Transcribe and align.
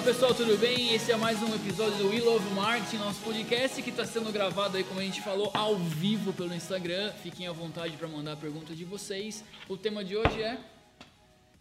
Fala 0.00 0.12
pessoal, 0.14 0.34
tudo 0.34 0.56
bem? 0.56 0.94
Esse 0.94 1.12
é 1.12 1.16
mais 1.16 1.42
um 1.42 1.54
episódio 1.54 1.98
do 1.98 2.08
We 2.08 2.20
Love 2.20 2.54
Marketing, 2.54 2.96
nosso 2.96 3.20
podcast 3.20 3.82
que 3.82 3.90
está 3.90 4.06
sendo 4.06 4.32
gravado 4.32 4.78
aí, 4.78 4.82
como 4.82 4.98
a 4.98 5.02
gente 5.02 5.20
falou, 5.20 5.50
ao 5.52 5.76
vivo 5.76 6.32
pelo 6.32 6.54
Instagram. 6.54 7.12
Fiquem 7.22 7.46
à 7.46 7.52
vontade 7.52 7.98
para 7.98 8.08
mandar 8.08 8.34
perguntas 8.36 8.78
de 8.78 8.84
vocês. 8.86 9.44
O 9.68 9.76
tema 9.76 10.02
de 10.02 10.16
hoje 10.16 10.42
é 10.42 10.58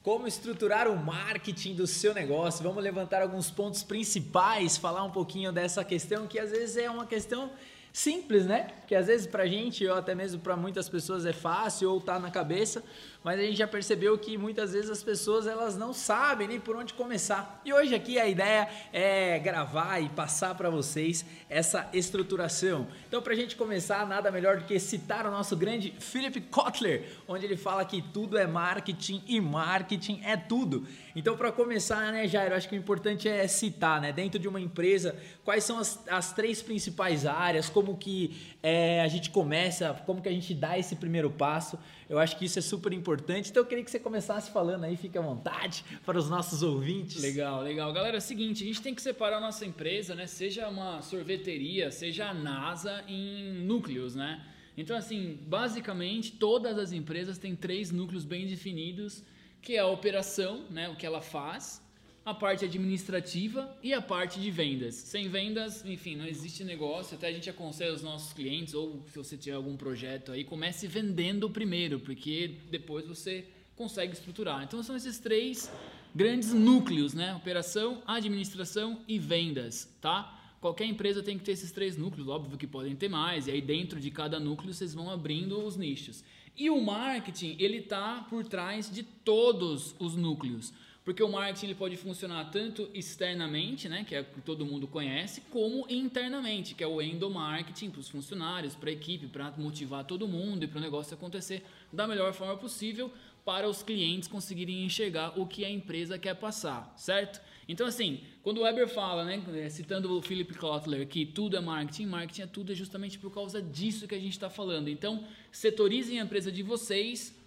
como 0.01 0.25
estruturar 0.25 0.87
o 0.87 0.95
marketing 0.95 1.75
do 1.75 1.85
seu 1.85 2.13
negócio. 2.13 2.63
Vamos 2.63 2.81
levantar 2.81 3.21
alguns 3.21 3.51
pontos 3.51 3.83
principais, 3.83 4.77
falar 4.77 5.03
um 5.03 5.11
pouquinho 5.11 5.51
dessa 5.51 5.83
questão 5.83 6.25
que 6.25 6.39
às 6.39 6.51
vezes 6.51 6.77
é 6.77 6.89
uma 6.89 7.05
questão 7.05 7.51
simples, 7.91 8.45
né? 8.45 8.67
Que 8.87 8.95
às 8.95 9.07
vezes 9.07 9.27
pra 9.27 9.47
gente, 9.47 9.85
ou 9.85 9.97
até 9.97 10.15
mesmo 10.15 10.39
para 10.39 10.55
muitas 10.55 10.87
pessoas 10.87 11.25
é 11.25 11.33
fácil 11.33 11.91
ou 11.91 11.99
tá 11.99 12.17
na 12.17 12.31
cabeça, 12.31 12.83
mas 13.23 13.37
a 13.37 13.43
gente 13.43 13.57
já 13.57 13.67
percebeu 13.67 14.17
que 14.17 14.37
muitas 14.37 14.71
vezes 14.71 14.89
as 14.89 15.03
pessoas 15.03 15.45
elas 15.45 15.75
não 15.75 15.93
sabem 15.93 16.47
nem 16.47 16.59
por 16.59 16.75
onde 16.75 16.93
começar. 16.93 17.61
E 17.65 17.73
hoje 17.73 17.93
aqui 17.93 18.17
a 18.17 18.27
ideia 18.27 18.69
é 18.93 19.37
gravar 19.39 19.99
e 19.99 20.07
passar 20.07 20.55
para 20.55 20.69
vocês 20.69 21.25
essa 21.49 21.89
estruturação. 21.91 22.87
Então, 23.07 23.21
para 23.21 23.33
a 23.33 23.35
gente 23.35 23.57
começar, 23.57 24.07
nada 24.07 24.31
melhor 24.31 24.57
do 24.57 24.63
que 24.63 24.79
citar 24.79 25.25
o 25.27 25.31
nosso 25.31 25.57
grande 25.57 25.93
Philip 25.99 26.39
Kotler, 26.41 27.03
onde 27.27 27.45
ele 27.45 27.57
fala 27.57 27.83
que 27.83 28.01
tudo 28.01 28.37
é 28.37 28.47
marketing 28.47 29.21
e 29.27 29.41
marketing 29.41 30.21
é 30.23 30.37
tudo. 30.37 30.87
Então, 31.13 31.35
para 31.35 31.51
começar, 31.51 32.13
né, 32.13 32.25
Jairo, 32.27 32.55
acho 32.55 32.69
que 32.69 32.75
o 32.75 32.79
importante 32.79 33.27
é 33.27 33.45
citar, 33.47 33.99
né, 33.99 34.13
dentro 34.13 34.39
de 34.39 34.47
uma 34.47 34.61
empresa, 34.61 35.15
quais 35.43 35.65
são 35.65 35.77
as, 35.77 35.99
as 36.07 36.31
três 36.31 36.61
principais 36.61 37.25
áreas, 37.25 37.67
como 37.67 37.97
que 37.97 38.55
é, 38.63 39.01
a 39.01 39.07
gente 39.09 39.29
começa, 39.29 39.93
como 40.05 40.21
que 40.21 40.29
a 40.29 40.31
gente 40.31 40.53
dá 40.53 40.77
esse 40.79 40.95
primeiro 40.95 41.29
passo. 41.29 41.77
Eu 42.07 42.17
acho 42.17 42.37
que 42.37 42.45
isso 42.45 42.57
é 42.57 42.61
super 42.61 42.93
importante. 42.93 43.08
Então 43.49 43.63
eu 43.63 43.65
queria 43.65 43.83
que 43.83 43.91
você 43.91 43.99
começasse 43.99 44.51
falando 44.51 44.83
aí, 44.83 44.95
fique 44.97 45.17
à 45.17 45.21
vontade 45.21 45.83
para 46.05 46.17
os 46.17 46.29
nossos 46.29 46.61
ouvintes. 46.61 47.21
Legal, 47.21 47.61
legal. 47.61 47.91
Galera, 47.93 48.17
é 48.17 48.19
o 48.19 48.21
seguinte, 48.21 48.63
a 48.63 48.67
gente 48.67 48.81
tem 48.81 48.93
que 48.93 49.01
separar 49.01 49.37
a 49.37 49.41
nossa 49.41 49.65
empresa, 49.65 50.13
né? 50.13 50.27
Seja 50.27 50.67
uma 50.67 51.01
sorveteria, 51.01 51.91
seja 51.91 52.29
a 52.29 52.33
NASA 52.33 53.03
em 53.07 53.63
núcleos, 53.65 54.15
né? 54.15 54.45
Então 54.77 54.95
assim, 54.95 55.37
basicamente 55.41 56.33
todas 56.33 56.77
as 56.77 56.91
empresas 56.91 57.37
têm 57.37 57.55
três 57.55 57.91
núcleos 57.91 58.25
bem 58.25 58.47
definidos, 58.47 59.23
que 59.61 59.75
é 59.75 59.79
a 59.79 59.87
operação, 59.87 60.65
né, 60.69 60.87
o 60.87 60.95
que 60.95 61.05
ela 61.05 61.21
faz, 61.21 61.81
a 62.29 62.33
parte 62.33 62.63
administrativa 62.63 63.75
e 63.81 63.93
a 63.93 64.01
parte 64.01 64.39
de 64.39 64.51
vendas. 64.51 64.95
Sem 64.95 65.27
vendas, 65.27 65.83
enfim, 65.85 66.15
não 66.15 66.25
existe 66.25 66.63
negócio. 66.63 67.15
Até 67.15 67.27
a 67.27 67.31
gente 67.31 67.49
aconselha 67.49 67.93
os 67.93 68.03
nossos 68.03 68.33
clientes, 68.33 68.73
ou 68.73 69.03
se 69.07 69.17
você 69.17 69.35
tiver 69.35 69.55
algum 69.55 69.75
projeto 69.75 70.31
aí, 70.31 70.43
comece 70.43 70.87
vendendo 70.87 71.49
primeiro, 71.49 71.99
porque 71.99 72.55
depois 72.69 73.07
você 73.07 73.45
consegue 73.75 74.13
estruturar. 74.13 74.63
Então 74.63 74.83
são 74.83 74.95
esses 74.95 75.17
três 75.17 75.71
grandes 76.13 76.53
núcleos, 76.53 77.13
né? 77.13 77.33
Operação, 77.35 78.03
administração 78.05 79.01
e 79.07 79.17
vendas, 79.17 79.89
tá? 79.99 80.35
Qualquer 80.61 80.85
empresa 80.85 81.23
tem 81.23 81.37
que 81.37 81.45
ter 81.45 81.53
esses 81.53 81.71
três 81.71 81.95
núcleos, 81.95 82.27
óbvio 82.27 82.57
que 82.57 82.67
podem 82.67 82.95
ter 82.95 83.07
mais, 83.07 83.47
e 83.47 83.51
aí 83.51 83.61
dentro 83.61 83.99
de 83.99 84.11
cada 84.11 84.39
núcleo 84.39 84.73
vocês 84.73 84.93
vão 84.93 85.09
abrindo 85.09 85.65
os 85.65 85.77
nichos. 85.77 86.23
E 86.55 86.69
o 86.69 86.81
marketing, 86.81 87.55
ele 87.57 87.81
tá 87.81 88.27
por 88.29 88.43
trás 88.45 88.91
de 88.91 89.01
todos 89.01 89.95
os 89.97 90.17
núcleos. 90.17 90.73
Porque 91.09 91.23
o 91.23 91.27
marketing 91.27 91.65
ele 91.65 91.73
pode 91.73 91.97
funcionar 91.97 92.51
tanto 92.51 92.87
externamente, 92.93 93.89
né, 93.89 94.05
que 94.07 94.13
é 94.13 94.21
que 94.21 94.41
todo 94.41 94.63
mundo 94.63 94.87
conhece, 94.87 95.41
como 95.49 95.87
internamente, 95.89 96.75
que 96.75 96.83
é 96.83 96.87
o 96.87 97.01
endomarketing 97.01 97.89
para 97.89 97.99
os 97.99 98.07
funcionários, 98.07 98.75
para 98.75 98.91
a 98.91 98.93
equipe, 98.93 99.25
para 99.25 99.49
motivar 99.57 100.05
todo 100.05 100.27
mundo 100.27 100.65
e 100.65 100.67
para 100.67 100.77
o 100.77 100.81
negócio 100.81 101.15
acontecer 101.15 101.63
da 101.91 102.07
melhor 102.07 102.31
forma 102.31 102.55
possível 102.57 103.11
para 103.43 103.67
os 103.67 103.81
clientes 103.81 104.29
conseguirem 104.29 104.85
enxergar 104.85 105.33
o 105.35 105.47
que 105.47 105.65
a 105.65 105.69
empresa 105.71 106.19
quer 106.19 106.35
passar, 106.35 106.93
certo? 106.95 107.41
Então, 107.67 107.87
assim, 107.87 108.21
quando 108.43 108.59
o 108.59 108.61
Weber 108.61 108.87
fala, 108.87 109.25
né, 109.25 109.67
citando 109.69 110.15
o 110.15 110.21
Philip 110.21 110.53
Kotler, 110.53 111.07
que 111.07 111.25
tudo 111.25 111.57
é 111.57 111.59
marketing, 111.59 112.05
marketing 112.05 112.41
é 112.43 112.47
tudo, 112.47 112.71
é 112.71 112.75
justamente 112.75 113.17
por 113.17 113.33
causa 113.33 113.59
disso 113.59 114.07
que 114.07 114.13
a 114.13 114.19
gente 114.19 114.33
está 114.33 114.47
falando. 114.47 114.89
Então, 114.89 115.23
setorizem 115.51 116.19
a 116.19 116.23
empresa 116.23 116.51
de 116.51 116.61
vocês 116.61 117.38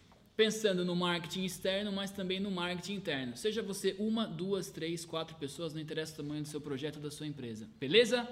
pensando 0.42 0.84
no 0.84 0.96
marketing 0.96 1.44
externo, 1.44 1.92
mas 1.92 2.10
também 2.10 2.40
no 2.40 2.50
marketing 2.50 2.94
interno. 2.94 3.36
Seja 3.36 3.62
você 3.62 3.94
uma, 3.96 4.26
duas, 4.26 4.70
três, 4.70 5.04
quatro 5.04 5.36
pessoas, 5.36 5.72
não 5.72 5.80
interessa 5.80 6.14
o 6.14 6.16
tamanho 6.16 6.42
do 6.42 6.48
seu 6.48 6.60
projeto 6.60 6.98
da 6.98 7.12
sua 7.12 7.28
empresa. 7.28 7.68
Beleza? 7.78 8.28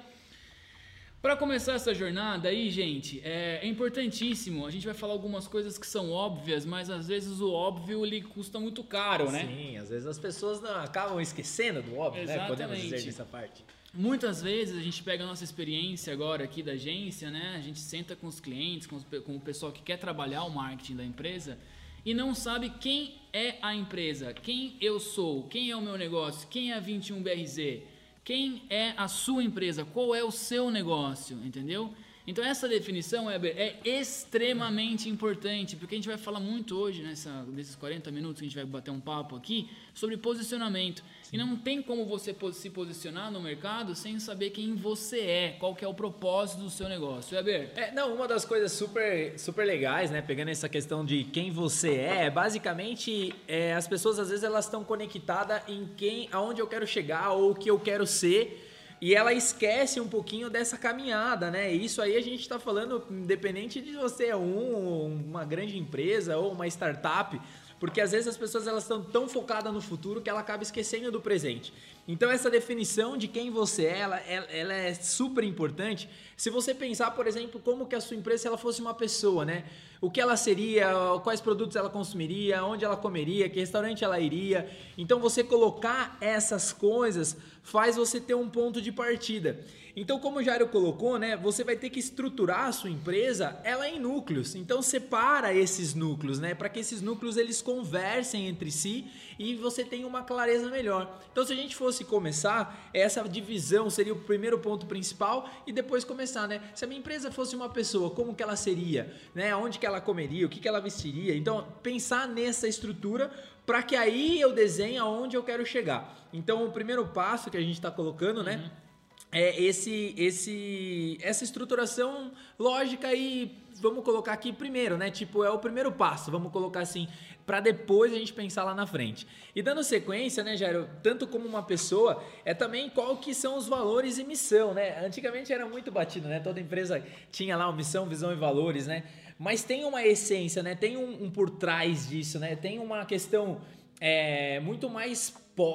Para 1.22 1.36
começar 1.36 1.74
essa 1.74 1.94
jornada 1.94 2.48
aí, 2.48 2.68
gente, 2.68 3.20
é, 3.22 3.60
é, 3.62 3.66
importantíssimo. 3.66 4.66
A 4.66 4.70
gente 4.72 4.86
vai 4.86 4.94
falar 4.94 5.12
algumas 5.12 5.46
coisas 5.46 5.78
que 5.78 5.86
são 5.86 6.10
óbvias, 6.10 6.64
mas 6.64 6.90
às 6.90 7.06
vezes 7.06 7.40
o 7.40 7.52
óbvio 7.52 8.04
ele 8.04 8.22
custa 8.22 8.58
muito 8.58 8.82
caro, 8.82 9.30
né? 9.30 9.46
Sim, 9.46 9.76
às 9.76 9.90
vezes 9.90 10.06
as 10.06 10.18
pessoas 10.18 10.60
não, 10.60 10.76
acabam 10.78 11.20
esquecendo 11.20 11.80
do 11.80 11.96
óbvio, 11.96 12.24
Exatamente. 12.24 12.50
né? 12.50 12.66
Podemos 12.66 12.82
dizer 12.82 13.04
dessa 13.04 13.24
parte. 13.24 13.64
Muitas 13.94 14.42
vezes 14.42 14.76
a 14.76 14.82
gente 14.82 15.00
pega 15.02 15.22
a 15.22 15.26
nossa 15.26 15.44
experiência 15.44 16.12
agora 16.12 16.42
aqui 16.42 16.60
da 16.60 16.72
agência, 16.72 17.30
né? 17.30 17.54
A 17.56 17.60
gente 17.60 17.78
senta 17.78 18.16
com 18.16 18.26
os 18.26 18.40
clientes, 18.40 18.88
com, 18.88 18.96
os, 18.96 19.04
com 19.24 19.36
o 19.36 19.40
pessoal 19.40 19.70
que 19.70 19.82
quer 19.82 19.98
trabalhar 19.98 20.42
o 20.42 20.50
marketing 20.50 20.96
da 20.96 21.04
empresa 21.04 21.56
e 22.04 22.14
não 22.14 22.34
sabe 22.34 22.70
quem 22.70 23.14
é 23.32 23.56
a 23.62 23.74
empresa, 23.74 24.32
quem 24.32 24.76
eu 24.80 24.98
sou, 24.98 25.44
quem 25.44 25.70
é 25.70 25.76
o 25.76 25.82
meu 25.82 25.96
negócio, 25.96 26.48
quem 26.48 26.72
é 26.72 26.76
a 26.76 26.82
21BRZ, 26.82 27.82
quem 28.24 28.62
é 28.68 28.94
a 28.96 29.08
sua 29.08 29.42
empresa, 29.42 29.84
qual 29.84 30.14
é 30.14 30.22
o 30.22 30.30
seu 30.30 30.70
negócio, 30.70 31.36
entendeu? 31.44 31.92
Então 32.26 32.44
essa 32.44 32.68
definição, 32.68 33.26
Weber, 33.26 33.54
é 33.56 33.76
extremamente 33.84 35.08
importante, 35.08 35.74
porque 35.74 35.94
a 35.94 35.98
gente 35.98 36.08
vai 36.08 36.18
falar 36.18 36.38
muito 36.38 36.76
hoje, 36.76 37.02
nessa, 37.02 37.44
nesses 37.44 37.74
40 37.74 38.10
minutos 38.10 38.40
que 38.40 38.46
a 38.46 38.48
gente 38.48 38.56
vai 38.56 38.64
bater 38.64 38.90
um 38.90 39.00
papo 39.00 39.36
aqui, 39.36 39.70
sobre 39.94 40.16
posicionamento. 40.16 41.02
Sim. 41.22 41.30
E 41.36 41.38
não 41.38 41.56
tem 41.56 41.80
como 41.82 42.04
você 42.04 42.36
se 42.52 42.70
posicionar 42.70 43.30
no 43.30 43.40
mercado 43.40 43.94
sem 43.94 44.20
saber 44.20 44.50
quem 44.50 44.74
você 44.74 45.20
é, 45.20 45.56
qual 45.58 45.74
que 45.74 45.84
é 45.84 45.88
o 45.88 45.94
propósito 45.94 46.62
do 46.62 46.70
seu 46.70 46.88
negócio. 46.88 47.36
Weber? 47.36 47.72
É, 47.74 47.90
não, 47.92 48.14
uma 48.14 48.28
das 48.28 48.44
coisas 48.44 48.70
super, 48.72 49.38
super 49.38 49.66
legais, 49.66 50.10
né, 50.10 50.20
pegando 50.20 50.50
essa 50.50 50.68
questão 50.68 51.04
de 51.04 51.24
quem 51.24 51.50
você 51.50 51.94
é, 51.94 52.24
é 52.26 52.30
basicamente 52.30 53.34
é, 53.48 53.72
as 53.74 53.88
pessoas 53.88 54.18
às 54.18 54.28
vezes 54.28 54.44
elas 54.44 54.66
estão 54.66 54.84
conectadas 54.84 55.62
em 55.68 55.88
quem, 55.96 56.28
aonde 56.30 56.60
eu 56.60 56.66
quero 56.66 56.86
chegar 56.86 57.30
ou 57.30 57.52
o 57.52 57.54
que 57.54 57.70
eu 57.70 57.78
quero 57.78 58.06
ser 58.06 58.69
e 59.00 59.14
ela 59.14 59.32
esquece 59.32 59.98
um 60.00 60.08
pouquinho 60.08 60.50
dessa 60.50 60.76
caminhada, 60.76 61.50
né? 61.50 61.72
Isso 61.72 62.02
aí 62.02 62.16
a 62.16 62.20
gente 62.20 62.40
está 62.40 62.58
falando, 62.58 63.02
independente 63.10 63.80
de 63.80 63.92
você 63.92 64.26
é 64.26 64.36
um, 64.36 65.24
uma 65.28 65.44
grande 65.44 65.78
empresa 65.78 66.36
ou 66.36 66.52
uma 66.52 66.66
startup, 66.66 67.40
porque 67.80 68.00
às 68.00 68.12
vezes 68.12 68.28
as 68.28 68.36
pessoas 68.36 68.66
elas 68.66 68.84
estão 68.84 69.02
tão 69.02 69.26
focadas 69.26 69.72
no 69.72 69.80
futuro 69.80 70.20
que 70.20 70.28
ela 70.28 70.40
acaba 70.40 70.62
esquecendo 70.62 71.10
do 71.10 71.18
presente. 71.18 71.72
Então 72.06 72.30
essa 72.30 72.50
definição 72.50 73.16
de 73.16 73.26
quem 73.26 73.50
você 73.50 73.86
é, 73.86 73.98
ela, 74.00 74.16
ela 74.18 74.74
é 74.74 74.92
super 74.92 75.42
importante. 75.42 76.06
Se 76.36 76.50
você 76.50 76.74
pensar, 76.74 77.12
por 77.12 77.26
exemplo, 77.26 77.58
como 77.58 77.86
que 77.86 77.94
a 77.94 78.00
sua 78.00 78.16
empresa 78.16 78.48
ela 78.48 78.58
fosse 78.58 78.82
uma 78.82 78.92
pessoa, 78.92 79.46
né? 79.46 79.64
O 79.98 80.10
que 80.10 80.20
ela 80.20 80.36
seria, 80.36 80.90
quais 81.24 81.40
produtos 81.40 81.74
ela 81.74 81.88
consumiria, 81.88 82.62
onde 82.64 82.84
ela 82.84 82.96
comeria, 82.96 83.48
que 83.48 83.58
restaurante 83.58 84.04
ela 84.04 84.20
iria. 84.20 84.70
Então 84.98 85.18
você 85.18 85.42
colocar 85.42 86.18
essas 86.20 86.72
coisas 86.74 87.36
faz 87.62 87.96
você 87.96 88.20
ter 88.20 88.34
um 88.34 88.48
ponto 88.48 88.82
de 88.82 88.92
partida. 88.92 89.58
Então, 89.96 90.18
como 90.18 90.38
o 90.38 90.42
Jairo 90.42 90.68
colocou, 90.68 91.18
né, 91.18 91.36
você 91.36 91.64
vai 91.64 91.76
ter 91.76 91.90
que 91.90 91.98
estruturar 91.98 92.66
a 92.66 92.72
sua 92.72 92.90
empresa 92.90 93.60
ela 93.64 93.88
em 93.88 93.98
núcleos. 93.98 94.54
Então, 94.54 94.80
separa 94.82 95.52
esses 95.52 95.94
núcleos, 95.94 96.38
né, 96.38 96.54
para 96.54 96.68
que 96.68 96.80
esses 96.80 97.02
núcleos 97.02 97.36
eles 97.36 97.60
conversem 97.60 98.46
entre 98.46 98.70
si 98.70 99.06
e 99.38 99.54
você 99.54 99.84
tenha 99.84 100.06
uma 100.06 100.22
clareza 100.22 100.68
melhor. 100.70 101.20
Então, 101.32 101.44
se 101.44 101.52
a 101.52 101.56
gente 101.56 101.74
fosse 101.74 102.04
começar, 102.04 102.90
essa 102.92 103.22
divisão 103.28 103.90
seria 103.90 104.12
o 104.12 104.20
primeiro 104.20 104.58
ponto 104.58 104.86
principal 104.86 105.48
e 105.66 105.72
depois 105.72 106.04
começar, 106.04 106.46
né? 106.46 106.62
Se 106.74 106.84
a 106.84 106.88
minha 106.88 107.00
empresa 107.00 107.32
fosse 107.32 107.56
uma 107.56 107.68
pessoa, 107.68 108.10
como 108.10 108.34
que 108.34 108.42
ela 108.42 108.56
seria, 108.56 109.12
né? 109.34 109.54
Onde 109.56 109.78
que 109.78 109.86
ela 109.86 110.00
comeria, 110.00 110.46
o 110.46 110.48
que 110.48 110.60
que 110.60 110.68
ela 110.68 110.80
vestiria? 110.80 111.34
Então, 111.34 111.66
pensar 111.82 112.28
nessa 112.28 112.68
estrutura 112.68 113.30
para 113.64 113.82
que 113.82 113.96
aí 113.96 114.40
eu 114.40 114.52
desenhe 114.52 114.98
aonde 114.98 115.36
eu 115.36 115.42
quero 115.42 115.64
chegar. 115.64 116.28
Então, 116.32 116.64
o 116.66 116.72
primeiro 116.72 117.06
passo 117.08 117.50
que 117.50 117.56
a 117.56 117.60
gente 117.60 117.74
está 117.74 117.90
colocando, 117.90 118.42
né? 118.42 118.56
Uhum 118.56 118.89
é 119.32 119.62
esse, 119.62 120.14
esse, 120.16 121.18
essa 121.22 121.44
estruturação 121.44 122.32
lógica 122.58 123.12
e 123.14 123.56
vamos 123.80 124.04
colocar 124.04 124.32
aqui 124.32 124.52
primeiro, 124.52 124.96
né? 124.96 125.10
Tipo, 125.10 125.44
é 125.44 125.50
o 125.50 125.58
primeiro 125.58 125.92
passo, 125.92 126.30
vamos 126.30 126.52
colocar 126.52 126.80
assim, 126.80 127.08
para 127.46 127.60
depois 127.60 128.12
a 128.12 128.16
gente 128.16 128.32
pensar 128.32 128.64
lá 128.64 128.74
na 128.74 128.86
frente. 128.86 129.26
E 129.54 129.62
dando 129.62 129.82
sequência, 129.82 130.42
né, 130.42 130.56
Jairo, 130.56 130.88
tanto 131.02 131.26
como 131.26 131.46
uma 131.46 131.62
pessoa, 131.62 132.22
é 132.44 132.52
também 132.54 132.90
qual 132.90 133.16
que 133.16 133.32
são 133.32 133.56
os 133.56 133.66
valores 133.66 134.18
e 134.18 134.24
missão, 134.24 134.74
né? 134.74 135.04
Antigamente 135.04 135.52
era 135.52 135.66
muito 135.66 135.90
batido, 135.90 136.28
né? 136.28 136.40
Toda 136.40 136.60
empresa 136.60 137.04
tinha 137.30 137.56
lá 137.56 137.68
uma 137.68 137.76
missão, 137.76 138.06
visão 138.06 138.32
e 138.32 138.36
valores, 138.36 138.86
né? 138.86 139.04
Mas 139.38 139.62
tem 139.62 139.84
uma 139.84 140.04
essência, 140.04 140.62
né? 140.62 140.74
Tem 140.74 140.96
um, 140.96 141.24
um 141.24 141.30
por 141.30 141.48
trás 141.50 142.08
disso, 142.08 142.38
né? 142.38 142.56
Tem 142.56 142.78
uma 142.78 143.06
questão 143.06 143.60
é, 144.00 144.60
muito 144.60 144.90
mais 144.90 145.34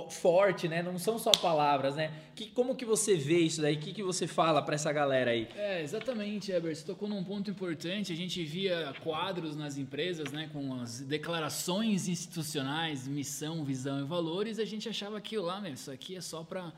forte, 0.09 0.67
né? 0.67 0.81
Não 0.81 0.97
são 0.97 1.17
só 1.17 1.31
palavras, 1.31 1.95
né? 1.95 2.11
Que, 2.35 2.47
como 2.47 2.75
que 2.75 2.85
você 2.85 3.15
vê 3.15 3.39
isso 3.39 3.61
daí? 3.61 3.75
O 3.75 3.79
que, 3.79 3.93
que 3.93 4.03
você 4.03 4.27
fala 4.27 4.61
para 4.61 4.75
essa 4.75 4.91
galera 4.91 5.31
aí? 5.31 5.47
É, 5.55 5.81
exatamente, 5.81 6.51
Eber. 6.51 6.75
Você 6.75 6.85
tocou 6.85 7.07
num 7.07 7.23
ponto 7.23 7.49
importante. 7.49 8.11
A 8.11 8.15
gente 8.15 8.43
via 8.43 8.93
quadros 9.03 9.55
nas 9.55 9.77
empresas, 9.77 10.31
né? 10.31 10.49
Com 10.51 10.73
as 10.81 11.01
declarações 11.01 12.07
institucionais, 12.07 13.07
missão, 13.07 13.63
visão 13.63 13.99
e 13.99 14.03
valores. 14.03 14.59
A 14.59 14.65
gente 14.65 14.87
achava 14.89 15.19
que 15.21 15.37
lá, 15.37 15.59
meu, 15.61 15.73
isso 15.73 15.91
aqui 15.91 16.15
é 16.15 16.21
só 16.21 16.43
para 16.43 16.71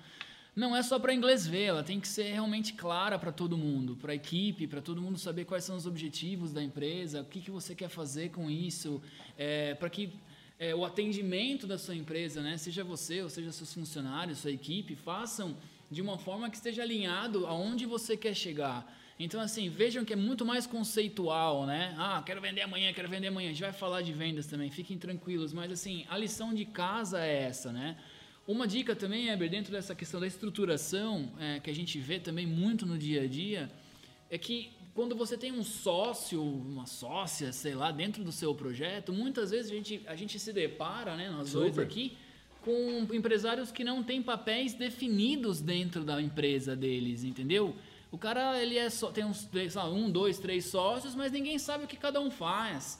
não 0.57 0.75
é 0.75 0.81
só 0.81 0.97
para 0.97 1.13
inglês 1.13 1.45
ver, 1.45 1.65
ela 1.65 1.83
tem 1.83 1.99
que 1.99 2.07
ser 2.07 2.33
realmente 2.33 2.73
clara 2.73 3.19
para 3.19 3.31
todo 3.31 3.55
mundo, 3.55 3.95
para 3.95 4.13
a 4.13 4.15
equipe, 4.15 4.65
para 4.65 4.81
todo 4.81 4.99
mundo 4.99 5.19
saber 5.19 5.45
quais 5.45 5.63
são 5.63 5.75
os 5.75 5.85
objetivos 5.85 6.51
da 6.51 6.63
empresa, 6.63 7.21
o 7.21 7.25
que, 7.25 7.41
que 7.41 7.51
você 7.51 7.75
quer 7.75 7.89
fazer 7.89 8.29
com 8.29 8.49
isso, 8.49 8.99
é, 9.37 9.75
para 9.75 9.87
que 9.87 10.11
é, 10.59 10.73
o 10.73 10.83
atendimento 10.83 11.67
da 11.67 11.77
sua 11.77 11.95
empresa, 11.95 12.41
né, 12.41 12.57
seja 12.57 12.83
você 12.83 13.21
ou 13.21 13.29
seja 13.29 13.51
seus 13.51 13.73
funcionários, 13.73 14.39
sua 14.39 14.51
equipe, 14.51 14.95
façam 14.95 15.55
de 15.89 16.01
uma 16.01 16.17
forma 16.17 16.49
que 16.49 16.57
esteja 16.57 16.81
alinhado 16.81 17.45
aonde 17.45 17.85
você 17.85 18.17
quer 18.17 18.35
chegar. 18.35 18.85
Então, 19.19 19.41
assim, 19.41 19.67
vejam 19.67 20.05
que 20.05 20.13
é 20.13 20.15
muito 20.15 20.45
mais 20.45 20.67
conceitual, 20.67 21.65
né? 21.65 21.95
Ah, 21.97 22.21
quero 22.23 22.39
vender 22.39 22.61
amanhã, 22.61 22.93
quero 22.93 23.09
vender 23.09 23.27
amanhã. 23.27 23.49
A 23.49 23.51
gente 23.51 23.61
vai 23.61 23.73
falar 23.73 24.03
de 24.03 24.13
vendas 24.13 24.45
também, 24.45 24.69
fiquem 24.69 24.95
tranquilos. 24.95 25.51
Mas, 25.53 25.71
assim, 25.71 26.05
a 26.07 26.15
lição 26.15 26.53
de 26.53 26.65
casa 26.65 27.25
é 27.25 27.43
essa, 27.43 27.71
né? 27.71 27.97
Uma 28.47 28.67
dica 28.67 28.95
também, 28.95 29.29
Eber, 29.29 29.49
dentro 29.49 29.71
dessa 29.71 29.95
questão 29.95 30.19
da 30.19 30.27
estruturação, 30.27 31.31
é, 31.39 31.59
que 31.59 31.69
a 31.69 31.73
gente 31.73 31.97
vê 31.97 32.19
também 32.19 32.45
muito 32.45 32.85
no 32.85 32.95
dia 32.95 33.23
a 33.23 33.27
dia, 33.27 33.71
é 34.29 34.37
que 34.37 34.71
quando 34.97 35.15
você 35.15 35.37
tem 35.37 35.51
um 35.51 35.63
sócio, 35.63 36.41
uma 36.41 36.87
sócia, 36.87 37.53
sei 37.53 37.75
lá, 37.75 37.91
dentro 37.91 38.23
do 38.23 38.31
seu 38.31 38.55
projeto, 38.55 39.13
muitas 39.13 39.51
vezes 39.51 39.71
a 39.71 39.75
gente, 39.75 40.01
a 40.07 40.15
gente 40.15 40.39
se 40.39 40.51
depara, 40.51 41.15
né, 41.15 41.29
nós 41.29 41.49
Super. 41.49 41.59
dois 41.59 41.77
aqui, 41.77 42.17
com 42.61 43.05
empresários 43.13 43.71
que 43.71 43.83
não 43.83 44.01
têm 44.01 44.23
papéis 44.23 44.73
definidos 44.73 45.61
dentro 45.61 46.03
da 46.03 46.19
empresa 46.19 46.75
deles, 46.75 47.23
entendeu? 47.23 47.75
O 48.11 48.17
cara 48.17 48.59
ele 48.59 48.75
é 48.75 48.89
só, 48.89 49.11
tem 49.11 49.23
uns, 49.23 49.47
sei 49.51 49.69
lá, 49.75 49.87
um, 49.87 50.09
dois, 50.09 50.39
três 50.39 50.65
sócios, 50.65 51.13
mas 51.13 51.31
ninguém 51.31 51.59
sabe 51.59 51.83
o 51.83 51.87
que 51.87 51.95
cada 51.95 52.19
um 52.19 52.31
faz. 52.31 52.99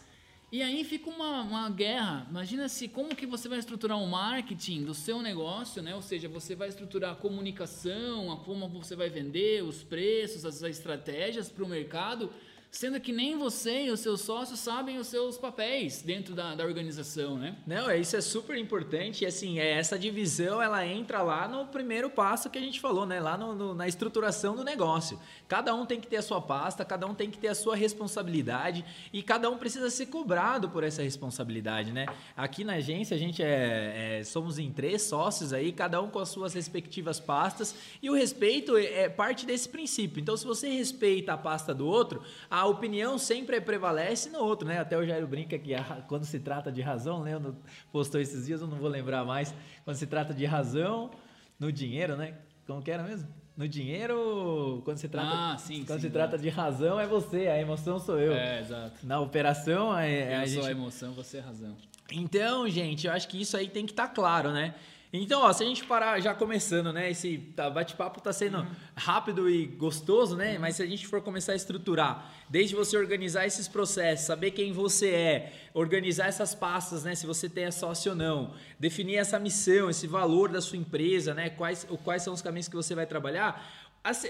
E 0.50 0.62
aí 0.62 0.86
fica 0.86 1.10
uma, 1.10 1.42
uma 1.42 1.70
guerra. 1.70 2.26
Imagina 2.30 2.70
se 2.70 2.88
como 2.88 3.14
que 3.14 3.26
você 3.26 3.50
vai 3.50 3.60
estruturar 3.60 3.98
o 3.98 4.04
um 4.04 4.08
marketing 4.08 4.86
do 4.86 4.94
seu 4.94 5.22
negócio, 5.22 5.82
né? 5.82 5.94
Ou 5.94 6.02
seja, 6.02 6.30
você 6.30 6.56
vai 6.56 6.70
estruturar 6.70 7.12
a 7.12 7.16
comunicação, 7.16 8.32
a 8.32 8.38
como 8.38 8.70
você 8.70 8.96
vai 8.96 9.10
vender, 9.10 9.62
os 9.62 9.84
preços, 9.84 10.46
as 10.46 10.62
estratégias 10.62 11.50
para 11.50 11.66
o 11.66 11.68
mercado 11.68 12.32
sendo 12.72 13.00
que 13.00 13.12
nem 13.12 13.38
você 13.38 13.86
e 13.86 13.92
os 13.92 14.02
seus 14.02 14.22
sócios 14.22 14.60
sabem 14.60 14.98
os 14.98 15.08
seus 15.08 15.38
papéis 15.38 16.02
dentro 16.02 16.36
da, 16.36 16.54
da 16.54 16.66
organização, 16.66 17.38
né? 17.38 17.56
Não, 17.66 17.90
é, 17.90 17.98
isso 17.98 18.16
é 18.16 18.22
super 18.22 18.58
importante 18.58 19.24
e 19.24 19.28
assim, 19.28 19.60
é, 19.60 19.72
essa 19.72 19.98
divisão 19.98 20.62
ela 20.62 20.86
entra 20.86 21.22
lá 21.22 21.48
no 21.48 21.66
primeiro 21.68 22.10
passo 22.10 22.50
que 22.50 22.58
a 22.58 22.62
gente 22.62 22.80
falou, 22.80 23.06
né? 23.06 23.20
Lá 23.20 23.38
no, 23.38 23.56
no, 23.56 23.74
na 23.74 23.88
estruturação 23.88 24.56
do 24.56 24.64
negócio. 24.64 25.20
Cada 25.48 25.74
um 25.74 25.86
tem 25.86 26.00
que 26.00 26.08
ter 26.08 26.18
a 26.18 26.22
sua 26.22 26.42
pasta, 26.42 26.84
cada 26.84 27.08
um 27.08 27.16
tem 27.16 27.32
que 27.32 27.38
ter 27.38 27.48
a 27.48 27.56
sua 27.56 27.76
responsabilidade 27.76 28.84
e 29.14 29.24
cada 29.24 29.50
um 29.50 29.58
precisa 29.58 29.90
ser 29.90 30.08
cobrado 30.08 30.70
por 30.70 30.84
essa 30.84 31.02
responsabilidade, 31.02 31.92
né? 31.92 32.06
Aqui 32.36 32.64
na 32.64 32.74
agência 32.74 33.16
a 33.16 33.20
gente 33.20 33.42
é, 33.42 34.20
é 34.20 34.24
somos 34.24 34.60
em 34.60 34.72
três 34.72 35.04
sócios 35.04 35.54
aí, 35.54 35.72
cada 35.72 36.02
um 36.02 36.10
com 36.10 36.20
as 36.20 36.30
suas 36.30 36.54
respectivas 36.54 37.20
pastas 37.20 37.76
e 38.02 38.10
o 38.10 38.14
respeito 38.14 38.76
é, 38.78 39.04
é 39.04 39.10
parte 39.10 39.46
desse 39.46 39.70
princípio. 39.70 40.22
Então, 40.22 40.36
se 40.36 40.46
você 40.46 40.70
respeita 40.70 41.34
a 41.34 41.38
pasta 41.38 41.74
do 41.74 41.88
outro, 41.88 42.22
opinião 42.66 43.18
sempre 43.18 43.60
prevalece 43.62 44.30
no 44.30 44.40
outro, 44.40 44.68
né? 44.68 44.80
Até 44.80 44.98
o 44.98 45.06
Jairo 45.06 45.28
brinca 45.28 45.60
que 45.60 45.76
a, 45.76 45.84
quando 46.08 46.26
se 46.26 46.40
trata 46.40 46.72
de 46.72 46.82
razão, 46.82 47.22
Leandro 47.22 47.56
postou 47.92 48.20
esses 48.20 48.46
dias, 48.46 48.62
eu 48.62 48.68
não 48.68 48.78
vou 48.78 48.90
lembrar 48.90 49.26
mais, 49.26 49.54
quando 49.84 49.98
se 49.98 50.08
trata 50.08 50.34
de 50.34 50.46
razão 50.46 51.12
no 51.60 51.72
dinheiro, 51.72 52.16
né? 52.16 52.36
Como 52.66 52.82
que 52.82 52.92
era 52.92 53.04
mesmo? 53.04 53.30
No 53.56 53.68
dinheiro, 53.68 54.82
quando 54.86 54.98
se 54.98 55.10
trata, 55.10 55.30
ah, 55.34 55.58
sim, 55.58 55.84
quando 55.84 56.00
sim, 56.00 56.08
se 56.08 56.14
trata 56.14 56.38
de 56.38 56.48
razão 56.48 57.00
é 57.00 57.08
você, 57.08 57.48
a 57.48 57.60
emoção 57.60 57.98
sou 58.00 58.20
eu. 58.20 58.32
É, 58.34 58.60
exato. 58.60 59.06
Na 59.06 59.20
operação 59.20 59.98
é, 59.98 60.36
eu 60.36 60.40
a 60.40 60.46
gente... 60.46 60.60
sou 60.60 60.66
a 60.66 60.72
emoção, 60.72 61.14
você 61.14 61.38
é 61.38 61.40
a 61.40 61.44
razão. 61.44 61.76
Então, 62.12 62.70
gente, 62.70 63.08
eu 63.08 63.14
acho 63.14 63.28
que 63.28 63.42
isso 63.42 63.58
aí 63.58 63.68
tem 63.68 63.86
que 63.86 63.92
estar 63.92 64.08
tá 64.08 64.14
claro, 64.14 64.52
né? 64.52 64.76
Então, 65.12 65.42
ó, 65.42 65.54
se 65.54 65.64
a 65.64 65.66
gente 65.66 65.86
parar 65.86 66.20
já 66.20 66.34
começando, 66.34 66.92
né? 66.92 67.10
Esse 67.10 67.38
tá, 67.56 67.70
bate-papo 67.70 68.20
tá 68.20 68.34
sendo 68.34 68.58
uhum. 68.58 68.68
rápido 68.94 69.50
e 69.50 69.66
gostoso, 69.66 70.36
né? 70.36 70.56
Uhum. 70.56 70.62
Mas 70.62 70.76
se 70.76 70.84
a 70.84 70.86
gente 70.86 71.08
for 71.08 71.22
começar 71.22 71.54
a 71.54 71.56
estruturar, 71.56 72.30
desde 72.50 72.76
você 72.76 72.98
organizar 72.98 73.46
esses 73.46 73.70
processos, 73.70 74.26
saber 74.26 74.52
quem 74.52 74.74
você 74.74 75.10
é, 75.10 75.54
organizar 75.74 76.28
essas 76.28 76.54
pastas, 76.54 77.06
né? 77.06 77.16
Se 77.16 77.26
você 77.26 77.48
tem 77.48 77.66
a 77.66 77.72
sócio 77.72 78.12
ou 78.12 78.18
não, 78.18 78.54
definir 78.78 79.16
essa 79.16 79.40
missão, 79.40 79.90
esse 79.90 80.08
valor 80.08 80.50
da 80.50 80.60
sua 80.60 80.78
empresa, 80.78 81.34
né? 81.34 81.50
Quais, 81.52 81.88
quais 82.04 82.22
são 82.22 82.34
os 82.34 82.42
caminhos 82.42 82.68
que 82.68 82.76
você 82.76 82.94
vai 82.94 83.06
trabalhar. 83.06 83.66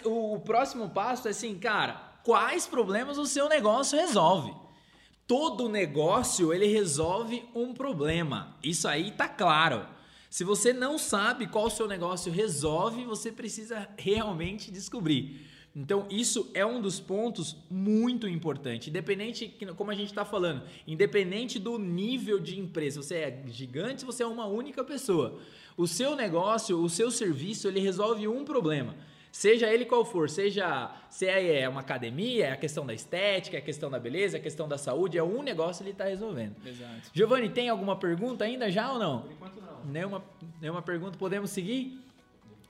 O 0.06 0.40
próximo 0.40 0.90
passo 0.90 1.28
é 1.28 1.32
assim, 1.32 1.58
cara, 1.58 1.94
quais 2.24 2.68
problemas 2.68 3.18
o 3.18 3.26
seu 3.26 3.50
negócio 3.50 3.98
resolve? 3.98 4.54
Todo 5.26 5.68
negócio 5.68 6.54
ele 6.54 6.68
resolve 6.68 7.44
um 7.54 7.74
problema. 7.74 8.56
Isso 8.64 8.88
aí 8.88 9.12
tá 9.12 9.28
claro. 9.28 9.97
Se 10.30 10.44
você 10.44 10.74
não 10.74 10.98
sabe 10.98 11.48
qual 11.48 11.66
o 11.66 11.70
seu 11.70 11.88
negócio 11.88 12.32
resolve, 12.32 13.06
você 13.06 13.32
precisa 13.32 13.88
realmente 13.98 14.72
descobrir. 14.72 15.48
Então, 15.76 16.08
isso 16.10 16.50
é 16.56 16.66
um 16.66 16.82
dos 16.82 17.00
pontos 17.00 17.56
muito 17.70 18.28
importante. 18.28 18.90
Independente, 18.90 19.56
como 19.76 19.92
a 19.92 19.96
gente 19.96 20.10
está 20.10 20.26
falando, 20.26 20.64
independente 20.88 21.60
do 21.60 21.78
nível 21.78 22.40
de 22.40 22.60
empresa, 22.60 23.02
você 23.02 23.16
é 23.16 23.44
gigante, 23.48 24.04
você 24.04 24.24
é 24.24 24.28
uma 24.28 24.48
única 24.48 24.84
pessoa. 24.84 25.40
O 25.78 25.86
seu 25.86 26.16
negócio, 26.16 26.82
o 26.82 26.90
seu 26.90 27.12
serviço, 27.12 27.68
ele 27.68 27.80
resolve 27.80 28.28
um 28.28 28.44
problema. 28.44 28.96
Seja 29.32 29.72
ele 29.72 29.86
qual 29.86 30.04
for, 30.04 30.28
seja 30.32 30.90
se 31.12 31.28
é, 31.28 31.60
é 31.62 31.70
uma 31.70 31.82
academia, 31.82 32.48
é 32.48 32.52
a 32.54 32.58
questão 32.58 32.84
da 32.84 32.94
estética, 32.96 33.56
é 33.56 33.60
a 33.60 33.62
questão 33.62 33.88
da 33.88 34.00
beleza, 34.00 34.38
é 34.38 34.40
a 34.40 34.42
questão 34.42 34.68
da 34.68 34.80
saúde, 34.80 35.16
é 35.16 35.24
um 35.24 35.44
negócio 35.44 35.84
ele 35.84 35.92
está 35.92 36.06
resolvendo. 36.06 36.56
Exato. 36.66 37.12
Giovanni, 37.14 37.50
tem 37.50 37.70
alguma 37.70 37.96
pergunta 37.96 38.46
ainda 38.46 38.72
já 38.72 38.92
ou 38.92 38.98
não? 38.98 39.22
Por 39.22 39.32
enquanto 39.32 39.62
não. 39.62 39.67
Nenhuma, 39.88 40.24
nenhuma 40.62 40.82
pergunta, 40.82 41.18
podemos 41.18 41.50
seguir? 41.50 42.00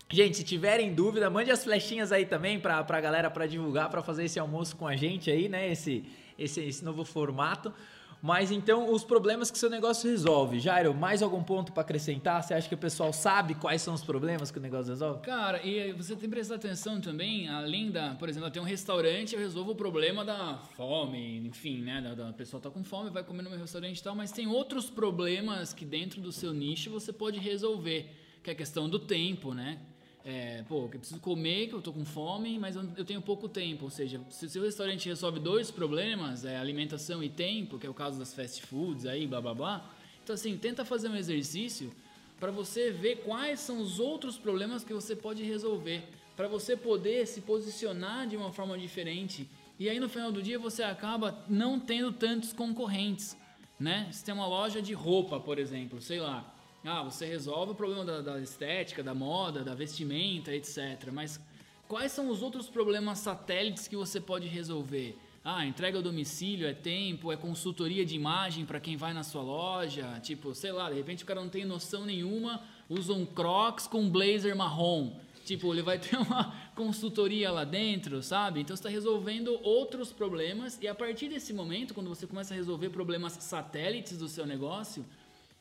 Gente, 0.09 0.37
se 0.37 0.43
tiverem 0.43 0.93
dúvida, 0.93 1.29
mande 1.29 1.51
as 1.51 1.63
flechinhas 1.63 2.11
aí 2.11 2.25
também 2.25 2.59
para 2.59 2.77
a 2.79 3.01
galera 3.01 3.29
para 3.29 3.45
divulgar, 3.45 3.89
para 3.89 4.01
fazer 4.01 4.25
esse 4.25 4.39
almoço 4.39 4.75
com 4.77 4.87
a 4.87 4.95
gente 4.95 5.29
aí, 5.29 5.49
né? 5.49 5.69
Esse, 5.69 6.05
esse, 6.39 6.61
esse 6.61 6.85
novo 6.85 7.03
formato. 7.03 7.73
Mas 8.21 8.51
então, 8.51 8.91
os 8.91 9.03
problemas 9.03 9.51
que 9.51 9.57
seu 9.57 9.69
negócio 9.69 10.09
resolve. 10.09 10.59
Jairo, 10.59 10.93
mais 10.93 11.21
algum 11.21 11.43
ponto 11.43 11.71
para 11.71 11.81
acrescentar? 11.81 12.41
Você 12.41 12.53
acha 12.53 12.67
que 12.67 12.73
o 12.73 12.77
pessoal 12.77 13.13
sabe 13.13 13.53
quais 13.55 13.81
são 13.81 13.93
os 13.93 14.03
problemas 14.03 14.49
que 14.49 14.57
o 14.57 14.61
negócio 14.61 14.89
resolve? 14.89 15.21
Cara, 15.21 15.63
e 15.65 15.93
você 15.93 16.13
tem 16.13 16.21
que 16.21 16.27
prestar 16.27 16.55
atenção 16.55 16.99
também, 16.99 17.47
além 17.47 17.91
da, 17.91 18.15
por 18.15 18.27
exemplo, 18.27 18.51
eu 18.53 18.61
um 18.61 18.65
restaurante, 18.65 19.35
eu 19.35 19.39
resolvo 19.39 19.71
o 19.71 19.75
problema 19.75 20.25
da 20.25 20.57
fome, 20.75 21.37
enfim, 21.45 21.81
né? 21.81 22.01
Da, 22.01 22.15
da 22.15 22.33
pessoa 22.33 22.59
tá 22.59 22.69
com 22.69 22.83
fome, 22.83 23.09
vai 23.09 23.23
comer 23.23 23.43
no 23.43 23.49
meu 23.49 23.59
restaurante 23.59 23.99
e 23.99 24.03
tal, 24.03 24.15
mas 24.15 24.31
tem 24.31 24.47
outros 24.47 24.89
problemas 24.89 25.73
que 25.73 25.85
dentro 25.85 26.19
do 26.19 26.31
seu 26.31 26.53
nicho 26.53 26.89
você 26.89 27.13
pode 27.13 27.39
resolver, 27.39 28.09
que 28.41 28.49
é 28.49 28.53
a 28.53 28.55
questão 28.55 28.89
do 28.89 28.99
tempo, 28.99 29.53
né? 29.53 29.79
É, 30.29 30.61
pô, 30.67 30.81
eu 30.81 30.89
preciso 30.89 31.21
comer, 31.21 31.69
que 31.69 31.73
eu 31.73 31.81
tô 31.81 31.93
com 31.93 32.03
fome, 32.03 32.59
mas 32.59 32.75
eu, 32.75 33.05
tenho 33.05 33.21
pouco 33.21 33.47
tempo. 33.47 33.85
Ou 33.85 33.89
seja, 33.89 34.19
se 34.29 34.45
o 34.45 34.49
seu 34.49 34.61
restaurante 34.61 35.07
resolve 35.07 35.39
dois 35.39 35.71
problemas, 35.71 36.43
é 36.43 36.57
alimentação 36.57 37.23
e 37.23 37.29
tempo, 37.29 37.79
que 37.79 37.87
é 37.87 37.89
o 37.89 37.93
caso 37.93 38.19
das 38.19 38.33
fast 38.33 38.61
foods 38.63 39.05
aí, 39.05 39.25
blá 39.25 39.39
blá 39.39 39.53
blá. 39.53 39.89
Então, 40.21 40.33
assim, 40.33 40.57
tenta 40.57 40.83
fazer 40.83 41.07
um 41.07 41.15
exercício 41.15 41.93
para 42.41 42.51
você 42.51 42.91
ver 42.91 43.23
quais 43.23 43.61
são 43.61 43.79
os 43.79 44.01
outros 44.01 44.37
problemas 44.37 44.83
que 44.83 44.93
você 44.93 45.15
pode 45.15 45.43
resolver, 45.43 46.03
para 46.35 46.49
você 46.49 46.75
poder 46.75 47.25
se 47.25 47.39
posicionar 47.39 48.27
de 48.27 48.35
uma 48.35 48.51
forma 48.51 48.77
diferente. 48.77 49.49
E 49.79 49.89
aí 49.89 49.97
no 49.97 50.09
final 50.09 50.29
do 50.29 50.43
dia 50.43 50.59
você 50.59 50.83
acaba 50.83 51.41
não 51.47 51.79
tendo 51.79 52.11
tantos 52.11 52.51
concorrentes, 52.51 53.37
né? 53.79 54.09
Se 54.11 54.25
tem 54.25 54.33
uma 54.33 54.45
loja 54.45 54.81
de 54.81 54.91
roupa, 54.93 55.39
por 55.39 55.57
exemplo, 55.57 56.01
sei 56.01 56.19
lá, 56.19 56.53
ah, 56.85 57.03
você 57.03 57.25
resolve 57.25 57.71
o 57.71 57.75
problema 57.75 58.05
da, 58.05 58.21
da 58.21 58.39
estética, 58.39 59.03
da 59.03 59.13
moda, 59.13 59.63
da 59.63 59.73
vestimenta, 59.73 60.53
etc. 60.53 61.09
Mas 61.11 61.39
quais 61.87 62.11
são 62.11 62.29
os 62.29 62.41
outros 62.41 62.69
problemas 62.69 63.19
satélites 63.19 63.87
que 63.87 63.95
você 63.95 64.21
pode 64.21 64.47
resolver? 64.47 65.17
Ah, 65.43 65.65
entrega 65.65 65.97
ao 65.97 66.03
domicílio, 66.03 66.67
é 66.67 66.73
tempo, 66.73 67.31
é 67.31 67.37
consultoria 67.37 68.05
de 68.05 68.15
imagem 68.15 68.65
para 68.65 68.81
quem 68.81 68.97
vai 68.97 69.13
na 69.13 69.23
sua 69.23 69.41
loja. 69.41 70.19
Tipo, 70.21 70.53
sei 70.53 70.71
lá, 70.71 70.89
de 70.89 70.97
repente 70.97 71.23
o 71.23 71.27
cara 71.27 71.41
não 71.41 71.49
tem 71.49 71.63
noção 71.63 72.05
nenhuma, 72.05 72.61
usa 72.89 73.13
um 73.13 73.25
Crocs 73.25 73.87
com 73.87 74.09
blazer 74.09 74.55
marrom. 74.55 75.13
Tipo, 75.45 75.73
ele 75.73 75.81
vai 75.81 75.97
ter 75.99 76.17
uma 76.17 76.53
consultoria 76.75 77.49
lá 77.49 77.63
dentro, 77.63 78.21
sabe? 78.21 78.59
Então 78.59 78.75
você 78.75 78.81
está 78.81 78.89
resolvendo 78.89 79.57
outros 79.63 80.11
problemas 80.11 80.77
e 80.81 80.87
a 80.87 80.93
partir 80.93 81.29
desse 81.29 81.53
momento, 81.53 81.93
quando 81.93 82.09
você 82.09 82.27
começa 82.27 82.53
a 82.53 82.57
resolver 82.57 82.89
problemas 82.89 83.31
satélites 83.39 84.17
do 84.17 84.27
seu 84.27 84.45
negócio, 84.45 85.05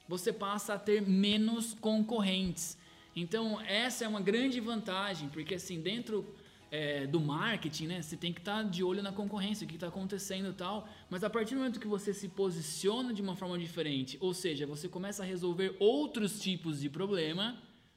você 0.08 0.32
passa 0.32 0.75
a 0.75 0.78
ter 0.78 1.02
menos 1.02 1.75
concorrentes. 1.75 2.76
Então, 3.14 3.60
essa 3.62 4.04
é 4.04 4.08
uma 4.08 4.20
grande 4.20 4.60
vantagem, 4.60 5.28
porque 5.30 5.54
assim, 5.54 5.80
dentro 5.80 6.26
é, 6.70 7.06
do 7.06 7.20
marketing, 7.20 7.86
né? 7.86 8.02
Você 8.02 8.16
tem 8.16 8.32
que 8.32 8.40
estar 8.40 8.62
tá 8.62 8.68
de 8.68 8.82
olho 8.82 9.02
na 9.02 9.12
concorrência, 9.12 9.64
o 9.64 9.68
que 9.68 9.75
está 9.75 9.88
acontecendo 9.88 10.50
e 10.50 10.52
tal. 10.52 10.88
Mas 11.08 11.22
a 11.25 11.30
partir 11.30 11.54
do 11.54 11.58
momento 11.58 11.80
que 11.80 11.86
você 11.86 12.12
se 12.12 12.28
posiciona 12.28 13.14
de 13.14 13.22
uma 13.22 13.36
forma 13.36 13.58
diferente, 13.58 14.18
ou 14.20 14.34
seja, 14.34 14.66
você 14.66 14.88
começa 14.88 15.22
a 15.22 15.26
resolver 15.26 15.76
outros 15.78 16.40
tipos 16.40 16.80
de 16.80 16.90
problema, 16.90 17.56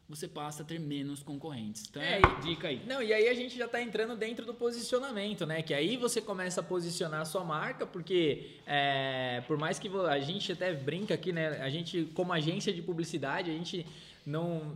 você 0.10 0.28
passa 0.28 0.64
a 0.64 0.66
ter 0.66 0.80
menos 0.80 1.22
concorrentes. 1.22 1.86
Então 1.88 2.02
é, 2.02 2.18
é 2.18 2.42
dica 2.42 2.68
aí. 2.68 2.82
Não, 2.88 3.02
e 3.02 3.14
aí 3.14 3.28
a 3.28 3.34
gente 3.36 3.56
já 3.56 3.66
está 3.66 3.80
entrando 3.80 4.18
dentro 4.18 4.44
do 4.44 4.56
posicionamento, 4.56 5.46
né? 5.46 5.62
Que 5.62 5.72
aí 5.72 5.96
você 5.98 6.20
começa 6.20 6.62
a 6.62 6.64
posicionar 6.64 7.22
a 7.22 7.26
sua 7.26 7.44
marca, 7.44 7.86
porque 7.86 8.58
é, 8.66 9.44
por 9.46 9.56
mais 9.58 9.78
que 9.78 9.88
a 9.88 10.20
gente 10.20 10.52
até 10.52 10.74
brinca 10.74 11.14
aqui, 11.14 11.32
né? 11.32 11.62
A 11.62 11.70
gente, 11.70 12.10
como 12.16 12.34
agência 12.34 12.74
de 12.74 12.82
publicidade, 12.82 13.52
a 13.52 13.54
gente 13.54 13.86
não, 14.26 14.76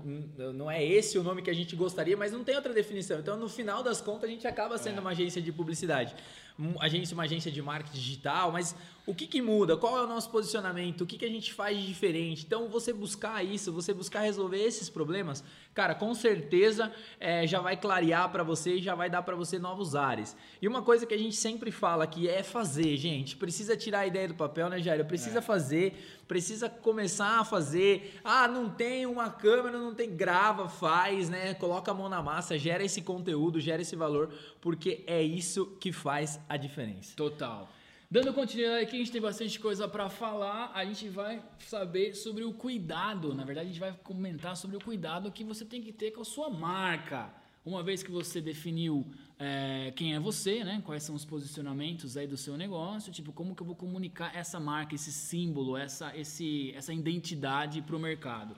não 0.54 0.70
é 0.70 0.84
esse 0.84 1.18
o 1.18 1.24
nome 1.24 1.42
que 1.42 1.50
a 1.50 1.54
gente 1.54 1.76
gostaria, 1.76 2.16
mas 2.16 2.32
não 2.32 2.44
tem 2.44 2.56
outra 2.56 2.74
definição. 2.74 3.20
Então, 3.20 3.36
no 3.36 3.50
final 3.50 3.82
das 3.82 4.02
contas, 4.02 4.30
a 4.30 4.34
gente 4.34 4.48
acaba 4.48 4.78
sendo 4.78 4.98
é. 4.98 5.00
uma 5.00 5.12
agência 5.12 5.42
de 5.42 5.52
publicidade. 5.52 6.16
Agência, 6.80 7.14
uma 7.16 7.24
agência 7.24 7.52
de 7.52 7.62
marketing 7.62 7.98
digital, 7.98 8.52
mas 8.52 8.76
o 9.06 9.14
que, 9.14 9.28
que 9.28 9.42
muda? 9.42 9.76
Qual 9.76 9.98
é 9.98 10.02
o 10.02 10.08
nosso 10.08 10.30
posicionamento? 10.30 11.02
O 11.02 11.06
que, 11.06 11.18
que 11.18 11.26
a 11.26 11.30
gente 11.30 11.54
faz 11.54 11.78
de 11.78 11.86
diferente? 11.86 12.46
Então, 12.46 12.70
você 12.70 12.94
buscar 12.94 13.44
isso, 13.44 13.72
você 13.72 13.94
buscar 13.94 14.22
resolver 14.22 14.64
esses 14.64 14.90
problemas, 14.90 15.44
cara, 15.74 15.94
com 15.94 16.14
certeza 16.14 16.90
é, 17.20 17.46
já 17.46 17.60
vai 17.60 17.76
clarear 17.76 18.32
para 18.32 18.44
você 18.44 18.76
e 18.76 18.82
já 18.82 18.96
vai 18.96 19.10
dar 19.10 19.22
para 19.24 19.36
você 19.36 19.60
novos 19.60 19.94
ares. 19.94 20.38
E 20.62 20.68
uma 20.70 20.82
coisa 20.82 21.06
que 21.06 21.14
a 21.14 21.18
gente 21.18 21.36
sempre 21.36 21.70
fala 21.70 22.08
que 22.08 22.30
é 22.30 22.44
fazer, 22.44 22.96
gente. 22.96 23.36
Precisa 23.36 23.76
tirar 23.76 24.00
a 24.00 24.08
ideia 24.08 24.30
do 24.30 24.36
papel, 24.36 24.70
né, 24.70 24.80
Jair? 24.80 25.04
Precisa 25.04 25.40
é. 25.40 25.42
fazer, 25.42 26.24
precisa 26.26 26.70
começar 26.70 27.42
a 27.42 27.44
fazer. 27.44 28.22
Ah, 28.24 28.48
não 28.48 28.70
tem 28.70 29.06
uma 29.06 29.30
câmera, 29.30 29.78
não 29.78 29.94
tem. 29.94 30.16
Grava, 30.16 30.70
faz, 30.70 31.30
né? 31.30 31.54
Coloca 31.56 31.92
a 31.92 31.94
mão 31.94 32.08
na 32.08 32.22
massa, 32.24 32.58
gera 32.58 32.84
esse 32.84 33.02
conteúdo, 33.02 33.60
gera 33.60 33.82
esse 33.82 33.98
valor, 33.98 34.34
porque 34.62 35.04
é 35.08 35.22
isso 35.22 35.66
que 35.82 35.92
faz 35.92 36.40
a 36.48 36.58
diferença. 36.58 37.16
Total. 37.16 37.70
Dando 38.10 38.32
continuidade 38.32 38.84
aqui, 38.84 38.96
a 38.96 39.00
gente 39.00 39.12
tem 39.12 39.20
bastante 39.20 39.60
coisa 39.60 39.88
para 39.88 40.08
falar. 40.08 40.72
A 40.76 40.86
gente 40.86 41.10
vai 41.10 41.44
saber 41.58 42.14
sobre 42.14 42.44
o 42.44 42.54
cuidado. 42.54 43.34
Na 43.34 43.44
verdade, 43.44 43.68
a 43.68 43.72
gente 43.72 43.80
vai 43.80 43.92
comentar 44.04 44.56
sobre 44.56 44.78
o 44.78 44.80
cuidado 44.80 45.32
que 45.32 45.44
você 45.44 45.66
tem 45.66 45.82
que 45.82 45.92
ter 45.92 46.12
com 46.12 46.22
a 46.22 46.26
sua 46.26 46.50
marca. 46.50 47.34
Uma 47.66 47.82
vez 47.82 48.04
que 48.04 48.12
você 48.12 48.40
definiu 48.40 49.04
é, 49.40 49.92
quem 49.96 50.14
é 50.14 50.20
você, 50.20 50.64
né? 50.64 50.82
Quais 50.86 51.02
são 51.02 51.16
os 51.16 51.26
posicionamentos 51.26 52.16
aí 52.16 52.28
do 52.28 52.38
seu 52.38 52.56
negócio, 52.56 53.12
tipo 53.12 53.32
como 53.32 53.56
que 53.56 53.62
eu 53.62 53.66
vou 53.66 53.76
comunicar 53.76 54.36
essa 54.36 54.60
marca, 54.60 54.94
esse 54.94 55.12
símbolo, 55.12 55.76
essa, 55.76 56.16
esse, 56.16 56.72
essa 56.76 56.94
identidade 56.94 57.82
para 57.82 57.96
o 57.96 58.00
mercado. 58.00 58.56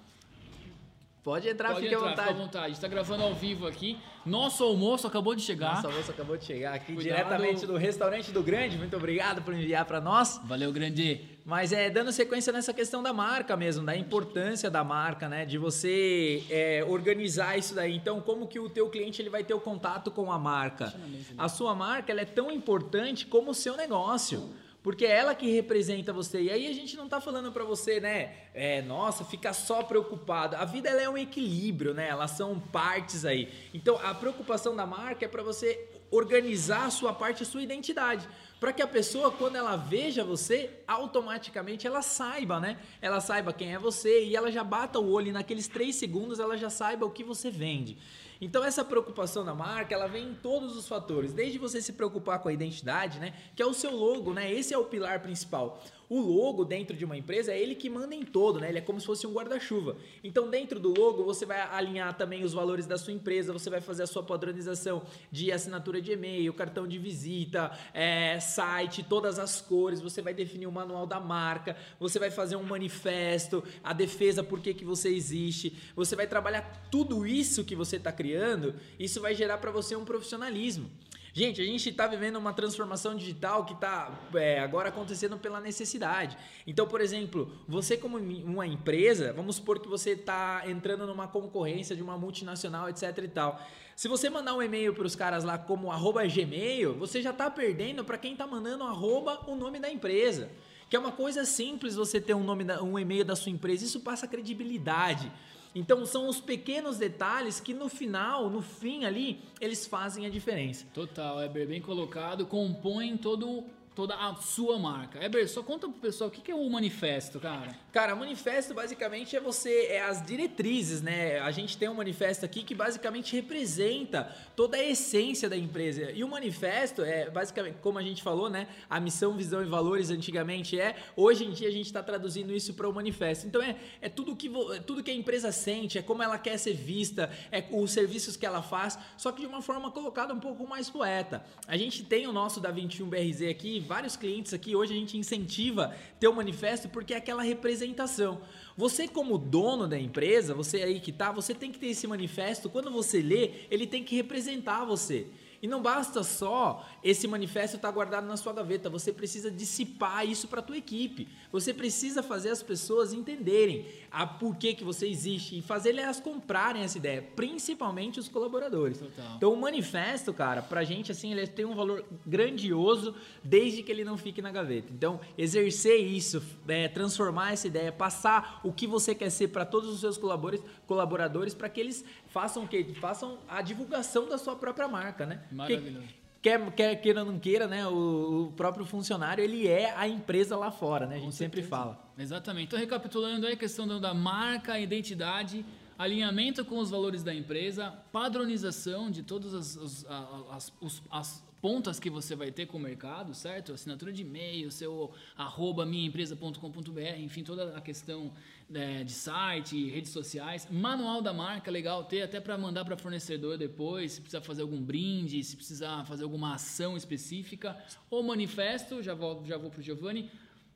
Pode 1.25 1.50
entrar, 1.50 1.70
Pode 1.70 1.82
fique 1.82 1.96
entrar, 1.96 2.05
à 2.05 2.10
vontade. 2.12 2.27
Fique 2.27 2.39
à 2.39 2.46
vontade. 2.46 2.74
Está 2.74 2.88
gravando 2.88 3.24
ao 3.24 3.34
vivo 3.34 3.65
aqui. 3.65 3.98
Nosso 4.24 4.63
almoço 4.63 5.08
acabou 5.08 5.34
de 5.34 5.41
chegar. 5.41 5.74
Nosso 5.74 5.88
almoço 5.88 6.12
acabou 6.12 6.38
de 6.38 6.46
chegar 6.46 6.75
aqui 6.75 6.94
Cuidado. 6.94 7.17
diretamente 7.17 7.65
do 7.65 7.75
restaurante 7.75 8.32
do 8.32 8.44
Grande. 8.44 8.77
Muito 8.77 8.96
obrigado 8.96 9.41
por 9.41 9.51
enviar 9.51 9.86
para 9.86 10.00
nós. 10.00 10.39
Valeu, 10.44 10.72
Grande. 10.72 11.22
Mas 11.44 11.72
é 11.72 11.89
dando 11.89 12.12
sequência 12.12 12.53
nessa 12.53 12.72
questão 12.75 13.01
da 13.01 13.12
marca 13.12 13.58
mesmo, 13.58 13.84
da 13.84 13.98
importância 13.98 14.70
da 14.70 14.84
marca, 14.84 15.27
né? 15.27 15.46
De 15.46 15.58
você 15.58 16.44
é, 16.48 16.86
organizar 16.88 17.58
isso 17.58 17.74
daí. 17.74 17.96
Então, 17.96 18.22
como 18.22 18.46
que 18.46 18.60
o 18.60 18.70
teu 18.70 18.88
cliente 18.91 19.20
ele 19.20 19.29
vai 19.32 19.44
ter 19.44 19.55
o 19.55 19.60
contato 19.60 20.12
com 20.12 20.32
a 20.32 20.38
marca? 20.38 20.94
A 21.39 21.50
sua 21.50 21.74
marca 21.74 22.12
ela 22.12 22.22
é 22.22 22.25
tão 22.25 22.51
importante 22.51 23.25
como 23.25 23.50
o 23.50 23.53
seu 23.55 23.75
negócio 23.75 24.53
porque 24.86 25.04
é 25.04 25.18
ela 25.18 25.34
que 25.34 25.50
representa 25.50 26.13
você. 26.13 26.44
E 26.44 26.51
aí 26.51 26.68
a 26.68 26.72
gente 26.72 26.96
não 26.96 27.06
está 27.06 27.20
falando 27.20 27.51
para 27.51 27.63
você, 27.63 28.00
né? 28.00 28.36
É, 28.54 28.84
nossa, 28.84 29.25
fica 29.25 29.51
só 29.51 29.82
preocupado. 29.82 30.56
A 30.58 30.63
vida 30.63 30.88
ela 30.88 31.01
é 31.01 31.10
um 31.10 31.18
equilíbrio, 31.18 31.92
né? 31.92 32.08
Elas 32.08 32.30
são 32.30 32.60
partes 32.60 33.25
aí. 33.25 33.51
Então 33.74 34.00
a 34.04 34.13
preocupação 34.13 34.75
da 34.75 34.86
marca 34.86 35.25
é 35.25 35.27
para 35.27 35.42
você 35.42 35.89
organizar 36.12 36.86
a 36.86 36.92
sua 36.92 37.12
parte, 37.12 37.42
a 37.42 37.48
sua 37.48 37.63
identidade, 37.63 38.30
para 38.60 38.72
que 38.72 38.80
a 38.80 38.88
pessoa 38.88 39.32
quando 39.32 39.56
ela 39.56 39.75
veja 39.75 40.24
você, 40.24 40.70
automaticamente 40.88 41.88
ela 41.88 42.04
saiba, 42.04 42.60
né? 42.60 42.77
Ela 43.01 43.20
saiba 43.20 43.51
quem 43.51 43.74
é 43.74 43.80
você 43.80 44.24
e 44.25 44.36
ela 44.36 44.51
já 44.51 44.63
bata 44.63 45.00
o 45.00 45.12
olho 45.12 45.30
e 45.30 45.32
naqueles 45.32 45.68
três 45.68 45.96
segundos 45.96 46.39
ela 46.39 46.56
já 46.56 46.70
saiba 46.70 47.08
o 47.08 47.10
que 47.10 47.24
você 47.24 47.50
vende. 47.50 47.98
Então 48.39 48.63
essa 48.63 48.84
preocupação 48.84 49.46
da 49.46 49.54
marca, 49.54 49.94
ela 49.94 50.08
vem 50.08 50.30
em 50.30 50.34
todos 50.34 50.75
os 50.75 50.88
fatores, 50.88 51.34
desde 51.34 51.58
você 51.58 51.82
se 51.82 51.94
preocupar 51.94 52.39
com 52.39 52.50
a 52.50 52.54
identidade, 52.54 53.20
né, 53.20 53.34
que 53.56 53.62
é 53.62 53.65
o 53.65 53.74
seu 53.74 53.96
logo, 53.96 54.34
né? 54.34 54.51
Esse 54.51 54.74
é 54.74 54.77
o 54.77 54.86
pilar 54.86 55.22
principal. 55.22 55.82
O 56.10 56.20
logo 56.20 56.64
dentro 56.64 56.96
de 56.96 57.04
uma 57.04 57.18
empresa 57.18 57.52
é 57.52 57.60
ele 57.60 57.74
que 57.76 57.90
manda 57.90 58.14
em 58.14 58.24
todo, 58.24 58.60
né? 58.60 58.70
Ele 58.70 58.78
é 58.78 58.82
como 58.82 59.00
se 59.00 59.06
fosse 59.06 59.26
um 59.26 59.34
guarda-chuva. 59.34 59.98
Então, 60.24 60.50
dentro 60.50 60.80
do 60.80 60.94
logo, 60.94 61.24
você 61.24 61.46
vai 61.46 61.60
alinhar 61.62 62.16
também 62.16 62.44
os 62.44 62.54
valores 62.54 62.86
da 62.86 62.98
sua 62.98 63.14
empresa, 63.14 63.52
você 63.52 63.70
vai 63.70 63.82
fazer 63.82 64.04
a 64.04 64.08
sua 64.08 64.22
padronização 64.22 65.04
de 65.32 65.52
assinatura 65.52 66.02
de 66.02 66.12
e-mail, 66.12 66.54
cartão 66.54 66.88
de 66.88 66.98
visita, 66.98 67.72
é, 67.94 68.40
site, 68.40 69.04
todas 69.04 69.40
as 69.40 69.62
cores, 69.62 70.02
você 70.02 70.22
vai 70.22 70.34
definir 70.34 70.68
o 70.68 70.72
manual 70.72 71.08
da 71.08 71.20
marca, 71.20 71.76
você 72.00 72.20
vai 72.20 72.30
fazer 72.30 72.56
um 72.56 72.64
manifesto, 72.64 73.64
a 73.84 73.94
defesa 73.94 74.44
por 74.44 74.60
que, 74.60 74.74
que 74.74 74.86
você 74.86 75.10
existe, 75.10 75.76
você 75.96 76.16
vai 76.16 76.28
trabalhar 76.28 76.88
tudo 76.92 77.26
isso 77.26 77.64
que 77.64 77.76
você 77.76 77.96
está 77.96 78.12
criando, 78.12 78.76
isso 79.00 79.20
vai 79.22 79.34
gerar 79.34 79.58
para 79.58 79.72
você 79.72 79.96
um 79.96 80.06
profissionalismo. 80.06 80.90
Gente, 81.38 81.62
a 81.62 81.65
gente 81.65 81.89
está 81.89 82.08
vivendo 82.08 82.38
uma 82.38 82.54
transformação 82.54 83.13
digital 83.13 83.65
que 83.65 83.74
está 83.74 84.10
é, 84.36 84.58
agora 84.58 84.88
acontecendo 84.88 85.38
pela 85.38 85.60
necessidade. 85.60 86.38
Então, 86.65 86.88
por 86.88 87.01
exemplo, 87.01 87.51
você 87.68 87.98
como 87.98 88.18
uma 88.18 88.65
empresa, 88.65 89.34
vamos 89.34 89.58
supor 89.58 89.80
que 89.80 89.88
você 89.89 90.12
está 90.12 90.63
entrando 90.65 91.06
numa 91.06 91.27
concorrência 91.27 91.94
de 91.94 92.01
uma 92.01 92.18
multinacional, 92.18 92.88
etc 92.88 93.18
e 93.22 93.27
tal. 93.27 93.62
Se 93.98 94.08
você 94.08 94.30
mandar 94.30 94.54
um 94.54 94.63
e-mail 94.63 94.94
para 94.94 95.06
os 95.06 95.13
caras 95.13 95.44
lá 95.44 95.58
como 95.58 95.89
gmail, 95.89 96.94
você 96.94 97.22
já 97.22 97.32
está 97.32 97.51
perdendo 97.51 98.06
para 98.06 98.18
quem 98.18 98.32
está 98.32 98.48
mandando 98.48 98.86
arroba 98.86 99.42
o 99.46 99.56
nome 99.58 99.77
da 99.77 99.92
empresa. 99.92 100.50
Que 100.89 100.96
é 100.96 101.00
uma 101.00 101.12
coisa 101.12 101.44
simples 101.44 101.96
você 101.96 102.22
ter 102.22 102.34
um, 102.34 102.46
nome 102.46 102.63
um 102.82 102.98
e-mail 102.98 103.25
da 103.25 103.36
sua 103.36 103.51
empresa, 103.51 103.84
isso 103.84 104.00
passa 104.00 104.25
credibilidade. 104.25 105.30
Então 105.75 106.05
são 106.05 106.29
os 106.29 106.39
pequenos 106.39 106.98
detalhes 106.98 107.60
que 107.60 107.74
no 107.74 107.89
final, 107.89 108.50
no 108.50 108.62
fim 108.62 109.03
ali, 109.03 109.41
eles 109.60 109.86
fazem 109.86 110.25
a 110.25 110.29
diferença. 110.29 110.86
Total, 110.94 111.41
é 111.41 111.50
bem 111.50 111.82
colocado, 111.82 112.46
compõem 112.46 113.17
todo 113.17 113.65
toda 113.96 114.14
a 114.14 114.36
sua 114.36 114.78
marca. 114.78 115.24
Eber, 115.24 115.48
só 115.48 115.64
conta 115.64 115.88
pro 115.88 115.98
pessoal 116.00 116.30
o 116.30 116.32
que 116.32 116.52
é 116.52 116.56
o 116.56 116.70
manifesto, 116.70 117.40
cara. 117.40 117.75
Cara, 117.94 118.14
manifesto 118.16 118.74
basicamente 118.74 119.36
é 119.36 119.40
você, 119.40 119.88
é 119.88 120.04
as 120.04 120.24
diretrizes, 120.24 121.02
né? 121.02 121.40
A 121.40 121.50
gente 121.52 121.78
tem 121.78 121.88
um 121.88 121.94
manifesto 121.94 122.44
aqui 122.44 122.62
que 122.62 122.75
basicamente 122.75 123.34
representa 123.34 124.36
toda 124.56 124.75
a 124.75 124.84
essência 124.84 125.50
da 125.50 125.56
empresa. 125.56 126.12
E 126.12 126.24
o 126.24 126.28
manifesto 126.28 127.02
é 127.04 127.30
basicamente, 127.30 127.78
como 127.82 127.98
a 127.98 128.04
gente 128.04 128.22
falou, 128.22 128.50
né? 128.50 128.68
A 128.90 129.00
missão, 129.00 129.34
visão 129.34 129.62
e 129.62 129.66
valores 129.66 130.10
antigamente 130.10 130.78
é, 130.80 130.98
hoje 131.16 131.46
em 131.46 131.52
dia 131.52 131.70
a 131.70 131.72
gente 131.72 131.86
está 131.86 132.04
traduzindo 132.04 132.54
isso 132.54 132.74
para 132.74 132.90
o 132.90 132.94
manifesto. 132.94 133.48
Então 133.48 133.62
é, 133.62 133.78
é 134.02 134.10
tudo 134.10 134.36
que 134.36 134.52
é 134.74 134.80
tudo 134.80 135.02
que 135.02 135.12
a 135.12 135.16
empresa 135.16 135.52
sente, 135.52 135.98
é 135.98 136.02
como 136.02 136.22
ela 136.22 136.38
quer 136.38 136.58
ser 136.58 136.74
vista, 136.74 137.32
é 137.52 137.64
os 137.72 137.92
serviços 137.92 138.36
que 138.36 138.46
ela 138.46 138.62
faz, 138.62 139.00
só 139.16 139.32
que 139.32 139.42
de 139.42 139.48
uma 139.48 139.62
forma 139.62 139.90
colocada 139.92 140.34
um 140.34 140.40
pouco 140.40 140.68
mais 140.68 140.90
poeta. 140.90 141.46
A 141.66 141.78
gente 141.78 142.04
tem 142.04 142.28
o 142.28 142.34
nosso 142.34 142.60
da 142.60 142.72
21 142.72 143.08
BRZ 143.08 143.44
aqui, 143.50 143.85
vários 143.86 144.18
clientes 144.18 144.54
aqui, 144.54 144.75
hoje 144.75 144.94
a 144.94 144.98
gente 144.98 145.18
incentiva 145.18 145.96
ter 146.20 146.27
um 146.27 146.34
manifesto 146.34 146.89
porque 146.89 147.13
é 147.13 147.18
aquela 147.18 147.44
representação. 147.44 148.42
Você 148.75 149.08
como 149.08 149.38
dono 149.38 149.88
da 149.88 149.98
empresa, 149.98 150.54
você 150.54 150.84
aí 150.84 151.00
que 151.00 151.12
tá, 151.12 151.32
você 151.32 151.54
tem 151.54 151.72
que 151.72 151.80
ter 151.80 151.88
esse 151.88 152.06
manifesto, 152.08 152.70
quando 152.70 152.92
você 152.92 153.22
lê, 153.22 153.51
ele 153.72 153.88
tem 153.88 154.04
que 154.04 154.15
representar 154.15 154.84
você. 154.84 155.27
E 155.66 155.68
não 155.68 155.82
basta 155.82 156.22
só 156.22 156.88
esse 157.04 157.28
manifesto 157.28 157.78
estar 157.78 157.90
guardado 157.90 158.28
na 158.28 158.38
sua 158.38 158.54
gaveta, 158.54 158.88
você 158.88 159.12
precisa 159.12 159.50
dissipar 159.50 160.24
isso 160.24 160.48
para 160.48 160.60
a 160.60 160.62
tua 160.62 160.78
equipe. 160.78 161.28
Você 161.52 161.74
precisa 161.74 162.22
fazer 162.22 162.52
as 162.52 162.62
pessoas 162.62 163.14
entenderem 163.14 163.84
a 164.12 164.28
por 164.28 164.56
que, 164.58 164.76
que 164.76 164.84
você 164.84 165.08
existe 165.08 165.58
e 165.58 165.64
fazer 165.64 165.98
elas 165.98 166.20
comprarem 166.20 166.84
essa 166.84 167.00
ideia, 167.00 167.28
principalmente 167.36 168.20
os 168.20 168.28
colaboradores. 168.28 169.00
Total. 169.00 169.38
Então 169.38 169.52
o 169.54 169.58
manifesto, 169.58 170.32
cara, 170.32 170.62
pra 170.62 170.84
gente 170.84 171.12
assim, 171.12 171.32
ele 171.32 171.48
tem 171.48 171.66
um 171.66 171.74
valor 171.74 172.06
grandioso 172.24 173.16
desde 173.44 173.82
que 173.82 173.92
ele 173.92 174.04
não 174.04 174.18
fique 174.18 174.44
na 174.44 174.52
gaveta. 174.52 174.94
Então, 174.94 175.20
exercer 175.36 176.00
isso, 176.00 176.44
é, 176.68 176.88
transformar 176.88 177.54
essa 177.54 177.66
ideia, 177.66 177.92
passar 177.92 178.62
o 178.64 178.72
que 178.72 178.86
você 178.86 179.16
quer 179.16 179.32
ser 179.32 179.48
para 179.48 179.66
todos 179.66 179.90
os 179.90 180.00
seus 180.00 180.16
colaboradores, 180.16 180.64
colaboradores 180.86 181.56
para 181.56 181.68
que 181.70 181.80
eles 181.80 182.06
façam 182.36 182.65
o 182.65 182.68
quê? 182.68 182.86
Façam 183.00 183.38
a 183.48 183.62
divulgação 183.62 184.27
da 184.27 184.38
sua 184.38 184.58
própria 184.58 184.89
marca, 184.89 185.25
né? 185.25 185.42
Maravilhoso. 185.50 186.06
quer, 186.42 186.70
quer 186.74 186.96
queira 186.98 187.22
ou 187.22 187.32
não 187.32 187.39
queira, 187.39 187.65
né? 187.65 187.88
O, 187.88 188.48
o, 188.48 188.51
próprio 188.51 188.86
funcionário, 188.86 189.42
ele 189.42 189.65
é 189.65 189.96
a 189.96 190.06
empresa 190.06 190.58
lá 190.58 190.70
fora, 190.70 191.08
né? 191.08 191.15
A 191.15 191.20
gente 191.20 191.34
sempre 191.34 191.63
fala. 191.63 191.98
Exatamente. 192.18 192.68
Então, 192.68 192.77
recapitulando 192.77 193.48
aí 193.48 193.54
a 193.54 193.56
questão 193.56 193.88
da 194.01 194.13
marca, 194.13 194.74
a 194.74 194.80
identidade, 194.82 195.65
alinhamento 195.98 196.65
com 196.65 196.77
os 196.77 196.89
valores 196.89 197.24
da 197.24 197.34
empresa, 197.34 197.94
padronização 198.12 199.10
de 199.10 199.24
todas 199.24 199.54
as, 199.54 199.77
as, 199.77 200.06
as, 200.51 200.74
as, 200.82 201.04
as 201.10 201.45
pontas 201.66 202.00
que 202.00 202.12
você 202.12 202.36
vai 202.36 202.52
ter 202.52 202.68
com 202.68 202.78
o 202.78 202.80
mercado, 202.80 203.34
certo? 203.34 203.74
Assinatura 203.74 204.14
de 204.14 204.22
e-mail, 204.22 204.70
seu 204.70 205.12
arroba 205.36 205.84
minhaempresa.com.br, 205.84 207.18
enfim, 207.18 207.44
toda 207.44 207.76
a 207.76 207.82
questão 207.82 208.32
é, 208.72 209.04
de 209.04 209.12
site, 209.12 209.90
redes 209.90 210.12
sociais, 210.12 210.68
manual 210.70 211.24
da 211.24 211.34
marca, 211.34 211.72
legal 211.72 212.04
ter 212.04 212.22
até 212.22 212.40
para 212.40 212.56
mandar 212.56 212.86
para 212.86 212.96
fornecedor 212.96 213.58
depois, 213.58 214.12
se 214.12 214.22
precisar 214.22 214.42
fazer 214.42 214.62
algum 214.62 214.80
brinde, 214.80 215.44
se 215.44 215.56
precisar 215.56 216.06
fazer 216.06 216.24
alguma 216.24 216.54
ação 216.54 216.96
específica, 216.96 217.76
ou 218.12 218.22
manifesto, 218.22 219.02
já 219.02 219.16
vou, 219.16 219.44
já 219.44 219.58
vou 219.58 219.72
para 219.72 219.80
o 219.80 219.84
Giovanni, 219.84 220.30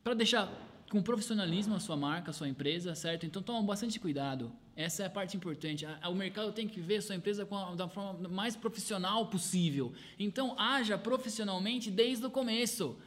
para 0.03 0.15
deixar 0.15 0.51
com 0.89 1.01
profissionalismo 1.01 1.75
a 1.75 1.79
sua 1.79 1.95
marca, 1.95 2.31
a 2.31 2.33
sua 2.33 2.49
empresa, 2.49 2.95
certo? 2.95 3.25
Então 3.25 3.41
toma 3.41 3.61
bastante 3.61 3.99
cuidado. 3.99 4.51
Essa 4.75 5.03
é 5.03 5.05
a 5.05 5.09
parte 5.09 5.37
importante. 5.37 5.85
O 6.09 6.15
mercado 6.15 6.51
tem 6.51 6.67
que 6.67 6.79
ver 6.79 6.97
a 6.97 7.01
sua 7.01 7.15
empresa 7.15 7.47
da 7.75 7.87
forma 7.87 8.27
mais 8.27 8.55
profissional 8.55 9.27
possível. 9.27 9.93
Então 10.17 10.55
haja 10.59 10.97
profissionalmente 10.97 11.91
desde 11.91 12.25
o 12.25 12.31
começo 12.31 12.97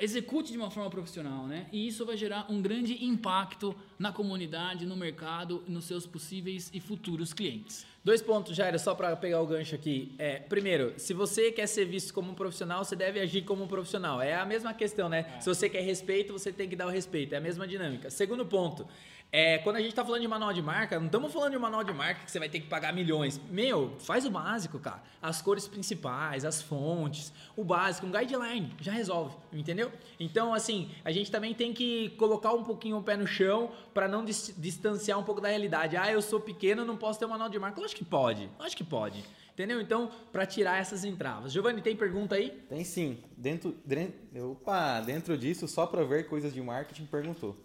execute 0.00 0.52
de 0.52 0.58
uma 0.58 0.70
forma 0.70 0.88
profissional, 0.90 1.46
né? 1.46 1.66
E 1.72 1.86
isso 1.86 2.04
vai 2.06 2.16
gerar 2.16 2.46
um 2.50 2.60
grande 2.60 3.04
impacto 3.04 3.74
na 3.98 4.12
comunidade, 4.12 4.86
no 4.86 4.96
mercado, 4.96 5.62
nos 5.68 5.84
seus 5.84 6.06
possíveis 6.06 6.70
e 6.72 6.80
futuros 6.80 7.32
clientes. 7.32 7.86
Dois 8.02 8.22
pontos, 8.22 8.56
Jair, 8.56 8.78
só 8.78 8.94
para 8.94 9.14
pegar 9.14 9.42
o 9.42 9.46
gancho 9.46 9.74
aqui. 9.74 10.14
É, 10.18 10.38
primeiro, 10.38 10.94
se 10.96 11.12
você 11.12 11.52
quer 11.52 11.66
ser 11.66 11.84
visto 11.84 12.14
como 12.14 12.30
um 12.30 12.34
profissional, 12.34 12.82
você 12.82 12.96
deve 12.96 13.20
agir 13.20 13.42
como 13.42 13.64
um 13.64 13.68
profissional. 13.68 14.22
É 14.22 14.34
a 14.34 14.46
mesma 14.46 14.72
questão, 14.72 15.08
né? 15.08 15.34
É. 15.36 15.40
Se 15.40 15.46
você 15.46 15.68
quer 15.68 15.82
respeito, 15.82 16.32
você 16.32 16.50
tem 16.50 16.66
que 16.66 16.74
dar 16.74 16.86
o 16.86 16.90
respeito. 16.90 17.34
É 17.34 17.38
a 17.38 17.40
mesma 17.42 17.68
dinâmica. 17.68 18.08
Segundo 18.08 18.46
ponto, 18.46 18.88
é, 19.32 19.58
quando 19.58 19.76
a 19.76 19.80
gente 19.80 19.94
tá 19.94 20.04
falando 20.04 20.22
de 20.22 20.28
manual 20.28 20.52
de 20.52 20.60
marca, 20.60 20.98
não 20.98 21.06
estamos 21.06 21.32
falando 21.32 21.52
de 21.52 21.58
manual 21.58 21.84
de 21.84 21.92
marca 21.92 22.24
que 22.24 22.30
você 22.30 22.38
vai 22.38 22.48
ter 22.48 22.60
que 22.60 22.66
pagar 22.66 22.92
milhões. 22.92 23.40
Meu, 23.48 23.94
faz 24.00 24.24
o 24.24 24.30
básico, 24.30 24.78
cara. 24.80 25.02
As 25.22 25.40
cores 25.40 25.68
principais, 25.68 26.44
as 26.44 26.60
fontes, 26.60 27.32
o 27.56 27.62
básico, 27.62 28.06
um 28.06 28.10
guideline, 28.10 28.74
já 28.80 28.90
resolve, 28.90 29.36
entendeu? 29.52 29.92
Então, 30.18 30.52
assim, 30.52 30.90
a 31.04 31.12
gente 31.12 31.30
também 31.30 31.54
tem 31.54 31.72
que 31.72 32.10
colocar 32.18 32.52
um 32.52 32.64
pouquinho 32.64 32.96
o 32.98 33.02
pé 33.02 33.16
no 33.16 33.26
chão 33.26 33.70
para 33.94 34.08
não 34.08 34.24
dis 34.24 34.52
distanciar 34.58 35.18
um 35.18 35.22
pouco 35.22 35.40
da 35.40 35.48
realidade. 35.48 35.96
Ah, 35.96 36.10
eu 36.10 36.20
sou 36.20 36.40
pequeno, 36.40 36.84
não 36.84 36.96
posso 36.96 37.18
ter 37.18 37.26
um 37.26 37.28
manual 37.28 37.48
de 37.48 37.58
marca. 37.58 37.80
Lógico 37.80 37.98
que 37.98 38.04
pode, 38.04 38.50
lógico 38.58 38.82
que 38.82 38.88
pode. 38.88 39.24
Entendeu? 39.52 39.80
Então, 39.80 40.10
para 40.32 40.46
tirar 40.46 40.80
essas 40.80 41.04
entravas. 41.04 41.52
Giovanni, 41.52 41.82
tem 41.82 41.94
pergunta 41.94 42.34
aí? 42.34 42.50
Tem 42.68 42.82
sim. 42.82 43.18
Dentro, 43.36 43.76
dentro, 43.84 44.52
opa, 44.52 45.00
dentro 45.00 45.36
disso, 45.36 45.68
só 45.68 45.86
para 45.86 46.02
ver 46.02 46.28
coisas 46.28 46.52
de 46.52 46.62
marketing, 46.62 47.04
perguntou. 47.04 47.56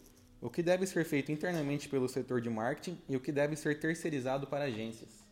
O 0.45 0.49
que 0.51 0.61
deve 0.61 0.85
ser 0.85 1.03
feito 1.05 1.31
internamente 1.31 1.89
pelo 1.89 2.07
setor 2.07 2.39
de 2.39 2.51
marketing 2.51 2.95
e 3.09 3.15
o 3.15 3.19
que 3.19 3.31
deve 3.31 3.55
ser 3.55 3.79
terceirizado 3.79 4.45
para 4.45 4.65
agências? 4.65 5.25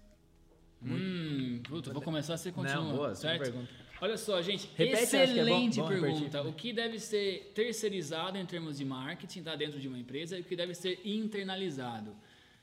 Hum, 0.83 1.61
puta, 1.69 1.93
vou 1.93 2.01
começar, 2.01 2.35
você 2.35 2.51
continua. 2.51 2.83
Não, 2.83 2.95
boa, 2.95 3.13
certo? 3.13 3.43
pergunta. 3.43 3.71
Olha 4.01 4.17
só, 4.17 4.41
gente, 4.41 4.67
Repete, 4.75 5.03
excelente 5.03 5.79
é 5.79 5.83
bom, 5.83 5.87
bom 5.87 6.01
pergunta. 6.01 6.41
o 6.41 6.51
que 6.51 6.73
deve 6.73 6.97
ser 6.97 7.51
terceirizado 7.53 8.39
em 8.39 8.45
termos 8.47 8.79
de 8.79 8.85
marketing, 8.85 9.43
tá 9.43 9.55
dentro 9.55 9.79
de 9.79 9.87
uma 9.87 9.99
empresa, 9.99 10.35
e 10.35 10.41
o 10.41 10.43
que 10.43 10.55
deve 10.55 10.73
ser 10.73 10.99
internalizado? 11.05 12.15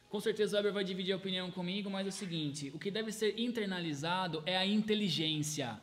Com 0.09 0.19
certeza 0.19 0.55
o 0.55 0.57
Weber 0.57 0.73
vai 0.73 0.83
dividir 0.83 1.13
a 1.13 1.17
opinião 1.19 1.53
comigo, 1.53 1.89
mas 1.89 2.05
é 2.05 2.09
o 2.09 2.13
seguinte, 2.13 2.73
o 2.75 2.81
que 2.81 2.91
deve 2.91 3.13
ser 3.13 3.39
internalizado 3.39 4.43
é 4.45 4.57
a 4.57 4.67
inteligência. 4.67 5.81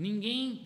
Ninguém, 0.00 0.62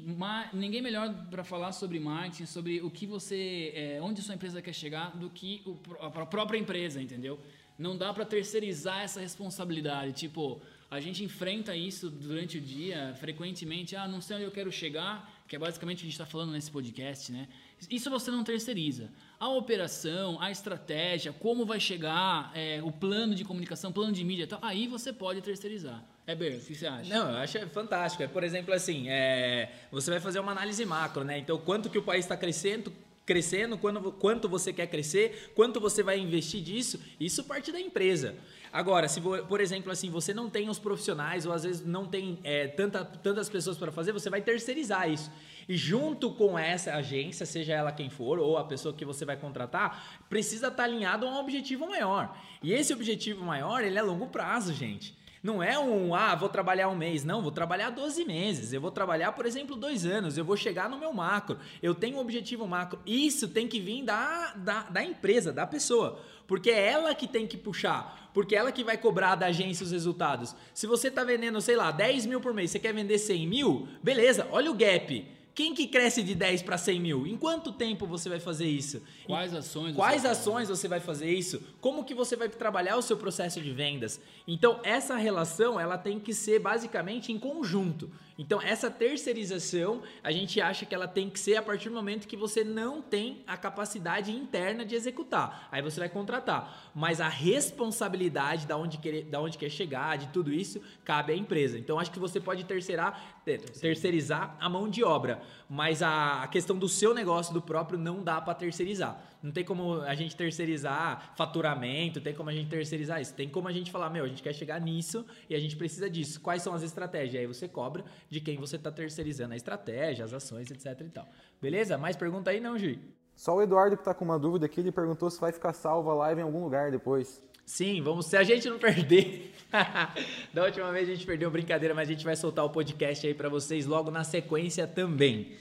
ninguém 0.53 0.81
melhor 0.81 1.13
para 1.29 1.43
falar 1.43 1.73
sobre 1.73 1.99
marketing, 1.99 2.47
sobre 2.47 2.81
o 2.81 2.89
que 2.89 3.05
você, 3.05 3.73
é, 3.75 3.99
onde 4.01 4.23
sua 4.23 4.37
empresa 4.37 4.63
quer 4.63 4.73
chegar, 4.73 5.17
do 5.17 5.29
que 5.29 5.61
o, 5.67 5.77
a 6.01 6.25
própria 6.25 6.57
empresa, 6.57 7.03
entendeu? 7.03 7.41
Não 7.77 7.97
dá 7.97 8.15
para 8.15 8.25
terceirizar 8.25 9.01
essa 9.03 9.19
responsabilidade. 9.19 10.13
Tipo, 10.13 10.63
a 10.89 11.01
gente 11.01 11.25
enfrenta 11.25 11.75
isso 11.75 12.09
durante 12.09 12.59
o 12.59 12.61
dia, 12.61 13.13
frequentemente. 13.19 13.97
Ah, 13.97 14.07
não 14.07 14.21
sei 14.21 14.37
onde 14.37 14.45
eu 14.45 14.53
quero 14.53 14.71
chegar, 14.71 15.29
que 15.49 15.57
é 15.57 15.59
basicamente 15.59 15.97
o 15.97 16.01
que 16.03 16.07
a 16.07 16.11
gente 16.11 16.21
está 16.21 16.27
falando 16.27 16.53
nesse 16.53 16.71
podcast, 16.71 17.33
né? 17.33 17.49
Isso 17.91 18.09
você 18.09 18.31
não 18.31 18.45
terceiriza. 18.45 19.11
A 19.41 19.49
operação, 19.49 20.41
a 20.41 20.53
estratégia, 20.53 21.33
como 21.33 21.67
vai 21.67 21.81
chegar, 21.81 22.53
é, 22.55 22.81
o 22.85 22.93
plano 22.93 23.35
de 23.35 23.45
comunicação, 23.45 23.93
plano 23.93 24.13
de 24.13 24.23
mídia, 24.23 24.47
tal, 24.47 24.61
aí 24.63 24.87
você 24.87 25.13
pode 25.13 25.43
terceirizar. 25.43 26.14
É 26.27 26.35
bem, 26.35 26.57
o 26.57 26.61
que 26.61 26.75
você 26.75 26.87
acha? 26.87 27.13
Não, 27.15 27.31
eu 27.31 27.37
acho 27.37 27.59
fantástico. 27.69 28.23
É, 28.23 28.27
por 28.27 28.43
exemplo, 28.43 28.73
assim, 28.73 29.09
é, 29.09 29.71
você 29.91 30.11
vai 30.11 30.21
fazer 30.21 30.41
uma 30.41 30.53
análise 30.53 30.85
macro, 30.87 31.23
né? 31.23 31.39
Então, 31.39 31.59
quanto 31.59 31.91
que 31.91 31.99
o 31.99 32.03
país 32.03 32.25
está 32.25 32.37
crescendo, 32.37 32.91
crescendo, 33.27 33.77
quando, 33.77 34.13
quanto 34.13 34.49
você 34.49 34.73
quer 34.73 34.87
crescer, 34.87 35.53
quanto 35.55 35.81
você 35.81 36.03
vai 36.03 36.19
investir 36.19 36.63
disso, 36.63 37.01
isso 37.19 37.45
parte 37.45 37.73
da 37.73 37.81
empresa. 37.81 38.35
Agora, 38.73 39.09
se 39.09 39.21
por 39.21 39.61
exemplo 39.61 39.93
assim 39.93 40.11
você 40.11 40.35
não 40.35 40.51
tem 40.51 40.69
os 40.69 40.79
profissionais 40.79 41.47
ou 41.47 41.53
às 41.53 41.63
vezes 41.63 41.87
não 41.87 42.07
tem 42.07 42.39
é, 42.43 42.67
tanta, 42.67 43.05
tantas 43.05 43.49
pessoas 43.49 43.79
para 43.79 43.93
fazer, 43.93 44.13
você 44.13 44.29
vai 44.29 44.43
terceirizar 44.43 45.09
isso. 45.09 45.31
E 45.69 45.77
junto 45.77 46.33
com 46.33 46.59
essa 46.59 46.93
agência, 46.95 47.47
seja 47.47 47.73
ela 47.73 47.93
quem 47.93 48.11
for 48.11 48.39
ou 48.39 48.59
a 48.59 48.65
pessoa 48.65 48.93
que 48.93 49.05
você 49.05 49.25
vai 49.25 49.37
contratar, 49.37 50.25
precisa 50.29 50.67
estar 50.67 50.77
tá 50.77 50.85
alinhado 50.85 51.27
a 51.27 51.31
um 51.31 51.39
objetivo 51.39 51.87
maior. 51.87 52.37
E 52.63 52.73
esse 52.73 52.93
objetivo 52.93 53.45
maior, 53.45 53.83
ele 53.83 53.97
é 53.97 54.01
a 54.01 54.05
longo 54.05 54.27
prazo, 54.27 54.75
gente. 54.75 55.15
Não 55.45 55.63
é 55.63 55.79
um, 55.79 56.15
ah, 56.15 56.35
vou 56.35 56.49
trabalhar 56.49 56.89
um 56.89 56.97
mês. 56.97 57.23
Não, 57.23 57.43
vou 57.43 57.53
trabalhar 57.53 57.91
12 57.91 58.25
meses. 58.25 58.73
Eu 58.73 58.81
vou 58.81 58.91
trabalhar, 58.91 59.33
por 59.33 59.45
exemplo, 59.45 59.77
dois 59.77 60.07
anos. 60.07 60.39
Eu 60.39 60.45
vou 60.45 60.57
chegar 60.57 60.89
no 60.89 60.99
meu 60.99 61.13
macro. 61.13 61.59
Eu 61.83 61.95
tenho 61.95 62.17
um 62.17 62.21
objetivo 62.21 62.67
macro. 62.67 62.99
Isso 63.05 63.47
tem 63.47 63.69
que 63.69 63.79
vir 63.79 64.03
da, 64.03 64.55
da, 64.57 64.85
da 64.85 65.05
empresa, 65.05 65.53
da 65.53 65.67
pessoa. 65.67 66.19
Porque 66.47 66.71
é 66.71 66.91
ela 66.91 67.15
que 67.15 67.29
tem 67.29 67.47
que 67.47 67.59
puxar. 67.59 68.31
Porque 68.33 68.57
é 68.57 68.59
ela 68.59 68.73
que 68.73 68.83
vai 68.83 68.97
cobrar 68.97 69.35
da 69.35 69.49
agência 69.49 69.85
os 69.85 69.93
resultados. 69.93 70.57
Se 70.73 70.87
você 70.87 71.09
está 71.09 71.23
vendendo, 71.23 71.61
sei 71.61 71.77
lá, 71.77 71.91
10 71.91 72.25
mil 72.25 72.41
por 72.41 72.55
mês, 72.55 72.71
você 72.71 72.79
quer 72.79 72.95
vender 72.95 73.19
100 73.19 73.47
mil, 73.47 73.87
beleza, 74.03 74.49
olha 74.51 74.71
o 74.71 74.75
gap. 74.75 75.27
Quem 75.55 75.73
que 75.73 75.87
cresce 75.87 76.21
de 76.23 76.35
10 76.35 76.63
para 76.63 76.77
100 76.77 77.01
mil? 77.01 77.27
Em 77.29 77.37
quanto 77.37 77.71
tempo 77.71 78.07
você 78.07 78.29
vai 78.29 78.41
fazer 78.41 78.67
isso? 78.67 79.01
Quais 79.25 79.55
ações? 79.55 79.95
Quais 79.95 80.23
você 80.23 80.29
ações 80.29 80.69
você 80.69 80.89
vai 80.89 80.99
fazer 80.99 81.33
isso? 81.33 81.63
Como 81.81 82.03
que 82.05 82.13
você 82.13 82.35
vai 82.35 82.49
trabalhar 82.49 82.97
o 82.97 83.03
seu 83.03 83.17
processo 83.17 83.61
de 83.61 83.71
vendas? 83.71 84.21
Então, 84.49 84.81
essa 84.83 85.15
relação, 85.15 85.79
ela 85.79 85.97
tem 85.97 86.19
que 86.19 86.35
ser 86.35 86.59
basicamente 86.59 87.31
em 87.31 87.39
conjunto. 87.39 88.11
Então, 88.37 88.61
essa 88.61 88.91
terceirização, 88.91 90.03
a 90.23 90.33
gente 90.33 90.61
acha 90.61 90.85
que 90.85 90.95
ela 90.95 91.07
tem 91.07 91.31
que 91.31 91.39
ser 91.39 91.57
a 91.57 91.63
partir 91.63 91.89
do 91.89 91.95
momento 91.95 92.27
que 92.27 92.37
você 92.37 92.65
não 92.65 93.01
tem 93.01 93.45
a 93.47 93.57
capacidade 93.57 94.33
interna 94.33 94.85
de 94.85 94.95
executar. 94.95 95.69
Aí 95.71 95.81
você 95.81 96.01
vai 96.01 96.09
contratar. 96.09 96.91
Mas 96.95 97.21
a 97.21 97.29
responsabilidade 97.29 98.67
da 98.67 98.77
onde, 98.77 98.99
quer, 98.99 99.23
da 99.23 99.41
onde 99.41 99.57
quer 99.57 99.71
chegar, 99.71 100.19
de 100.19 100.29
tudo 100.29 100.53
isso, 100.53 100.81
cabe 101.05 101.33
à 101.33 101.37
empresa. 101.37 101.79
Então, 101.79 101.99
acho 101.99 102.11
que 102.11 102.19
você 102.19 102.41
pode 102.41 102.65
terceirar, 102.65 103.41
terceirizar 103.81 104.57
a 104.59 104.69
mão 104.69 104.89
de 104.89 105.05
obra. 105.05 105.41
Mas 105.69 106.03
a 106.03 106.49
questão 106.51 106.77
do 106.77 106.89
seu 106.89 107.15
negócio, 107.15 107.55
do 107.55 107.63
próprio, 107.63 107.99
não 107.99 108.23
dá 108.23 108.41
para 108.41 108.55
terceirizar. 108.55 109.34
Não 109.45 109.53
tem 109.53 109.63
como 109.63 110.01
a 110.01 110.15
gente 110.15 110.35
terceirizar 110.35 111.35
faturamento, 111.37 112.19
tem 112.19 112.33
como 112.33 112.49
a 112.49 112.53
gente 112.55 112.71
terceirizar 112.71 113.21
isso. 113.21 113.35
Tem 113.35 113.47
como 113.47 113.69
a 113.69 113.73
gente 113.73 113.91
falar, 113.91 114.09
meu, 114.09 114.25
a 114.25 114.27
gente 114.27 114.43
quer 114.43 114.55
chegar 114.55 114.81
nisso 114.81 115.23
e 115.51 115.55
a 115.55 115.59
gente 115.59 115.77
precisa 115.77 116.09
disso. 116.09 116.41
Quais 116.41 116.63
são 116.63 116.73
as 116.73 116.83
estratégias? 116.83 117.43
Aí 117.43 117.47
você 117.47 117.69
cobra 117.69 118.03
de 118.31 118.41
quem 118.41 118.57
você 118.57 118.77
está 118.77 118.91
terceirizando 118.91 119.53
a 119.53 119.57
estratégia, 119.57 120.25
as 120.25 120.33
ações, 120.33 120.71
etc 120.71 120.99
e 120.99 121.11
tal. 121.11 121.29
Beleza? 121.61 121.99
Mais 121.99 122.17
pergunta 122.17 122.51
aí 122.51 122.59
não, 122.59 122.79
Gi? 122.79 122.99
Só 123.37 123.55
o 123.55 123.61
Eduardo 123.61 123.99
que 123.99 124.01
está 124.01 124.15
com 124.15 124.25
uma 124.25 124.39
dúvida 124.39 124.65
aqui, 124.65 124.81
ele 124.81 124.91
perguntou 124.91 125.29
se 125.29 125.39
vai 125.39 125.53
ficar 125.53 125.75
salva 125.75 126.13
a 126.13 126.15
live 126.15 126.41
em 126.41 126.45
algum 126.45 126.65
lugar 126.65 126.91
depois. 126.91 127.43
Sim, 127.67 128.01
vamos. 128.01 128.25
Se 128.25 128.39
a 128.39 128.45
gente 128.45 128.71
não 128.71 128.79
perder. 128.79 129.53
da 130.55 130.65
última 130.65 130.91
vez 130.91 131.07
a 131.07 131.13
gente 131.13 131.27
perdeu 131.27 131.51
brincadeira, 131.51 131.95
mas 131.95 132.09
a 132.09 132.13
gente 132.13 132.25
vai 132.25 132.35
soltar 132.35 132.65
o 132.65 132.71
podcast 132.71 133.27
aí 133.27 133.35
para 133.35 133.51
vocês 133.51 133.85
logo 133.85 134.11
na 134.11 134.25
sequência 134.25 134.87
também. 134.87 135.53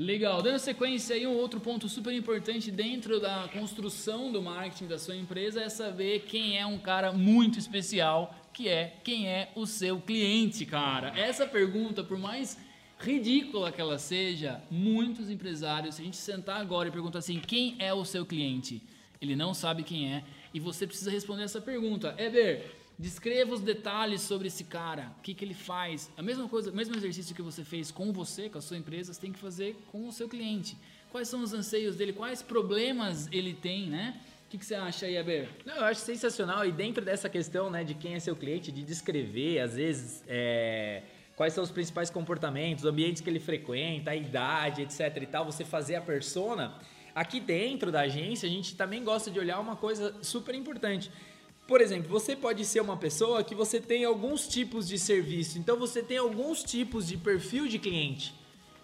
Legal. 0.00 0.40
Dando 0.40 0.58
sequência 0.58 1.14
aí, 1.14 1.26
um 1.26 1.36
outro 1.36 1.60
ponto 1.60 1.86
super 1.86 2.14
importante 2.14 2.70
dentro 2.70 3.20
da 3.20 3.50
construção 3.52 4.32
do 4.32 4.40
marketing 4.40 4.86
da 4.86 4.98
sua 4.98 5.14
empresa 5.14 5.60
é 5.60 5.68
saber 5.68 6.20
quem 6.20 6.58
é 6.58 6.64
um 6.64 6.78
cara 6.78 7.12
muito 7.12 7.58
especial, 7.58 8.34
que 8.50 8.66
é 8.66 8.96
quem 9.04 9.28
é 9.28 9.52
o 9.54 9.66
seu 9.66 10.00
cliente, 10.00 10.64
cara. 10.64 11.12
Essa 11.14 11.46
pergunta, 11.46 12.02
por 12.02 12.18
mais 12.18 12.56
ridícula 12.98 13.70
que 13.70 13.78
ela 13.78 13.98
seja, 13.98 14.62
muitos 14.70 15.28
empresários, 15.28 15.96
se 15.96 16.00
a 16.00 16.04
gente 16.06 16.16
sentar 16.16 16.58
agora 16.62 16.88
e 16.88 16.90
perguntar 16.90 17.18
assim, 17.18 17.38
quem 17.38 17.76
é 17.78 17.92
o 17.92 18.02
seu 18.02 18.24
cliente? 18.24 18.82
Ele 19.20 19.36
não 19.36 19.52
sabe 19.52 19.82
quem 19.82 20.14
é 20.14 20.24
e 20.54 20.58
você 20.58 20.86
precisa 20.86 21.10
responder 21.10 21.42
essa 21.42 21.60
pergunta. 21.60 22.14
Eber, 22.16 22.74
Descreva 23.00 23.54
os 23.54 23.62
detalhes 23.62 24.20
sobre 24.20 24.48
esse 24.48 24.62
cara, 24.62 25.10
o 25.18 25.22
que, 25.22 25.32
que 25.32 25.42
ele 25.42 25.54
faz. 25.54 26.10
A 26.18 26.22
mesma 26.22 26.46
coisa, 26.46 26.70
o 26.70 26.74
mesmo 26.74 26.94
exercício 26.94 27.34
que 27.34 27.40
você 27.40 27.64
fez 27.64 27.90
com 27.90 28.12
você, 28.12 28.50
com 28.50 28.58
a 28.58 28.60
sua 28.60 28.76
empresa, 28.76 29.14
você 29.14 29.18
tem 29.18 29.32
que 29.32 29.38
fazer 29.38 29.74
com 29.90 30.06
o 30.06 30.12
seu 30.12 30.28
cliente. 30.28 30.76
Quais 31.10 31.26
são 31.26 31.42
os 31.42 31.54
anseios 31.54 31.96
dele, 31.96 32.12
quais 32.12 32.42
problemas 32.42 33.26
ele 33.32 33.54
tem, 33.54 33.88
né? 33.88 34.20
O 34.44 34.50
que, 34.50 34.58
que 34.58 34.66
você 34.66 34.74
acha 34.74 35.06
aí, 35.06 35.16
Aber? 35.16 35.48
Não, 35.64 35.76
eu 35.76 35.84
acho 35.84 36.02
sensacional. 36.02 36.66
E 36.66 36.70
dentro 36.70 37.02
dessa 37.02 37.26
questão 37.30 37.70
né, 37.70 37.84
de 37.84 37.94
quem 37.94 38.16
é 38.16 38.20
seu 38.20 38.36
cliente, 38.36 38.70
de 38.70 38.82
descrever, 38.82 39.60
às 39.60 39.76
vezes, 39.76 40.22
é, 40.28 41.02
quais 41.34 41.54
são 41.54 41.64
os 41.64 41.70
principais 41.70 42.10
comportamentos, 42.10 42.84
os 42.84 42.90
ambientes 42.90 43.22
que 43.22 43.30
ele 43.30 43.40
frequenta, 43.40 44.10
a 44.10 44.16
idade, 44.16 44.82
etc 44.82 45.22
e 45.22 45.26
tal, 45.26 45.46
você 45.46 45.64
fazer 45.64 45.94
a 45.94 46.02
persona. 46.02 46.74
Aqui 47.14 47.40
dentro 47.40 47.90
da 47.90 48.02
agência, 48.02 48.46
a 48.46 48.52
gente 48.52 48.76
também 48.76 49.02
gosta 49.02 49.30
de 49.30 49.38
olhar 49.38 49.58
uma 49.58 49.74
coisa 49.74 50.14
super 50.22 50.54
importante 50.54 51.10
por 51.70 51.80
exemplo, 51.80 52.10
você 52.10 52.34
pode 52.34 52.64
ser 52.64 52.80
uma 52.80 52.96
pessoa 52.96 53.44
que 53.44 53.54
você 53.54 53.78
tem 53.78 54.04
alguns 54.04 54.48
tipos 54.48 54.88
de 54.88 54.98
serviço, 54.98 55.56
então 55.56 55.78
você 55.78 56.02
tem 56.02 56.18
alguns 56.18 56.64
tipos 56.64 57.06
de 57.06 57.16
perfil 57.16 57.68
de 57.68 57.78
cliente. 57.78 58.34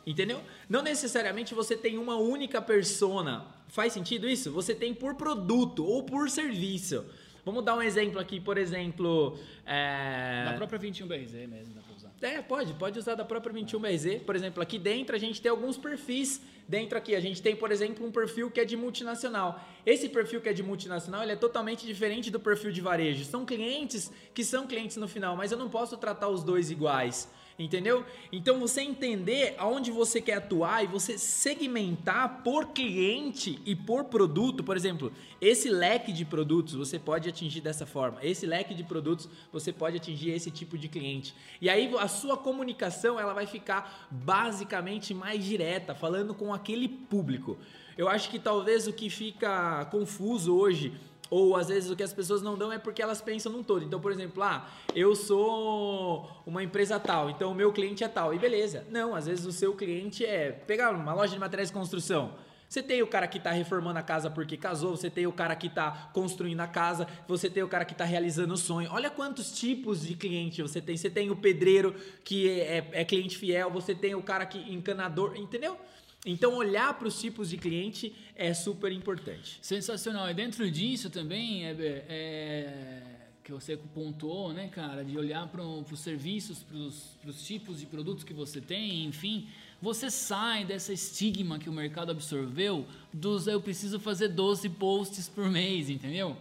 Entendeu? 0.07 0.41
Não 0.69 0.83
necessariamente 0.83 1.53
você 1.53 1.77
tem 1.77 1.99
uma 1.99 2.17
única 2.17 2.63
persona. 2.63 3.45
Faz 3.67 3.93
sentido 3.93 4.29
isso? 4.29 4.53
Você 4.53 4.73
tem 4.73 4.95
por 4.95 5.17
produto 5.17 5.85
ou 5.85 6.05
por 6.05 6.31
serviço. 6.31 7.05
Vamos 7.45 7.65
dar 7.65 7.75
um 7.75 7.83
exemplo 7.83 8.21
aqui, 8.21 8.39
por 8.39 8.57
exemplo. 8.57 9.37
É... 9.67 10.45
Da 10.45 10.53
própria 10.53 10.79
21BRZ 10.79 11.49
mesmo, 11.49 11.75
usar. 11.81 11.86
É, 12.23 12.41
pode, 12.41 12.73
pode 12.75 12.99
usar 12.99 13.15
da 13.15 13.25
própria 13.25 13.53
21BRZ. 13.53 14.21
Por 14.21 14.35
exemplo, 14.35 14.63
aqui 14.63 14.79
dentro 14.79 15.15
a 15.15 15.19
gente 15.19 15.41
tem 15.41 15.51
alguns 15.51 15.77
perfis. 15.77 16.41
Dentro 16.67 16.97
aqui 16.97 17.15
a 17.15 17.21
gente 17.21 17.43
tem, 17.43 17.55
por 17.55 17.71
exemplo, 17.71 18.07
um 18.07 18.11
perfil 18.11 18.51
que 18.51 18.59
é 18.59 18.65
de 18.65 18.77
multinacional. 18.77 19.61
Esse 19.85 20.09
perfil 20.09 20.41
que 20.41 20.49
é 20.49 20.53
de 20.53 20.63
multinacional, 20.63 21.23
ele 21.23 21.33
é 21.33 21.37
totalmente 21.37 21.87
diferente 21.87 22.31
do 22.31 22.41
perfil 22.41 22.73
de 22.73 22.81
varejo. 22.81 23.25
São 23.25 23.45
clientes 23.45 24.11
que 24.35 24.43
são 24.43 24.67
clientes 24.67 24.97
no 24.97 25.07
final, 25.07 25.37
mas 25.37 25.53
eu 25.53 25.59
não 25.59 25.69
posso 25.69 25.97
tratar 25.97 26.29
os 26.29 26.43
dois 26.43 26.71
iguais. 26.71 27.29
Entendeu? 27.59 28.05
Então 28.31 28.61
você 28.61 28.83
entender 28.83 29.55
aonde 29.57 29.91
você 29.91 30.21
quer 30.21 30.35
atuar 30.35 30.85
e 30.85 30.87
você 30.87 31.17
segmentar 31.17 32.43
por 32.43 32.69
cliente 32.69 33.59
e 33.65 33.75
por 33.75 34.05
produto, 34.05 34.63
por 34.63 34.77
exemplo, 34.77 35.11
esse 35.41 35.71
leque 35.71 36.13
de 36.13 36.27
produtos 36.27 36.75
você 36.75 36.99
pode 36.99 37.29
atingir 37.31 37.63
dessa 37.63 37.87
forma. 37.87 38.19
Esse 38.23 38.45
leque 38.45 38.75
de 38.75 38.85
produtos 38.85 39.27
você 39.51 39.73
pode 39.73 39.97
atingir 39.97 40.33
esse 40.33 40.51
tipo 40.51 40.77
de 40.77 40.87
cliente. 40.87 41.35
E 41.59 41.71
aí 41.71 41.91
a 41.99 42.09
sua 42.09 42.37
comunicação 42.37 43.19
ela 43.19 43.33
vai 43.33 43.47
ficar 43.47 44.07
basicamente 44.11 45.15
mais 45.15 45.43
direta, 45.43 45.95
falando 45.95 46.35
com 46.35 46.53
aquele 46.53 46.87
público. 46.89 47.57
Eu 47.97 48.07
acho 48.07 48.29
que 48.29 48.39
talvez 48.39 48.87
o 48.87 48.93
que 48.93 49.09
fica 49.09 49.87
confuso 49.87 50.55
hoje 50.55 50.93
ou 51.31 51.57
às 51.57 51.69
vezes 51.69 51.91
o 51.91 51.97
que 51.97 52.03
as 52.03 52.13
pessoas 52.13 52.43
não 52.43 52.57
dão 52.57 52.73
é 52.73 52.79
porque 52.79 53.03
elas 53.03 53.21
pensam 53.21 53.53
num 53.53 53.63
todo. 53.63 53.85
Então, 53.85 54.01
por 54.01 54.13
exemplo, 54.13 54.43
ah, 54.43 54.69
eu 54.95 55.15
sou 55.15 56.29
uma 56.47 56.63
empresa 56.63 56.99
tal, 56.99 57.31
então 57.31 57.53
o 57.53 57.55
meu 57.55 57.73
cliente 57.73 58.05
é 58.05 58.09
tal. 58.09 58.35
E 58.35 58.39
beleza. 58.39 58.87
Não, 58.91 59.15
às 59.15 59.27
vezes 59.27 59.45
o 59.45 59.53
seu 59.53 59.75
cliente 59.75 60.25
é 60.25 60.53
pegar 60.53 60.93
uma 60.93 61.15
loja 61.15 61.33
de 61.33 61.39
materiais 61.39 61.69
de 61.69 61.75
construção. 61.75 62.33
Você 62.69 62.83
tem 62.83 63.01
o 63.01 63.07
cara 63.07 63.29
que 63.29 63.39
está 63.39 63.53
reformando 63.53 63.99
a 63.99 64.03
casa 64.03 64.29
porque 64.29 64.57
casou, 64.57 64.97
você 64.97 65.09
tem 65.09 65.27
o 65.27 65.33
cara 65.33 65.55
que 65.55 65.69
está 65.69 66.11
construindo 66.13 66.61
a 66.61 66.67
casa, 66.67 67.07
você 67.29 67.49
tem 67.49 67.63
o 67.63 67.69
cara 67.69 67.85
que 67.85 67.93
está 67.93 68.05
realizando 68.05 68.55
o 68.55 68.57
sonho. 68.57 68.91
Olha 68.93 69.09
quantos 69.09 69.57
tipos 69.57 70.05
de 70.05 70.15
cliente 70.15 70.63
você 70.63 70.81
tem. 70.81 70.97
Você 70.97 71.09
tem 71.09 71.31
o 71.31 71.37
pedreiro 71.37 71.95
que 72.25 72.49
é, 72.49 72.79
é, 72.79 72.91
é 73.03 73.05
cliente 73.05 73.39
fiel, 73.39 73.71
você 73.71 73.95
tem 73.95 74.15
o 74.15 74.23
cara 74.23 74.45
que 74.45 74.59
encanador, 74.73 75.37
entendeu? 75.37 75.79
Então, 76.27 76.57
olhar 76.57 76.93
para 76.99 77.07
os 77.07 77.21
tipos 77.21 77.49
de 77.49 77.57
cliente 77.57 78.13
é 78.35 78.53
super 78.53 78.91
importante. 78.91 79.59
Sensacional. 79.63 80.29
E 80.29 80.35
dentro 80.35 80.69
disso 80.69 81.09
também, 81.09 81.65
é, 81.65 81.71
é 82.09 83.03
que 83.47 83.53
você 83.53 83.77
pontuou, 83.77 84.53
né, 84.53 84.67
cara, 84.67 85.05
de 85.05 85.17
olhar 85.17 85.47
para 85.47 85.63
os 85.63 86.01
serviços, 86.01 86.65
para 86.65 87.31
os 87.31 87.47
tipos 87.47 87.79
de 87.79 87.87
produtos 87.87 88.25
que 88.25 88.35
você 88.35 88.61
tem, 88.61 89.05
enfim, 89.05 89.47
você 89.81 90.11
sai 90.11 90.65
dessa 90.65 90.93
estigma 90.93 91.57
que 91.57 91.71
o 91.71 91.73
mercado 91.73 92.11
absorveu 92.11 92.85
dos 93.13 93.47
eu 93.47 93.61
preciso 93.61 94.01
fazer 94.01 94.27
12 94.27 94.69
posts 94.71 95.29
por 95.29 95.49
mês, 95.49 95.89
entendeu? 95.89 96.37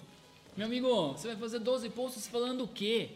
Meu 0.58 0.66
amigo, 0.66 1.12
você 1.12 1.28
vai 1.28 1.38
fazer 1.38 1.60
12 1.60 1.92
posts 1.92 2.28
falando 2.28 2.64
o 2.64 2.68
quê? 2.68 3.12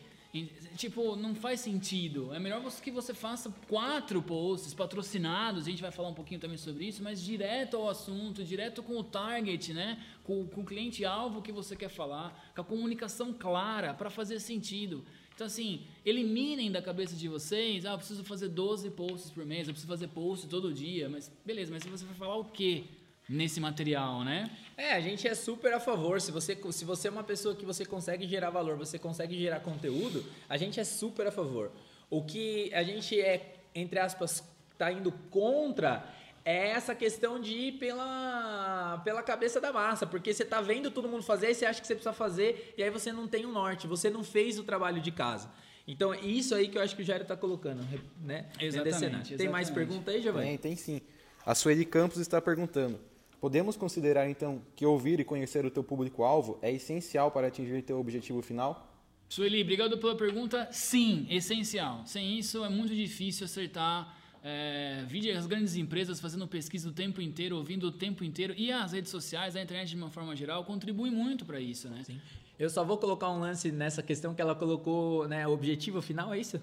Tipo, 0.78 1.16
não 1.16 1.34
faz 1.34 1.60
sentido. 1.60 2.32
É 2.34 2.40
melhor 2.40 2.62
que 2.82 2.92
você 2.92 3.16
faça 3.16 3.52
quatro 3.68 4.22
posts 4.22 4.76
patrocinados, 4.76 5.66
a 5.66 5.70
gente 5.70 5.82
vai 5.82 5.92
falar 5.92 6.10
um 6.10 6.14
pouquinho 6.14 6.40
também 6.40 6.58
sobre 6.58 6.86
isso, 6.86 7.02
mas 7.02 7.20
direto 7.20 7.78
ao 7.78 7.90
assunto, 7.90 8.44
direto 8.44 8.84
com 8.84 8.98
o 8.98 9.04
target, 9.04 9.74
né? 9.74 10.04
Com, 10.24 10.46
com 10.46 10.62
o 10.62 10.66
cliente-alvo 10.66 11.42
que 11.42 11.52
você 11.52 11.76
quer 11.76 11.90
falar, 11.90 12.52
com 12.54 12.62
a 12.62 12.64
comunicação 12.64 13.34
clara, 13.34 13.94
para 13.94 14.12
fazer 14.12 14.40
sentido. 14.40 15.04
Então, 15.34 15.48
assim, 15.48 15.88
eliminem 16.06 16.72
da 16.72 16.82
cabeça 16.82 17.16
de 17.16 17.28
vocês, 17.28 17.86
ah, 17.86 17.94
eu 17.94 17.98
preciso 17.98 18.24
fazer 18.24 18.50
12 18.50 18.92
posts 18.92 19.32
por 19.32 19.46
mês, 19.46 19.68
eu 19.68 19.74
preciso 19.74 19.88
fazer 19.88 20.10
posts 20.10 20.48
todo 20.48 20.72
dia, 20.72 21.10
mas 21.10 21.32
beleza, 21.44 21.72
mas 21.72 21.84
você 21.84 22.06
vai 22.06 22.16
falar 22.16 22.36
o 22.36 22.46
quê? 22.46 22.84
Nesse 23.30 23.60
material, 23.60 24.24
né? 24.24 24.50
É, 24.76 24.94
a 24.94 25.00
gente 25.00 25.28
é 25.28 25.36
super 25.36 25.72
a 25.74 25.80
favor. 25.80 26.20
Se 26.20 26.32
você, 26.32 26.58
se 26.72 26.84
você 26.84 27.08
é 27.08 27.12
uma 27.12 27.24
pessoa 27.24 27.56
que 27.56 27.66
você 27.66 27.86
consegue 27.86 28.28
gerar 28.28 28.50
valor, 28.50 28.76
você 28.76 28.98
consegue 28.98 29.38
gerar 29.38 29.60
conteúdo, 29.60 30.26
a 30.50 30.58
gente 30.58 30.80
é 30.80 30.84
super 30.84 31.28
a 31.28 31.32
favor. 31.32 31.72
O 32.10 32.24
que 32.24 32.74
a 32.74 32.82
gente 32.82 33.20
é, 33.22 33.56
entre 33.76 34.00
aspas, 34.00 34.44
tá 34.78 34.92
indo 34.92 35.12
contra 35.30 36.04
é 36.44 36.70
essa 36.70 36.96
questão 36.96 37.40
de 37.40 37.52
ir 37.52 37.72
pela, 37.74 39.00
pela 39.04 39.22
cabeça 39.22 39.62
da 39.62 39.72
massa, 39.72 40.08
porque 40.08 40.34
você 40.34 40.44
tá 40.44 40.62
vendo 40.62 40.90
todo 40.90 41.08
mundo 41.08 41.22
fazer 41.22 41.52
e 41.52 41.54
você 41.54 41.66
acha 41.66 41.80
que 41.80 41.86
você 41.86 41.94
precisa 41.94 42.14
fazer 42.14 42.74
e 42.76 42.82
aí 42.82 42.90
você 42.90 43.12
não 43.12 43.28
tem 43.28 43.46
o 43.46 43.50
um 43.50 43.52
norte, 43.52 43.86
você 43.86 44.10
não 44.10 44.24
fez 44.24 44.58
o 44.58 44.64
trabalho 44.64 45.00
de 45.00 45.12
casa. 45.12 45.52
Então, 45.88 46.14
é 46.14 46.22
isso 46.22 46.56
aí 46.56 46.68
que 46.68 46.78
eu 46.78 46.82
acho 46.82 46.96
que 46.96 47.02
o 47.02 47.06
Jairo 47.06 47.24
está 47.24 47.36
colocando, 47.36 47.82
né? 48.22 48.48
Exatamente, 48.60 48.96
exatamente. 48.96 49.38
Tem 49.38 49.50
mais 49.50 49.70
pergunta 49.70 50.12
aí, 50.12 50.22
Giovanni? 50.22 50.48
Tem, 50.50 50.58
tem 50.58 50.76
sim. 50.76 51.02
A 51.46 51.56
Sueli 51.56 51.84
Campos 51.84 52.20
está 52.20 52.40
perguntando: 52.40 53.00
Podemos 53.40 53.78
considerar 53.78 54.30
então 54.30 54.62
que 54.76 54.86
ouvir 54.86 55.20
e 55.20 55.24
conhecer 55.24 55.66
o 55.66 55.72
teu 55.72 55.84
público-alvo 55.84 56.60
é 56.62 56.72
essencial 56.72 57.32
para 57.32 57.48
atingir 57.48 57.82
teu 57.84 57.98
objetivo 58.00 58.42
final? 58.42 58.86
Sueli, 59.30 59.62
obrigado 59.62 59.98
pela 59.98 60.16
pergunta. 60.16 60.68
Sim, 60.72 61.26
essencial. 61.30 62.02
Sem 62.06 62.38
isso 62.38 62.66
é 62.66 62.70
muito 62.70 62.94
difícil 62.94 63.46
acertar. 63.46 64.18
É, 64.44 65.04
vídeo 65.08 65.38
as 65.38 65.46
grandes 65.46 65.76
empresas 65.76 66.20
fazendo 66.20 66.48
pesquisa 66.48 66.90
o 66.90 66.92
tempo 66.92 67.22
inteiro, 67.22 67.56
ouvindo 67.58 67.88
o 67.88 67.92
tempo 67.92 68.24
inteiro 68.24 68.54
e 68.58 68.72
as 68.72 68.92
redes 68.94 69.12
sociais, 69.12 69.56
a 69.56 69.62
internet 69.62 69.90
de 69.90 69.96
uma 69.96 70.10
forma 70.10 70.36
geral 70.36 70.64
contribuem 70.66 71.12
muito 71.12 71.46
para 71.46 71.60
isso, 71.60 71.90
né? 71.90 72.04
Sim. 72.04 72.20
Eu 72.58 72.70
só 72.70 72.84
vou 72.84 72.98
colocar 72.98 73.30
um 73.30 73.40
lance 73.40 73.72
nessa 73.72 74.04
questão 74.04 74.34
que 74.34 74.42
ela 74.42 74.54
colocou, 74.54 75.28
né? 75.28 75.48
O 75.48 75.52
objetivo 75.52 76.02
final 76.02 76.34
é 76.34 76.40
isso? 76.40 76.60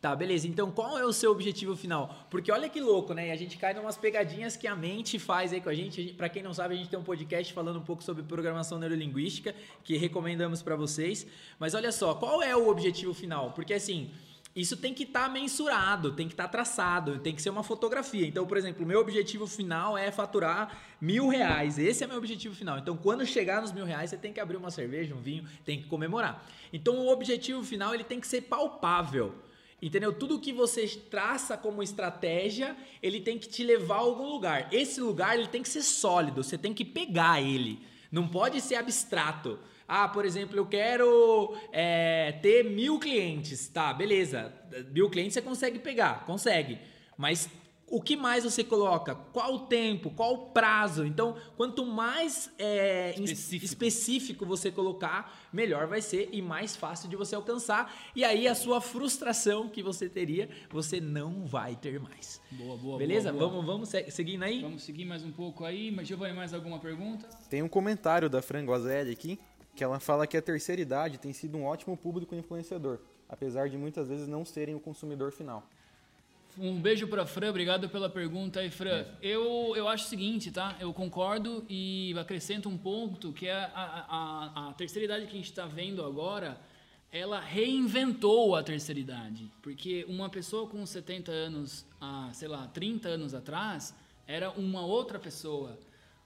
Tá, 0.00 0.14
beleza. 0.14 0.46
Então, 0.46 0.70
qual 0.70 0.96
é 0.96 1.04
o 1.04 1.12
seu 1.12 1.32
objetivo 1.32 1.74
final? 1.74 2.14
Porque 2.30 2.52
olha 2.52 2.68
que 2.68 2.80
louco, 2.80 3.12
né? 3.12 3.28
E 3.28 3.30
a 3.32 3.36
gente 3.36 3.58
cai 3.58 3.74
em 3.74 3.80
umas 3.80 3.96
pegadinhas 3.96 4.56
que 4.56 4.68
a 4.68 4.76
mente 4.76 5.18
faz 5.18 5.52
aí 5.52 5.60
com 5.60 5.68
a 5.68 5.74
gente. 5.74 6.14
Para 6.16 6.28
quem 6.28 6.40
não 6.40 6.54
sabe, 6.54 6.74
a 6.74 6.76
gente 6.76 6.88
tem 6.88 6.98
um 6.98 7.02
podcast 7.02 7.52
falando 7.52 7.80
um 7.80 7.84
pouco 7.84 8.04
sobre 8.04 8.22
programação 8.22 8.78
neurolinguística, 8.78 9.52
que 9.82 9.96
recomendamos 9.96 10.62
para 10.62 10.76
vocês. 10.76 11.26
Mas 11.58 11.74
olha 11.74 11.90
só, 11.90 12.14
qual 12.14 12.40
é 12.40 12.54
o 12.56 12.68
objetivo 12.68 13.12
final? 13.12 13.50
Porque 13.50 13.74
assim, 13.74 14.12
isso 14.54 14.76
tem 14.76 14.94
que 14.94 15.02
estar 15.02 15.26
tá 15.26 15.28
mensurado, 15.28 16.12
tem 16.12 16.28
que 16.28 16.34
estar 16.34 16.44
tá 16.44 16.48
traçado, 16.48 17.18
tem 17.18 17.34
que 17.34 17.42
ser 17.42 17.50
uma 17.50 17.64
fotografia. 17.64 18.24
Então, 18.24 18.46
por 18.46 18.56
exemplo, 18.56 18.84
o 18.84 18.86
meu 18.86 19.00
objetivo 19.00 19.48
final 19.48 19.98
é 19.98 20.12
faturar 20.12 20.78
mil 21.00 21.26
reais. 21.26 21.76
Esse 21.76 22.04
é 22.04 22.06
meu 22.06 22.18
objetivo 22.18 22.54
final. 22.54 22.78
Então, 22.78 22.96
quando 22.96 23.26
chegar 23.26 23.60
nos 23.60 23.72
mil 23.72 23.84
reais, 23.84 24.10
você 24.10 24.16
tem 24.16 24.32
que 24.32 24.38
abrir 24.38 24.56
uma 24.56 24.70
cerveja, 24.70 25.12
um 25.12 25.20
vinho, 25.20 25.44
tem 25.64 25.82
que 25.82 25.88
comemorar. 25.88 26.46
Então, 26.72 26.96
o 26.98 27.08
objetivo 27.08 27.64
final 27.64 27.92
ele 27.92 28.04
tem 28.04 28.20
que 28.20 28.28
ser 28.28 28.42
palpável. 28.42 29.34
Entendeu? 29.80 30.12
Tudo 30.12 30.40
que 30.40 30.52
você 30.52 30.86
traça 31.10 31.56
como 31.56 31.82
estratégia, 31.82 32.76
ele 33.00 33.20
tem 33.20 33.38
que 33.38 33.48
te 33.48 33.62
levar 33.62 33.96
a 33.96 33.98
algum 33.98 34.28
lugar. 34.28 34.68
Esse 34.72 35.00
lugar 35.00 35.38
ele 35.38 35.46
tem 35.46 35.62
que 35.62 35.68
ser 35.68 35.82
sólido, 35.82 36.42
você 36.42 36.58
tem 36.58 36.74
que 36.74 36.84
pegar 36.84 37.40
ele. 37.40 37.80
Não 38.10 38.26
pode 38.26 38.60
ser 38.60 38.74
abstrato. 38.74 39.58
Ah, 39.86 40.08
por 40.08 40.24
exemplo, 40.24 40.56
eu 40.56 40.66
quero 40.66 41.56
é, 41.72 42.32
ter 42.42 42.64
mil 42.64 42.98
clientes. 42.98 43.68
Tá, 43.68 43.92
beleza. 43.94 44.52
Mil 44.90 45.08
clientes 45.08 45.34
você 45.34 45.42
consegue 45.42 45.78
pegar, 45.78 46.26
consegue. 46.26 46.78
Mas 47.16 47.48
o 47.90 48.00
que 48.00 48.16
mais 48.16 48.44
você 48.44 48.62
coloca? 48.62 49.14
Qual 49.14 49.54
o 49.54 49.58
tempo? 49.60 50.10
Qual 50.10 50.34
o 50.34 50.38
prazo? 50.50 51.04
Então, 51.04 51.36
quanto 51.56 51.84
mais 51.84 52.50
é, 52.58 53.10
específico. 53.10 53.64
específico. 53.64 54.46
você 54.46 54.70
colocar, 54.70 55.48
melhor 55.52 55.86
vai 55.86 56.00
ser 56.00 56.28
e 56.32 56.40
mais 56.42 56.76
fácil 56.76 57.08
de 57.08 57.16
você 57.16 57.34
alcançar. 57.34 57.94
E 58.14 58.24
aí 58.24 58.46
a 58.46 58.54
sua 58.54 58.80
frustração 58.80 59.68
que 59.68 59.82
você 59.82 60.08
teria, 60.08 60.48
você 60.70 61.00
não 61.00 61.44
vai 61.44 61.76
ter 61.76 62.00
mais. 62.00 62.40
Boa, 62.50 62.76
boa. 62.76 62.98
Beleza? 62.98 63.32
Boa, 63.32 63.48
boa. 63.48 63.62
Vamos, 63.62 63.92
vamos 63.92 64.14
seguindo 64.14 64.42
aí? 64.42 64.60
Vamos 64.62 64.82
seguir 64.82 65.04
mais 65.04 65.24
um 65.24 65.32
pouco 65.32 65.64
aí. 65.64 65.90
Mas 65.90 66.06
Giovanni, 66.06 66.34
mais 66.34 66.52
alguma 66.52 66.78
pergunta? 66.78 67.28
Tem 67.48 67.62
um 67.62 67.68
comentário 67.68 68.28
da 68.28 68.42
Fran 68.42 68.64
Guazelli 68.64 69.12
aqui, 69.12 69.38
que 69.74 69.84
ela 69.84 70.00
fala 70.00 70.26
que 70.26 70.36
a 70.36 70.42
terceira 70.42 70.80
idade 70.80 71.18
tem 71.18 71.32
sido 71.32 71.56
um 71.56 71.64
ótimo 71.64 71.96
público 71.96 72.34
influenciador, 72.34 72.98
apesar 73.28 73.68
de 73.68 73.76
muitas 73.76 74.08
vezes 74.08 74.26
não 74.26 74.44
serem 74.44 74.74
o 74.74 74.80
consumidor 74.80 75.32
final. 75.32 75.68
Um 76.60 76.80
beijo 76.80 77.06
para 77.06 77.24
Fran, 77.24 77.50
obrigado 77.50 77.88
pela 77.88 78.10
pergunta 78.10 78.58
aí, 78.58 78.68
Fran. 78.68 79.04
Eu, 79.22 79.74
eu 79.76 79.86
acho 79.86 80.06
o 80.06 80.08
seguinte, 80.08 80.50
tá? 80.50 80.76
Eu 80.80 80.92
concordo 80.92 81.64
e 81.68 82.12
acrescento 82.18 82.68
um 82.68 82.76
ponto 82.76 83.32
que 83.32 83.46
é 83.46 83.54
a, 83.54 83.70
a, 84.08 84.68
a 84.68 84.72
terceira 84.72 85.04
idade 85.04 85.26
que 85.26 85.34
a 85.34 85.36
gente 85.36 85.50
está 85.50 85.66
vendo 85.66 86.04
agora, 86.04 86.60
ela 87.12 87.38
reinventou 87.38 88.56
a 88.56 88.62
terceira 88.64 88.98
idade. 88.98 89.48
Porque 89.62 90.04
uma 90.08 90.28
pessoa 90.28 90.66
com 90.66 90.84
70 90.84 91.30
anos, 91.30 91.86
ah, 92.00 92.28
sei 92.32 92.48
lá, 92.48 92.66
30 92.66 93.08
anos 93.08 93.34
atrás, 93.34 93.94
era 94.26 94.50
uma 94.50 94.84
outra 94.84 95.20
pessoa. 95.20 95.78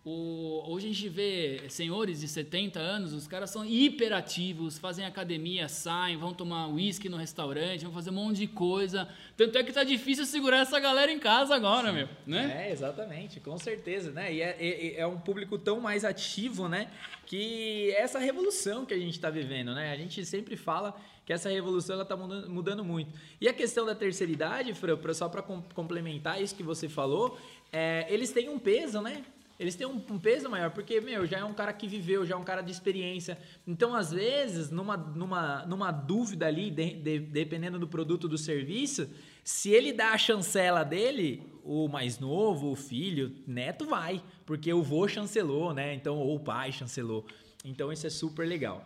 O, 0.04 0.64
hoje 0.66 0.88
a 0.88 0.92
gente 0.92 1.08
vê 1.08 1.62
senhores 1.68 2.20
de 2.20 2.26
70 2.26 2.80
anos, 2.80 3.12
os 3.12 3.28
caras 3.28 3.50
são 3.50 3.64
hiperativos, 3.64 4.76
fazem 4.76 5.04
academia, 5.04 5.68
saem, 5.68 6.16
vão 6.16 6.34
tomar 6.34 6.66
uísque 6.66 7.08
no 7.08 7.16
restaurante, 7.16 7.84
vão 7.84 7.92
fazer 7.92 8.10
um 8.10 8.14
monte 8.14 8.38
de 8.38 8.48
coisa. 8.48 9.08
Tanto 9.36 9.56
é 9.56 9.62
que 9.62 9.72
tá 9.72 9.84
difícil 9.84 10.26
segurar 10.26 10.58
essa 10.58 10.80
galera 10.80 11.12
em 11.12 11.20
casa 11.20 11.54
agora, 11.54 11.90
Sim. 11.90 11.94
meu, 11.94 12.08
né? 12.26 12.66
É, 12.66 12.72
exatamente, 12.72 13.38
com 13.38 13.56
certeza, 13.56 14.10
né? 14.10 14.34
E 14.34 14.42
é, 14.42 14.56
é, 14.58 15.00
é, 15.00 15.06
um 15.06 15.20
público 15.20 15.56
tão 15.56 15.80
mais 15.80 16.04
ativo, 16.04 16.68
né? 16.68 16.90
Que 17.24 17.92
essa 17.92 18.18
revolução 18.18 18.84
que 18.84 18.94
a 18.94 18.98
gente 18.98 19.14
está 19.14 19.30
vivendo, 19.30 19.72
né? 19.72 19.92
A 19.92 19.96
gente 19.96 20.24
sempre 20.26 20.56
fala 20.56 21.00
que 21.24 21.32
essa 21.32 21.48
revolução 21.48 21.94
ela 21.94 22.04
tá 22.04 22.16
mudando, 22.16 22.50
mudando 22.50 22.84
muito. 22.84 23.16
E 23.40 23.48
a 23.48 23.52
questão 23.52 23.86
da 23.86 23.94
terceira 23.94 24.32
idade, 24.32 24.74
Fran, 24.74 24.98
só 25.14 25.28
para 25.28 25.42
complementar 25.42 26.42
isso 26.42 26.56
que 26.56 26.62
você 26.64 26.88
falou, 26.88 27.38
é, 27.72 28.04
eles 28.12 28.32
têm 28.32 28.48
um 28.48 28.58
peso, 28.58 29.00
né? 29.00 29.22
Eles 29.62 29.76
têm 29.76 29.86
um, 29.86 30.02
um, 30.10 30.18
peso 30.18 30.50
maior, 30.50 30.70
porque, 30.70 31.00
meu, 31.00 31.24
já 31.24 31.38
é 31.38 31.44
um 31.44 31.54
cara 31.54 31.72
que 31.72 31.86
viveu, 31.86 32.26
já 32.26 32.34
é 32.34 32.36
um 32.36 32.42
cara 32.42 32.60
de 32.60 32.72
experiência. 32.72 33.38
Então, 33.66 33.94
às 33.94 34.10
vezes, 34.10 34.70
numa, 34.70 34.96
numa, 34.96 35.64
numa 35.66 35.92
dúvida 35.92 36.46
ali, 36.46 36.68
de, 36.68 36.94
de, 36.94 37.18
dependendo 37.20 37.78
do 37.78 37.86
produto 37.86 38.28
do 38.28 38.36
serviço, 38.36 39.08
se 39.44 39.70
ele 39.70 39.92
dá 39.92 40.10
a 40.10 40.18
chancela 40.18 40.84
dele, 40.84 41.42
o 41.62 41.86
mais 41.86 42.18
novo, 42.18 42.72
o 42.72 42.76
filho, 42.76 43.36
neto 43.46 43.86
vai, 43.86 44.20
porque 44.44 44.72
o 44.72 44.82
vô 44.82 45.06
chancelou, 45.06 45.72
né? 45.72 45.94
Então, 45.94 46.18
ou 46.18 46.34
o 46.34 46.40
pai 46.40 46.72
chancelou. 46.72 47.24
Então, 47.64 47.92
isso 47.92 48.06
é 48.06 48.10
super 48.10 48.46
legal. 48.46 48.84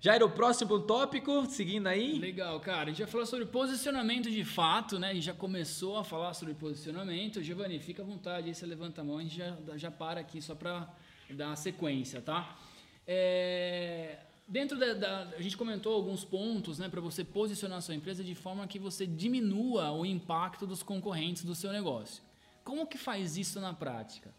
Jairo, 0.00 0.26
o 0.26 0.30
próximo 0.30 0.78
tópico, 0.78 1.44
seguindo 1.46 1.88
aí. 1.88 2.20
Legal, 2.20 2.60
cara. 2.60 2.82
A 2.82 2.86
gente 2.86 3.02
vai 3.02 3.10
falar 3.10 3.26
sobre 3.26 3.46
posicionamento 3.46 4.30
de 4.30 4.44
fato, 4.44 4.96
né? 4.96 5.10
A 5.10 5.14
gente 5.14 5.24
já 5.24 5.34
começou 5.34 5.96
a 5.96 6.04
falar 6.04 6.34
sobre 6.34 6.54
posicionamento. 6.54 7.42
Giovanni, 7.42 7.80
fica 7.80 8.00
à 8.00 8.04
vontade 8.04 8.46
aí, 8.46 8.54
você 8.54 8.64
levanta 8.64 9.00
a 9.00 9.04
mão, 9.04 9.18
a 9.18 9.22
gente 9.22 9.36
já, 9.36 9.56
já 9.74 9.90
para 9.90 10.20
aqui 10.20 10.40
só 10.40 10.54
para 10.54 10.88
dar 11.30 11.50
a 11.50 11.56
sequência, 11.56 12.22
tá? 12.22 12.56
É, 13.04 14.18
dentro 14.46 14.78
da, 14.78 14.94
da, 14.94 15.22
A 15.36 15.42
gente 15.42 15.56
comentou 15.56 15.92
alguns 15.92 16.24
pontos, 16.24 16.78
né? 16.78 16.88
Para 16.88 17.00
você 17.00 17.24
posicionar 17.24 17.78
a 17.78 17.80
sua 17.80 17.96
empresa 17.96 18.22
de 18.22 18.36
forma 18.36 18.68
que 18.68 18.78
você 18.78 19.04
diminua 19.04 19.90
o 19.90 20.06
impacto 20.06 20.64
dos 20.64 20.80
concorrentes 20.80 21.42
do 21.42 21.56
seu 21.56 21.72
negócio. 21.72 22.22
Como 22.62 22.86
que 22.86 22.96
faz 22.96 23.36
isso 23.36 23.60
na 23.60 23.74
prática? 23.74 24.32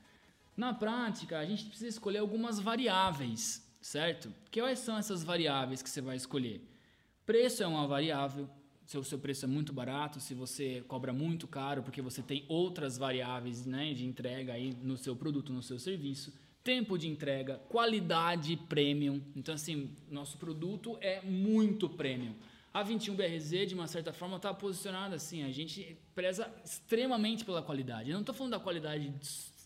Na 0.56 0.74
prática, 0.74 1.38
a 1.38 1.46
gente 1.46 1.66
precisa 1.66 1.90
escolher 1.90 2.20
algumas 2.20 2.62
variáveis 2.62 3.68
certo? 3.82 4.34
Quais 4.52 4.80
são 4.80 4.98
essas 4.98 5.24
variáveis 5.24 5.82
que 5.82 5.90
você 5.90 6.02
vai 6.02 6.16
escolher? 6.16 6.62
Preço 7.26 7.64
é 7.64 7.68
uma 7.68 7.88
variável. 7.88 8.50
Se 8.86 8.98
o 8.98 9.04
seu 9.04 9.20
preço 9.20 9.46
é 9.46 9.48
muito 9.48 9.72
barato, 9.72 10.20
se 10.20 10.34
você 10.34 10.84
cobra 10.88 11.14
muito 11.14 11.48
caro, 11.48 11.84
porque 11.84 12.02
você 12.02 12.24
tem 12.24 12.44
outras 12.48 12.98
variáveis 12.98 13.66
né, 13.66 13.94
de 13.94 14.04
entrega 14.04 14.54
aí 14.54 14.76
no 14.82 14.98
seu 14.98 15.16
produto, 15.16 15.54
no 15.54 15.62
seu 15.62 15.78
serviço. 15.78 16.34
Tempo 16.64 16.98
de 16.98 17.08
entrega, 17.08 17.58
qualidade 17.70 18.58
premium. 18.58 19.22
Então, 19.36 19.54
assim, 19.54 19.96
nosso 20.10 20.38
produto 20.40 20.98
é 21.02 21.22
muito 21.22 21.88
premium. 21.88 22.34
A 22.74 22.84
21BRZ, 22.84 23.68
de 23.68 23.76
uma 23.76 23.88
certa 23.88 24.12
forma, 24.12 24.38
está 24.38 24.54
posicionada 24.54 25.16
assim. 25.16 25.44
A 25.44 25.52
gente 25.52 25.98
preza 26.14 26.52
extremamente 26.66 27.46
pela 27.46 27.62
qualidade. 27.62 28.10
Eu 28.10 28.16
não 28.16 28.22
estou 28.22 28.34
falando 28.36 28.52
da 28.52 28.60
qualidade 28.60 29.14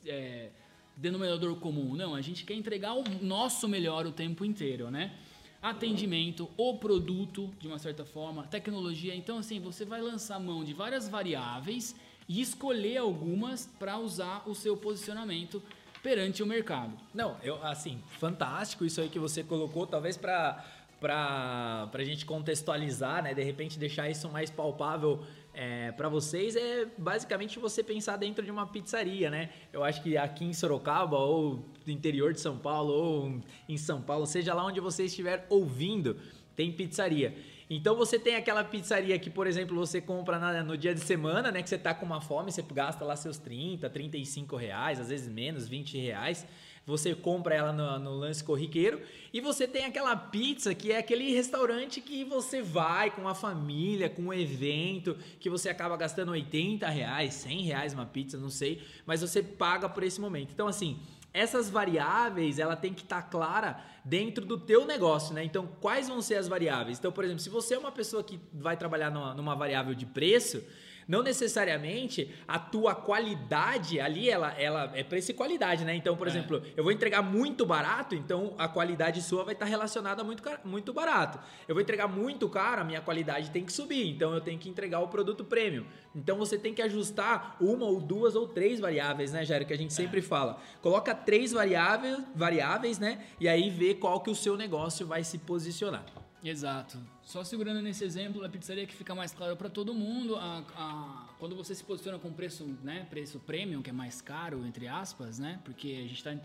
é, 0.06 0.52
denominador 0.96 1.56
comum. 1.56 1.96
Não, 1.96 2.16
a 2.16 2.22
gente 2.22 2.44
quer 2.44 2.54
entregar 2.54 2.94
o 2.94 3.04
nosso 3.22 3.68
melhor 3.68 4.06
o 4.06 4.12
tempo 4.12 4.46
inteiro, 4.46 4.90
né? 4.92 5.14
Atendimento, 5.62 6.50
o 6.58 6.78
produto, 6.78 7.50
de 7.60 7.68
uma 7.68 7.80
certa 7.80 8.04
forma, 8.04 8.44
tecnologia. 8.48 9.16
Então, 9.16 9.38
assim, 9.38 9.60
você 9.60 9.86
vai 9.86 10.02
lançar 10.02 10.40
mão 10.40 10.64
de 10.64 10.74
várias 10.74 11.08
variáveis 11.08 11.96
e 12.28 12.42
escolher 12.42 12.98
algumas 12.98 13.66
para 13.80 13.98
usar 13.98 14.44
o 14.48 14.54
seu 14.54 14.76
posicionamento 14.76 15.62
perante 16.02 16.44
o 16.44 16.46
mercado. 16.46 16.94
Não, 17.14 17.38
eu 17.42 17.64
assim, 17.64 18.04
fantástico 18.20 18.86
isso 18.86 19.00
aí 19.00 19.08
que 19.08 19.20
você 19.20 19.44
colocou, 19.44 19.88
talvez 19.88 20.18
para 20.18 20.64
para 21.00 21.90
a 21.92 22.04
gente 22.06 22.26
contextualizar, 22.26 23.22
né? 23.22 23.34
De 23.34 23.44
repente 23.44 23.78
deixar 23.78 24.10
isso 24.10 24.30
mais 24.30 24.50
palpável 24.50 25.22
é, 25.54 25.92
para 25.92 26.10
vocês 26.10 26.56
é 26.56 26.88
basicamente 26.98 27.60
você 27.60 27.84
pensar 27.84 28.18
dentro 28.18 28.44
de 28.44 28.50
uma 28.50 28.66
pizzaria, 28.66 29.30
né? 29.30 29.50
Eu 29.72 29.84
acho 29.84 30.02
que 30.02 30.18
aqui 30.18 30.46
em 30.46 30.54
Sorocaba 30.54 31.18
ou 31.18 31.64
no 31.86 31.94
interior 31.94 32.34
de 32.34 32.42
São 32.42 32.58
Paulo 32.58 32.92
ou 32.92 33.42
em 33.70 33.78
São 33.78 34.02
Paulo, 34.02 34.26
seja 34.26 34.54
lá 34.54 34.66
onde 34.66 34.80
você 34.80 35.06
estiver 35.06 35.46
ouvindo, 35.50 36.18
tem 36.56 36.72
pizzaria. 36.72 37.36
Então 37.70 37.96
você 37.96 38.20
tem 38.20 38.36
aquela 38.36 38.64
pizzaria 38.64 39.18
que, 39.18 39.30
por 39.30 39.48
exemplo, 39.48 39.76
você 39.76 40.02
compra 40.02 40.38
na, 40.40 40.64
no 40.64 40.78
dia 40.78 40.94
de 40.94 41.02
semana, 41.02 41.52
né? 41.52 41.62
Que 41.62 41.70
você 41.70 41.78
tá 41.78 41.94
com 41.94 42.06
uma 42.06 42.20
fome, 42.20 42.52
você 42.52 42.62
gasta 42.62 43.06
lá 43.06 43.16
seus 43.16 43.38
30, 43.38 43.90
35 43.90 44.56
reais, 44.56 45.00
às 45.00 45.10
vezes 45.10 45.28
menos, 45.28 45.68
20 45.68 45.98
reais 45.98 46.46
você 46.86 47.16
compra 47.16 47.56
ela 47.56 47.72
no, 47.72 48.00
no, 48.00 48.16
lance 48.16 48.44
corriqueiro 48.44 49.02
e 49.32 49.40
você 49.40 49.68
tem 49.68 49.86
aquela 49.86 50.16
pizza 50.16 50.76
que 50.76 50.92
é 50.92 50.98
aquele 50.98 51.34
restaurante 51.34 52.02
que 52.02 52.24
você 52.26 52.62
vai 52.62 53.10
com 53.10 53.28
a 53.28 53.34
família, 53.34 54.10
com 54.10 54.24
um 54.24 54.34
evento, 54.34 55.18
que 55.40 55.50
você 55.50 55.70
acaba 55.70 55.96
gastando 55.96 56.32
80 56.32 56.88
reais, 56.88 57.34
100 57.36 57.62
reais 57.62 57.94
uma 57.94 58.06
pizza, 58.06 58.38
não 58.38 58.50
sei, 58.50 58.82
mas 59.06 59.22
você 59.22 59.42
paga 59.42 59.88
por 59.88 60.04
esse 60.04 60.20
momento. 60.20 60.52
Então, 60.52 60.68
assim, 60.68 61.00
essas 61.34 61.70
variáveis, 61.70 62.60
ela 62.60 62.76
tem 62.76 62.94
que 62.94 63.02
estar 63.02 63.22
tá 63.22 63.28
clara 63.28 63.82
dentro 64.06 64.46
do 64.46 64.58
teu 64.58 64.86
negócio, 64.86 65.34
né? 65.34 65.44
Então, 65.44 65.68
quais 65.82 66.08
vão 66.08 66.22
ser 66.22 66.36
as 66.36 66.48
variáveis? 66.48 67.00
Então, 67.00 67.12
por 67.12 67.24
exemplo, 67.24 67.42
se 67.42 67.50
você 67.50 67.74
é 67.74 67.80
uma 67.80 67.92
pessoa 67.92 68.24
que 68.24 68.40
vai 68.54 68.78
trabalhar 68.78 69.10
numa, 69.10 69.34
numa 69.34 69.56
variável 69.56 69.96
de 69.96 70.06
preço, 70.06 70.64
não 71.08 71.22
necessariamente 71.22 72.34
a 72.48 72.60
tua 72.60 72.96
qualidade 72.96 74.00
ali, 74.00 74.30
ela, 74.30 74.52
ela 74.60 74.92
é 74.94 75.04
preço 75.04 75.32
e 75.32 75.34
qualidade, 75.34 75.86
né? 75.86 75.96
Então, 75.96 76.16
por 76.16 76.28
é. 76.28 76.30
exemplo, 76.30 76.62
eu 76.76 76.84
vou 76.84 76.92
entregar 76.92 77.22
muito 77.22 77.66
barato, 77.66 78.16
então 78.16 78.54
a 78.58 78.68
qualidade 78.68 79.22
sua 79.22 79.44
vai 79.44 79.54
estar 79.54 79.66
relacionada 79.66 80.22
a 80.22 80.26
muito, 80.26 80.44
muito 80.64 80.94
barato. 80.94 81.40
Eu 81.68 81.76
vou 81.76 81.82
entregar 81.82 82.08
muito 82.08 82.48
caro, 82.50 82.82
a 82.82 82.84
minha 82.84 83.02
qualidade 83.02 83.52
tem 83.52 83.64
que 83.64 83.74
subir, 83.74 84.10
então 84.10 84.34
eu 84.34 84.42
tenho 84.42 84.60
que 84.60 84.70
entregar 84.70 85.00
o 85.00 85.08
produto 85.08 85.44
premium. 85.44 85.86
Então 86.16 86.38
você 86.38 86.58
tem 86.58 86.74
que 86.74 86.82
ajustar 86.82 87.58
uma 87.60 87.86
ou 87.86 88.00
duas 88.00 88.36
ou 88.36 88.48
três 88.48 88.80
variáveis, 88.80 89.32
né, 89.32 89.46
Jairo? 89.46 89.66
Que 89.66 89.74
a 89.74 89.78
gente 89.78 89.94
sempre 89.94 90.20
é. 90.20 90.24
fala. 90.24 90.60
Coloca 90.82 91.14
três 91.14 91.52
variáveis, 91.52 92.18
variáveis, 92.36 93.00
né? 93.00 93.24
E 93.40 93.48
aí 93.48 93.70
vê 93.70 93.94
qual 93.94 94.22
que 94.22 94.30
o 94.30 94.36
seu 94.36 94.56
negócio 94.58 95.06
vai 95.06 95.24
se 95.24 95.38
posicionar. 95.38 96.06
Exato. 96.44 96.98
Só 97.26 97.44
segurando 97.44 97.82
nesse 97.82 98.04
exemplo 98.04 98.42
da 98.42 98.50
pizzaria 98.50 98.86
que 98.86 98.94
fica 98.94 99.16
mais 99.16 99.32
claro 99.32 99.56
para 99.56 99.70
todo 99.70 99.94
mundo, 99.94 100.36
a, 100.36 100.64
a, 100.76 101.30
quando 101.40 101.56
você 101.56 101.74
se 101.74 101.84
posiciona 101.84 102.20
com 102.20 102.32
preço, 102.34 102.66
né, 102.84 103.08
preço 103.10 103.40
premium, 103.40 103.82
que 103.82 103.90
é 103.90 103.94
mais 103.94 104.22
caro 104.22 104.66
entre 104.66 104.88
aspas, 104.88 105.40
né, 105.40 105.60
porque 105.64 105.88
a 105.88 106.02
gente 106.02 106.16
está 106.16 106.36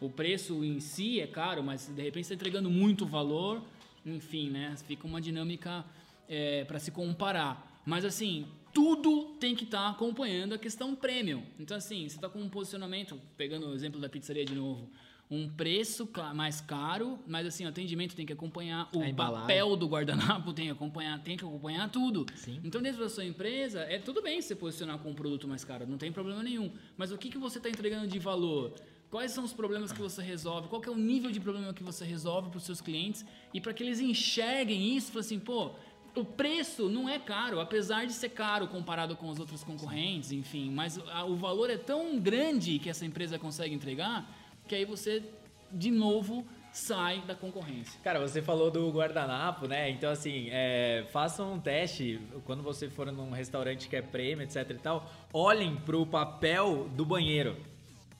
o 0.00 0.10
preço 0.10 0.64
em 0.64 0.80
si 0.80 1.20
é 1.20 1.26
caro, 1.26 1.62
mas 1.62 1.86
de 1.86 2.02
repente 2.02 2.24
está 2.24 2.34
entregando 2.34 2.68
muito 2.70 3.06
valor, 3.06 3.62
enfim, 4.04 4.50
né, 4.50 4.74
fica 4.86 5.06
uma 5.06 5.20
dinâmica 5.20 5.84
é, 6.28 6.64
para 6.64 6.78
se 6.78 6.90
comparar. 6.90 7.80
Mas 7.84 8.04
assim, 8.04 8.46
tudo 8.72 9.34
tem 9.38 9.54
que 9.54 9.64
estar 9.64 9.84
tá 9.84 9.90
acompanhando 9.90 10.54
a 10.54 10.58
questão 10.58 10.94
premium. 10.94 11.44
Então 11.60 11.76
assim, 11.76 12.08
você 12.08 12.16
está 12.16 12.28
com 12.28 12.40
um 12.40 12.48
posicionamento, 12.48 13.20
pegando 13.36 13.68
o 13.68 13.74
exemplo 13.74 14.00
da 14.00 14.08
pizzaria 14.08 14.44
de 14.44 14.54
novo 14.54 14.88
um 15.34 15.48
preço 15.48 16.06
mais 16.34 16.60
caro, 16.60 17.18
mas 17.26 17.46
assim, 17.46 17.64
o 17.64 17.68
atendimento 17.68 18.14
tem 18.14 18.26
que 18.26 18.34
acompanhar, 18.34 18.90
o 18.92 19.14
papel 19.14 19.74
do 19.76 19.88
guardanapo 19.88 20.52
tem 20.52 20.66
que 20.66 20.72
acompanhar, 20.72 21.18
tem 21.20 21.38
que 21.38 21.44
acompanhar 21.44 21.88
tudo. 21.90 22.26
Sim. 22.34 22.60
Então, 22.62 22.82
dentro 22.82 23.00
da 23.00 23.08
sua 23.08 23.24
empresa, 23.24 23.80
é 23.80 23.98
tudo 23.98 24.20
bem 24.20 24.42
você 24.42 24.54
posicionar 24.54 24.98
com 24.98 25.10
um 25.10 25.14
produto 25.14 25.48
mais 25.48 25.64
caro, 25.64 25.86
não 25.86 25.96
tem 25.96 26.12
problema 26.12 26.42
nenhum. 26.42 26.70
Mas 26.98 27.10
o 27.12 27.16
que, 27.16 27.30
que 27.30 27.38
você 27.38 27.56
está 27.56 27.70
entregando 27.70 28.06
de 28.06 28.18
valor? 28.18 28.74
Quais 29.10 29.32
são 29.32 29.42
os 29.42 29.54
problemas 29.54 29.90
que 29.90 30.00
você 30.00 30.20
resolve? 30.20 30.68
Qual 30.68 30.82
é 30.84 30.90
o 30.90 30.96
nível 30.96 31.30
de 31.30 31.40
problema 31.40 31.72
que 31.72 31.82
você 31.82 32.04
resolve 32.04 32.50
para 32.50 32.58
os 32.58 32.64
seus 32.64 32.82
clientes? 32.82 33.24
E 33.54 33.60
para 33.60 33.72
que 33.72 33.82
eles 33.82 34.00
enxerguem 34.00 34.94
isso, 34.94 35.18
assim, 35.18 35.38
pô, 35.38 35.70
o 36.14 36.26
preço 36.26 36.90
não 36.90 37.08
é 37.08 37.18
caro, 37.18 37.58
apesar 37.58 38.04
de 38.04 38.12
ser 38.12 38.28
caro 38.28 38.68
comparado 38.68 39.16
com 39.16 39.30
os 39.30 39.38
outros 39.38 39.64
concorrentes, 39.64 40.30
enfim, 40.30 40.70
mas 40.70 40.98
o 41.26 41.36
valor 41.36 41.70
é 41.70 41.78
tão 41.78 42.18
grande 42.20 42.78
que 42.78 42.90
essa 42.90 43.06
empresa 43.06 43.38
consegue 43.38 43.74
entregar 43.74 44.41
que 44.66 44.74
aí 44.74 44.84
você, 44.84 45.22
de 45.70 45.90
novo, 45.90 46.46
sai 46.72 47.20
da 47.22 47.34
concorrência. 47.34 48.00
Cara, 48.02 48.18
você 48.18 48.40
falou 48.40 48.70
do 48.70 48.90
guardanapo, 48.90 49.66
né? 49.66 49.90
Então, 49.90 50.10
assim, 50.10 50.48
é, 50.50 51.04
façam 51.10 51.54
um 51.54 51.60
teste 51.60 52.20
quando 52.44 52.62
você 52.62 52.88
for 52.88 53.12
num 53.12 53.30
restaurante 53.30 53.88
que 53.88 53.96
é 53.96 54.02
prêmio, 54.02 54.44
etc 54.44 54.70
e 54.70 54.74
tal. 54.74 55.10
Olhem 55.32 55.76
pro 55.76 56.06
papel 56.06 56.88
do 56.96 57.04
banheiro. 57.04 57.56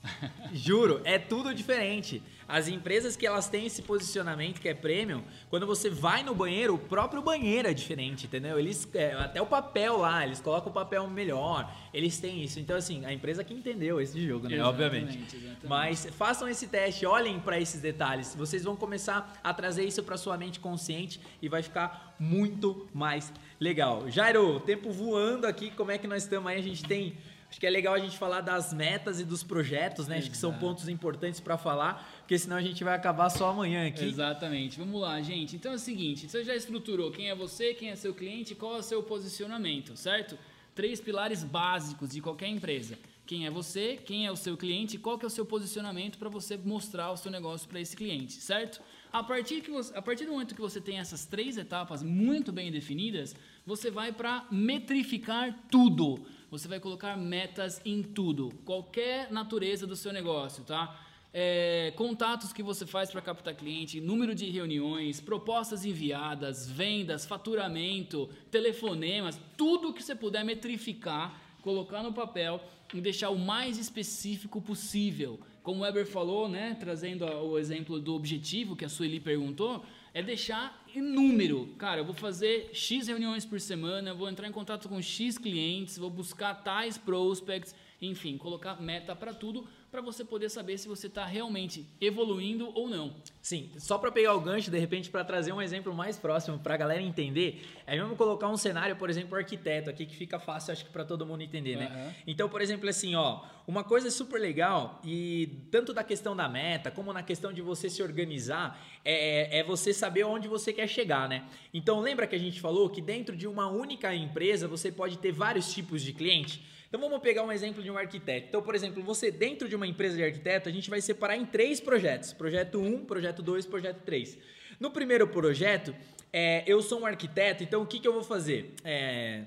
Juro, 0.52 1.00
é 1.04 1.18
tudo 1.18 1.54
diferente. 1.54 2.22
As 2.48 2.68
empresas 2.68 3.16
que 3.16 3.26
elas 3.26 3.48
têm 3.48 3.66
esse 3.66 3.82
posicionamento 3.82 4.60
que 4.60 4.68
é 4.68 4.74
premium, 4.74 5.22
quando 5.48 5.66
você 5.66 5.88
vai 5.88 6.22
no 6.22 6.34
banheiro, 6.34 6.74
o 6.74 6.78
próprio 6.78 7.22
banheiro 7.22 7.68
é 7.68 7.74
diferente, 7.74 8.26
entendeu? 8.26 8.58
Eles 8.58 8.88
é, 8.94 9.12
até 9.14 9.40
o 9.40 9.46
papel 9.46 9.98
lá, 9.98 10.24
eles 10.24 10.40
colocam 10.40 10.70
o 10.70 10.74
papel 10.74 11.06
melhor, 11.08 11.72
eles 11.92 12.18
têm 12.18 12.42
isso. 12.42 12.60
Então 12.60 12.76
assim, 12.76 13.04
a 13.04 13.12
empresa 13.12 13.42
que 13.44 13.54
entendeu 13.54 14.00
esse 14.00 14.24
jogo, 14.26 14.48
né? 14.48 14.56
Exatamente, 14.56 14.84
Obviamente. 14.84 15.36
Exatamente. 15.36 15.66
Mas 15.66 16.06
façam 16.16 16.48
esse 16.48 16.66
teste, 16.66 17.06
olhem 17.06 17.38
para 17.40 17.60
esses 17.60 17.80
detalhes. 17.80 18.34
Vocês 18.34 18.64
vão 18.64 18.76
começar 18.76 19.40
a 19.42 19.54
trazer 19.54 19.84
isso 19.84 20.02
para 20.02 20.16
sua 20.16 20.36
mente 20.36 20.60
consciente 20.60 21.20
e 21.40 21.48
vai 21.48 21.62
ficar 21.62 22.14
muito 22.18 22.88
mais 22.92 23.32
legal. 23.58 24.08
Jairo, 24.10 24.60
tempo 24.60 24.90
voando 24.90 25.46
aqui, 25.46 25.70
como 25.70 25.90
é 25.90 25.98
que 25.98 26.06
nós 26.06 26.22
estamos 26.22 26.50
aí? 26.50 26.58
A 26.58 26.62
gente 26.62 26.84
tem 26.84 27.16
Acho 27.52 27.60
que 27.60 27.66
é 27.66 27.70
legal 27.70 27.92
a 27.92 27.98
gente 27.98 28.16
falar 28.16 28.40
das 28.40 28.72
metas 28.72 29.20
e 29.20 29.26
dos 29.26 29.42
projetos, 29.42 30.08
né? 30.08 30.16
Acho 30.16 30.30
que 30.30 30.36
são 30.38 30.48
Exato. 30.52 30.64
pontos 30.64 30.88
importantes 30.88 31.38
para 31.38 31.58
falar, 31.58 32.10
porque 32.20 32.38
senão 32.38 32.56
a 32.56 32.62
gente 32.62 32.82
vai 32.82 32.94
acabar 32.94 33.28
só 33.28 33.50
amanhã 33.50 33.86
aqui. 33.86 34.06
Exatamente. 34.06 34.78
Vamos 34.78 34.98
lá, 34.98 35.20
gente. 35.20 35.54
Então 35.54 35.72
é 35.72 35.74
o 35.74 35.78
seguinte, 35.78 36.26
você 36.26 36.42
já 36.44 36.56
estruturou 36.56 37.10
quem 37.10 37.28
é 37.28 37.34
você, 37.34 37.74
quem 37.74 37.90
é 37.90 37.94
seu 37.94 38.14
cliente, 38.14 38.54
qual 38.54 38.76
é 38.76 38.78
o 38.78 38.82
seu 38.82 39.02
posicionamento, 39.02 39.94
certo? 39.98 40.38
Três 40.74 40.98
pilares 40.98 41.44
básicos 41.44 42.08
de 42.12 42.22
qualquer 42.22 42.48
empresa. 42.48 42.98
Quem 43.26 43.44
é 43.44 43.50
você, 43.50 44.00
quem 44.02 44.26
é 44.26 44.32
o 44.32 44.36
seu 44.36 44.56
cliente, 44.56 44.96
e 44.96 44.98
qual 44.98 45.18
que 45.18 45.26
é 45.26 45.28
o 45.28 45.30
seu 45.30 45.44
posicionamento 45.44 46.16
para 46.16 46.30
você 46.30 46.56
mostrar 46.56 47.12
o 47.12 47.18
seu 47.18 47.30
negócio 47.30 47.68
para 47.68 47.80
esse 47.80 47.94
cliente, 47.94 48.32
certo? 48.32 48.80
A 49.12 49.22
partir, 49.22 49.60
que 49.60 49.70
você, 49.70 49.94
a 49.94 50.00
partir 50.00 50.24
do 50.24 50.32
momento 50.32 50.54
que 50.54 50.60
você 50.60 50.80
tem 50.80 50.98
essas 50.98 51.26
três 51.26 51.58
etapas 51.58 52.02
muito 52.02 52.50
bem 52.50 52.72
definidas, 52.72 53.36
você 53.66 53.90
vai 53.90 54.10
para 54.10 54.46
metrificar 54.50 55.54
tudo. 55.70 56.24
Você 56.52 56.68
vai 56.68 56.78
colocar 56.78 57.16
metas 57.16 57.80
em 57.82 58.02
tudo, 58.02 58.52
qualquer 58.66 59.32
natureza 59.32 59.86
do 59.86 59.96
seu 59.96 60.12
negócio, 60.12 60.62
tá? 60.64 61.02
É, 61.32 61.94
contatos 61.96 62.52
que 62.52 62.62
você 62.62 62.84
faz 62.84 63.10
para 63.10 63.22
captar 63.22 63.54
cliente, 63.54 64.02
número 64.02 64.34
de 64.34 64.50
reuniões, 64.50 65.18
propostas 65.18 65.86
enviadas, 65.86 66.68
vendas, 66.68 67.24
faturamento, 67.24 68.28
telefonemas, 68.50 69.40
tudo 69.56 69.94
que 69.94 70.02
você 70.02 70.14
puder 70.14 70.44
metrificar, 70.44 71.40
colocar 71.62 72.02
no 72.02 72.12
papel 72.12 72.60
e 72.92 73.00
deixar 73.00 73.30
o 73.30 73.38
mais 73.38 73.78
específico 73.78 74.60
possível. 74.60 75.40
Como 75.62 75.80
o 75.80 75.82
Weber 75.84 76.06
falou, 76.06 76.50
né, 76.50 76.76
trazendo 76.78 77.24
o 77.24 77.58
exemplo 77.58 77.98
do 77.98 78.14
objetivo 78.14 78.76
que 78.76 78.84
a 78.84 78.90
Sueli 78.90 79.20
perguntou, 79.20 79.82
é 80.12 80.22
deixar 80.22 80.81
em 80.94 81.02
número. 81.02 81.68
Cara, 81.78 82.00
eu 82.00 82.04
vou 82.04 82.14
fazer 82.14 82.70
X 82.72 83.08
reuniões 83.08 83.44
por 83.44 83.60
semana, 83.60 84.14
vou 84.14 84.28
entrar 84.28 84.48
em 84.48 84.52
contato 84.52 84.88
com 84.88 85.00
X 85.00 85.38
clientes, 85.38 85.96
vou 85.96 86.10
buscar 86.10 86.54
tais 86.54 86.98
prospects, 86.98 87.74
enfim, 88.00 88.36
colocar 88.36 88.80
meta 88.80 89.14
para 89.14 89.32
tudo 89.32 89.66
para 89.92 90.00
você 90.00 90.24
poder 90.24 90.48
saber 90.48 90.78
se 90.78 90.88
você 90.88 91.06
está 91.06 91.26
realmente 91.26 91.86
evoluindo 92.00 92.72
ou 92.74 92.88
não. 92.88 93.14
Sim, 93.42 93.70
só 93.76 93.98
para 93.98 94.10
pegar 94.10 94.34
o 94.34 94.40
gancho, 94.40 94.70
de 94.70 94.78
repente, 94.78 95.10
para 95.10 95.22
trazer 95.22 95.52
um 95.52 95.60
exemplo 95.60 95.92
mais 95.92 96.16
próximo 96.16 96.58
para 96.58 96.72
a 96.72 96.76
galera 96.78 97.02
entender, 97.02 97.62
é 97.86 97.94
mesmo 97.94 98.16
colocar 98.16 98.48
um 98.48 98.56
cenário, 98.56 98.96
por 98.96 99.10
exemplo, 99.10 99.36
arquiteto 99.36 99.90
aqui, 99.90 100.06
que 100.06 100.16
fica 100.16 100.38
fácil, 100.38 100.72
acho 100.72 100.86
que 100.86 100.90
para 100.90 101.04
todo 101.04 101.26
mundo 101.26 101.42
entender, 101.42 101.76
né? 101.76 102.14
Então, 102.26 102.48
por 102.48 102.62
exemplo, 102.62 102.88
assim, 102.88 103.14
ó, 103.14 103.42
uma 103.66 103.84
coisa 103.84 104.10
super 104.10 104.40
legal, 104.40 104.98
e 105.04 105.58
tanto 105.70 105.92
da 105.92 106.02
questão 106.02 106.34
da 106.34 106.48
meta, 106.48 106.90
como 106.90 107.12
na 107.12 107.22
questão 107.22 107.52
de 107.52 107.60
você 107.60 107.90
se 107.90 108.02
organizar, 108.02 108.82
é, 109.04 109.58
é 109.58 109.62
você 109.62 109.92
saber 109.92 110.24
onde 110.24 110.48
você 110.48 110.72
quer 110.72 110.86
chegar, 110.86 111.28
né? 111.28 111.44
Então, 111.74 112.00
lembra 112.00 112.26
que 112.26 112.34
a 112.34 112.40
gente 112.40 112.62
falou 112.62 112.88
que 112.88 113.02
dentro 113.02 113.36
de 113.36 113.46
uma 113.46 113.68
única 113.68 114.14
empresa 114.14 114.66
você 114.66 114.90
pode 114.90 115.18
ter 115.18 115.32
vários 115.32 115.70
tipos 115.70 116.00
de 116.00 116.14
cliente? 116.14 116.64
Então 116.92 117.00
vamos 117.00 117.20
pegar 117.20 117.42
um 117.42 117.50
exemplo 117.50 117.82
de 117.82 117.90
um 117.90 117.96
arquiteto. 117.96 118.48
Então, 118.48 118.60
por 118.60 118.74
exemplo, 118.74 119.02
você 119.02 119.30
dentro 119.30 119.66
de 119.66 119.74
uma 119.74 119.86
empresa 119.86 120.14
de 120.14 120.22
arquiteto, 120.22 120.68
a 120.68 120.72
gente 120.72 120.90
vai 120.90 121.00
separar 121.00 121.38
em 121.38 121.46
três 121.46 121.80
projetos: 121.80 122.34
projeto 122.34 122.78
1, 122.78 123.06
projeto 123.06 123.42
2, 123.42 123.64
projeto 123.64 124.02
3. 124.02 124.38
No 124.78 124.90
primeiro 124.90 125.26
projeto, 125.26 125.96
é, 126.30 126.62
eu 126.66 126.82
sou 126.82 127.00
um 127.00 127.06
arquiteto, 127.06 127.64
então 127.64 127.80
o 127.80 127.86
que, 127.86 127.98
que 127.98 128.06
eu 128.06 128.12
vou 128.12 128.22
fazer? 128.22 128.74
É, 128.84 129.44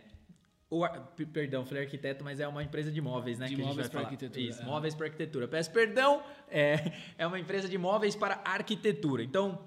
o 0.72 0.88
perdão, 1.32 1.64
falei 1.68 1.84
arquiteto, 1.84 2.24
mas 2.24 2.40
é 2.40 2.48
uma 2.48 2.64
empresa 2.64 2.92
de 2.92 3.00
móveis, 3.00 3.38
né? 3.38 3.46
De 3.46 3.58
móveis 3.58 3.90
para 3.90 4.00
arquitetura, 4.02 4.44
Isso, 4.44 4.64
é. 4.64 4.66
móveis 4.66 4.96
para 4.96 5.06
arquitetura. 5.06 5.48
Peço 5.48 5.70
perdão, 5.70 6.24
é, 6.50 6.94
é 7.16 7.28
uma 7.28 7.40
empresa 7.40 7.70
de 7.70 7.78
móveis 7.78 8.16
para 8.16 8.42
arquitetura. 8.44 9.22
Então, 9.22 9.62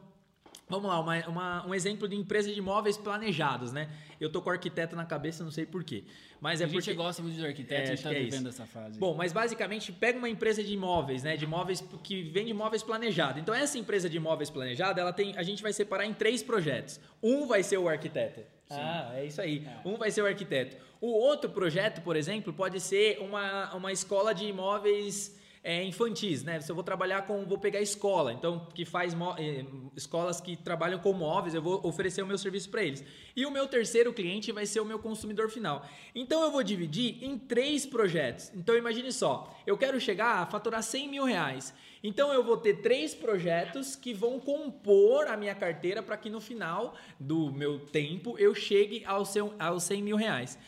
Vamos 0.69 0.89
lá, 0.91 1.01
uma- 1.01 1.27
uma- 1.29 1.67
um 1.67 1.75
exemplo 1.75 2.07
de 2.07 2.15
empresa 2.15 2.53
de 2.53 2.61
móveis 2.61 2.97
planejados, 2.97 3.73
né? 3.73 3.89
Eu 4.21 4.31
tô 4.31 4.43
com 4.43 4.51
arquiteto 4.51 4.95
na 4.95 5.05
cabeça, 5.07 5.43
não 5.43 5.51
sei 5.51 5.65
porquê. 5.65 6.05
Mas 6.41 6.61
é 6.61 6.65
a 6.65 6.67
gente 6.67 6.77
porque... 6.85 6.95
gosta 6.95 7.23
muito 7.23 7.37
de 7.37 7.47
arquiteto, 7.47 7.81
É, 7.81 7.85
a 7.85 7.87
gente 7.87 7.99
está 7.99 8.11
que 8.11 8.17
é 8.17 8.21
vivendo 8.21 8.49
isso. 8.49 8.61
essa 8.63 8.67
fase. 8.67 8.99
Bom, 8.99 9.15
mas 9.15 9.33
basicamente 9.33 9.91
pega 9.93 10.19
uma 10.19 10.29
empresa 10.29 10.63
de 10.63 10.73
imóveis, 10.73 11.23
né? 11.23 11.37
De 11.37 11.45
imóveis 11.45 11.83
que 12.05 12.23
vende 12.23 12.51
imóveis 12.51 12.83
planejados. 12.83 13.41
Então 13.41 13.55
essa 13.55 13.79
empresa 13.79 14.09
de 14.11 14.17
imóveis 14.19 14.51
planejada, 14.51 15.01
ela 15.01 15.13
tem, 15.13 15.37
a 15.37 15.43
gente 15.43 15.63
vai 15.63 15.73
separar 15.73 16.05
em 16.05 16.13
três 16.13 16.43
projetos. 16.43 17.01
Um 17.23 17.47
vai 17.47 17.63
ser 17.63 17.79
o 17.79 17.89
arquiteto. 17.89 18.41
Ah, 18.71 19.13
é 19.15 19.25
isso 19.25 19.41
aí. 19.41 19.67
Um 19.85 19.97
vai 19.97 20.11
ser 20.11 20.21
o 20.23 20.27
arquiteto. 20.27 20.77
O 21.01 21.07
outro 21.09 21.49
projeto, 21.49 22.03
por 22.03 22.15
exemplo, 22.17 22.53
pode 22.53 22.79
ser 22.81 23.19
uma, 23.21 23.75
uma 23.75 23.91
escola 23.93 24.35
de 24.35 24.45
imóveis 24.45 25.35
é, 25.63 25.83
infantis, 25.85 26.43
né? 26.43 26.61
Se 26.61 26.71
eu 26.71 26.75
vou 26.75 26.85
trabalhar 26.85 27.23
com, 27.23 27.45
vou 27.45 27.59
pegar 27.59 27.81
escola, 27.81 28.33
então 28.33 28.67
que 28.75 28.85
faz 28.85 29.15
eh, 29.39 29.65
escolas 29.97 30.41
que 30.41 30.57
trabalham 30.57 30.99
com 30.99 31.13
móveis, 31.13 31.55
eu 31.55 31.63
vou 31.63 31.81
oferecer 31.85 32.23
o 32.23 32.27
meu 32.27 32.39
serviço 32.39 32.71
para 32.71 32.83
eles. 32.83 33.05
E 33.35 33.45
o 33.45 33.51
meu 33.51 33.67
terceiro 33.67 34.13
cliente 34.13 34.53
vai 34.53 34.67
ser 34.67 34.81
o 34.81 34.85
meu 34.85 34.99
consumidor 34.99 35.51
final. 35.51 35.85
Então 36.15 36.43
eu 36.43 36.51
vou 36.51 36.63
dividir 36.63 37.23
em 37.23 37.39
três 37.39 37.85
projetos. 37.85 38.51
Então 38.55 38.77
imagine 38.77 39.13
só, 39.13 39.55
eu 39.67 39.77
quero 39.77 40.01
chegar 40.01 40.43
a 40.43 40.47
faturar 40.47 40.83
100 40.83 41.09
mil 41.09 41.25
reais. 41.25 41.75
Então 42.03 42.33
eu 42.33 42.45
vou 42.45 42.57
ter 42.57 42.81
três 42.81 43.15
projetos 43.15 43.97
que 43.97 44.15
vão 44.15 44.39
compor 44.39 45.27
a 45.27 45.37
minha 45.37 45.55
carteira 45.55 46.03
para 46.03 46.17
que 46.17 46.31
no 46.31 46.41
final 46.41 46.95
do 47.19 47.53
meu 47.53 47.81
tempo 47.81 48.39
eu 48.39 48.55
chegue 48.55 49.05
aos, 49.05 49.31
seu, 49.31 49.53
aos 49.59 49.83
100 49.83 50.03
mil 50.03 50.17
reais. 50.17 50.59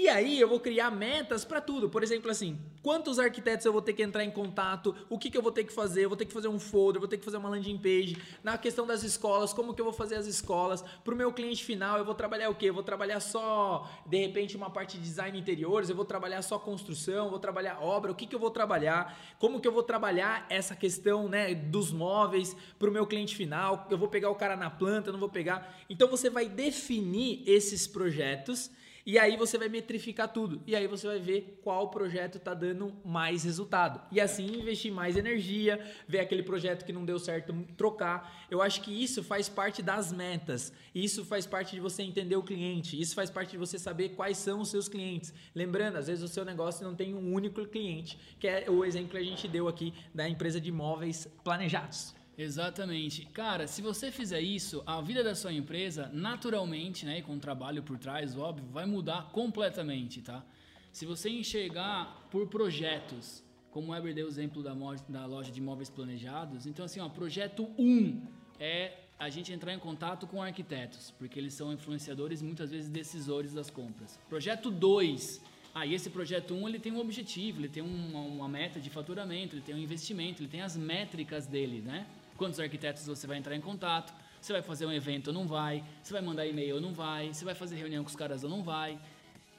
E 0.00 0.08
aí 0.08 0.40
eu 0.40 0.48
vou 0.48 0.58
criar 0.58 0.90
metas 0.90 1.44
para 1.44 1.60
tudo. 1.60 1.90
Por 1.90 2.02
exemplo, 2.02 2.30
assim, 2.30 2.58
quantos 2.82 3.18
arquitetos 3.18 3.66
eu 3.66 3.72
vou 3.72 3.82
ter 3.82 3.92
que 3.92 4.02
entrar 4.02 4.24
em 4.24 4.30
contato, 4.30 4.96
o 5.10 5.18
que, 5.18 5.30
que 5.30 5.36
eu 5.36 5.42
vou 5.42 5.52
ter 5.52 5.62
que 5.62 5.70
fazer, 5.74 6.06
eu 6.06 6.08
vou 6.08 6.16
ter 6.16 6.24
que 6.24 6.32
fazer 6.32 6.48
um 6.48 6.58
folder, 6.58 6.98
vou 6.98 7.06
ter 7.06 7.18
que 7.18 7.24
fazer 7.26 7.36
uma 7.36 7.50
landing 7.50 7.76
page. 7.76 8.16
Na 8.42 8.56
questão 8.56 8.86
das 8.86 9.02
escolas, 9.02 9.52
como 9.52 9.74
que 9.74 9.80
eu 9.82 9.84
vou 9.84 9.92
fazer 9.92 10.14
as 10.14 10.24
escolas? 10.24 10.82
Para 11.04 11.12
o 11.12 11.16
meu 11.18 11.30
cliente 11.34 11.62
final, 11.62 11.98
eu 11.98 12.04
vou 12.06 12.14
trabalhar 12.14 12.48
o 12.48 12.54
quê? 12.54 12.70
Eu 12.70 12.72
vou 12.72 12.82
trabalhar 12.82 13.20
só, 13.20 13.90
de 14.06 14.16
repente, 14.16 14.56
uma 14.56 14.70
parte 14.70 14.96
de 14.96 15.04
design 15.04 15.38
interiores, 15.38 15.90
eu 15.90 15.96
vou 15.96 16.06
trabalhar 16.06 16.40
só 16.40 16.58
construção, 16.58 17.28
vou 17.28 17.38
trabalhar 17.38 17.82
obra, 17.82 18.10
o 18.10 18.14
que, 18.14 18.26
que 18.26 18.34
eu 18.34 18.40
vou 18.40 18.50
trabalhar? 18.50 19.36
Como 19.38 19.60
que 19.60 19.68
eu 19.68 19.72
vou 19.72 19.82
trabalhar 19.82 20.46
essa 20.48 20.74
questão 20.74 21.28
né, 21.28 21.54
dos 21.54 21.92
móveis 21.92 22.56
para 22.78 22.88
o 22.88 22.92
meu 22.92 23.06
cliente 23.06 23.36
final? 23.36 23.86
Eu 23.90 23.98
vou 23.98 24.08
pegar 24.08 24.30
o 24.30 24.34
cara 24.34 24.56
na 24.56 24.70
planta, 24.70 25.10
eu 25.10 25.12
não 25.12 25.20
vou 25.20 25.28
pegar. 25.28 25.78
Então 25.90 26.08
você 26.08 26.30
vai 26.30 26.48
definir 26.48 27.42
esses 27.46 27.86
projetos 27.86 28.70
e 29.04 29.18
aí 29.18 29.36
você 29.36 29.56
vai 29.56 29.68
metrificar 29.68 30.28
tudo. 30.32 30.62
E 30.66 30.76
aí 30.76 30.86
você 30.86 31.06
vai 31.06 31.18
ver 31.18 31.58
qual 31.62 31.90
projeto 31.90 32.36
está 32.36 32.54
dando 32.54 32.94
mais 33.04 33.44
resultado. 33.44 34.00
E 34.10 34.20
assim 34.20 34.46
investir 34.46 34.92
mais 34.92 35.16
energia, 35.16 35.80
ver 36.06 36.20
aquele 36.20 36.42
projeto 36.42 36.84
que 36.84 36.92
não 36.92 37.04
deu 37.04 37.18
certo, 37.18 37.54
trocar. 37.76 38.46
Eu 38.50 38.60
acho 38.60 38.82
que 38.82 38.90
isso 38.90 39.22
faz 39.22 39.48
parte 39.48 39.82
das 39.82 40.12
metas. 40.12 40.72
Isso 40.94 41.24
faz 41.24 41.46
parte 41.46 41.74
de 41.74 41.80
você 41.80 42.02
entender 42.02 42.36
o 42.36 42.42
cliente. 42.42 43.00
Isso 43.00 43.14
faz 43.14 43.30
parte 43.30 43.52
de 43.52 43.58
você 43.58 43.78
saber 43.78 44.10
quais 44.10 44.36
são 44.36 44.60
os 44.60 44.68
seus 44.68 44.88
clientes. 44.88 45.32
Lembrando, 45.54 45.96
às 45.96 46.06
vezes 46.06 46.22
o 46.22 46.28
seu 46.28 46.44
negócio 46.44 46.86
não 46.86 46.94
tem 46.94 47.14
um 47.14 47.32
único 47.32 47.64
cliente, 47.66 48.18
que 48.38 48.46
é 48.46 48.70
o 48.70 48.84
exemplo 48.84 49.10
que 49.10 49.18
a 49.18 49.22
gente 49.22 49.48
deu 49.48 49.68
aqui 49.68 49.94
da 50.14 50.28
empresa 50.28 50.60
de 50.60 50.68
imóveis 50.68 51.26
planejados. 51.42 52.19
Exatamente. 52.40 53.26
Cara, 53.26 53.66
se 53.66 53.82
você 53.82 54.10
fizer 54.10 54.40
isso, 54.40 54.82
a 54.86 54.98
vida 55.02 55.22
da 55.22 55.34
sua 55.34 55.52
empresa, 55.52 56.10
naturalmente, 56.10 57.04
né, 57.04 57.18
e 57.18 57.22
com 57.22 57.38
trabalho 57.38 57.82
por 57.82 57.98
trás, 57.98 58.34
óbvio, 58.34 58.64
vai 58.70 58.86
mudar 58.86 59.30
completamente, 59.30 60.22
tá? 60.22 60.42
Se 60.90 61.04
você 61.04 61.28
enxergar 61.28 62.26
por 62.30 62.48
projetos, 62.48 63.44
como 63.70 63.88
o 63.88 63.90
Weber 63.90 64.14
deu 64.14 64.24
o 64.24 64.28
exemplo 64.30 64.62
da, 64.62 64.74
da 65.06 65.26
loja 65.26 65.52
de 65.52 65.60
imóveis 65.60 65.90
planejados, 65.90 66.66
então 66.66 66.82
assim, 66.86 66.98
ó, 66.98 67.10
projeto 67.10 67.68
1 67.78 68.22
é 68.58 68.94
a 69.18 69.28
gente 69.28 69.52
entrar 69.52 69.74
em 69.74 69.78
contato 69.78 70.26
com 70.26 70.42
arquitetos, 70.42 71.10
porque 71.18 71.38
eles 71.38 71.52
são 71.52 71.70
influenciadores 71.70 72.40
muitas 72.40 72.70
vezes 72.70 72.88
decisores 72.88 73.52
das 73.52 73.68
compras. 73.68 74.18
Projeto 74.30 74.70
2, 74.70 75.42
ah, 75.74 75.84
e 75.84 75.94
esse 75.94 76.08
projeto 76.08 76.54
1 76.54 76.68
ele 76.70 76.78
tem 76.78 76.90
um 76.90 77.00
objetivo, 77.00 77.60
ele 77.60 77.68
tem 77.68 77.82
uma, 77.82 78.20
uma 78.20 78.48
meta 78.48 78.80
de 78.80 78.88
faturamento, 78.88 79.56
ele 79.56 79.62
tem 79.62 79.74
um 79.74 79.78
investimento, 79.78 80.42
ele 80.42 80.48
tem 80.48 80.62
as 80.62 80.74
métricas 80.74 81.46
dele, 81.46 81.82
né? 81.82 82.06
Quantos 82.40 82.58
arquitetos 82.58 83.06
você 83.06 83.26
vai 83.26 83.36
entrar 83.36 83.54
em 83.54 83.60
contato? 83.60 84.14
Você 84.40 84.50
vai 84.54 84.62
fazer 84.62 84.86
um 84.86 84.92
evento 84.92 85.26
ou 85.26 85.34
não 85.34 85.46
vai? 85.46 85.84
Você 86.02 86.10
vai 86.10 86.22
mandar 86.22 86.46
e-mail 86.46 86.76
ou 86.76 86.80
não 86.80 86.90
vai? 86.90 87.34
Você 87.34 87.44
vai 87.44 87.54
fazer 87.54 87.76
reunião 87.76 88.02
com 88.02 88.08
os 88.08 88.16
caras 88.16 88.42
ou 88.42 88.48
não 88.48 88.62
vai? 88.62 88.98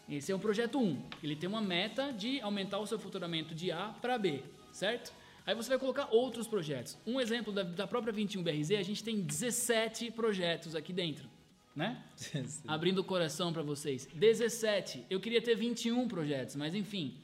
Esse 0.10 0.32
é 0.32 0.36
o 0.36 0.40
projeto 0.40 0.80
1. 0.80 1.00
Ele 1.22 1.36
tem 1.36 1.48
uma 1.48 1.62
meta 1.62 2.12
de 2.12 2.42
aumentar 2.42 2.80
o 2.80 2.88
seu 2.88 2.98
faturamento 2.98 3.54
de 3.54 3.72
A 3.72 3.90
para 4.02 4.18
B, 4.18 4.42
certo? 4.72 5.14
Aí 5.46 5.54
você 5.54 5.70
vai 5.70 5.78
colocar 5.78 6.08
outros 6.10 6.48
projetos. 6.48 6.98
Um 7.06 7.22
exemplo 7.22 7.54
da, 7.54 7.62
da 7.62 7.86
própria 7.86 8.12
21BRZ, 8.12 8.80
a 8.80 8.82
gente 8.82 9.04
tem 9.04 9.22
17 9.22 10.10
projetos 10.10 10.76
aqui 10.76 10.92
dentro, 10.92 11.30
né? 11.76 12.04
Abrindo 12.68 12.98
o 12.98 13.04
coração 13.04 13.54
para 13.54 13.62
vocês. 13.62 14.08
17. 14.08 15.06
Eu 15.08 15.20
queria 15.20 15.40
ter 15.40 15.54
21 15.54 16.08
projetos, 16.08 16.56
mas 16.56 16.74
enfim. 16.74 17.16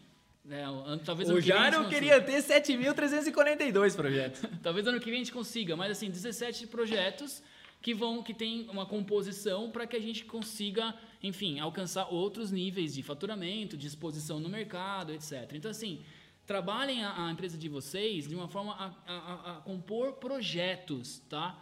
Ano- 0.55 0.97
talvez 0.99 1.29
O 1.29 1.33
consiga. 1.35 1.53
queria 1.89 2.21
ter 2.21 2.41
7.342 2.41 3.95
projetos. 3.95 4.41
Talvez 4.63 4.85
ano 4.87 4.99
que 4.99 5.05
vem 5.05 5.15
a 5.15 5.17
gente 5.23 5.31
consiga, 5.31 5.75
mas 5.75 5.91
assim, 5.91 6.09
17 6.09 6.67
projetos 6.67 7.41
que 7.81 7.93
vão 7.93 8.23
que 8.23 8.33
tem 8.33 8.67
uma 8.69 8.85
composição 8.85 9.69
para 9.69 9.85
que 9.85 9.95
a 9.95 9.99
gente 10.01 10.25
consiga, 10.25 10.93
enfim, 11.21 11.59
alcançar 11.59 12.07
outros 12.11 12.51
níveis 12.51 12.93
de 12.93 13.03
faturamento, 13.03 13.77
de 13.77 13.87
exposição 13.87 14.39
no 14.39 14.49
mercado, 14.49 15.13
etc. 15.13 15.51
Então 15.53 15.69
assim, 15.71 16.01
trabalhem 16.45 17.03
a, 17.03 17.27
a 17.27 17.31
empresa 17.31 17.57
de 17.57 17.69
vocês 17.69 18.27
de 18.27 18.35
uma 18.35 18.47
forma 18.47 18.73
a, 18.73 18.85
a- 19.05 19.17
a- 19.53 19.57
a 19.57 19.61
compor 19.61 20.13
projetos, 20.13 21.19
tá? 21.29 21.59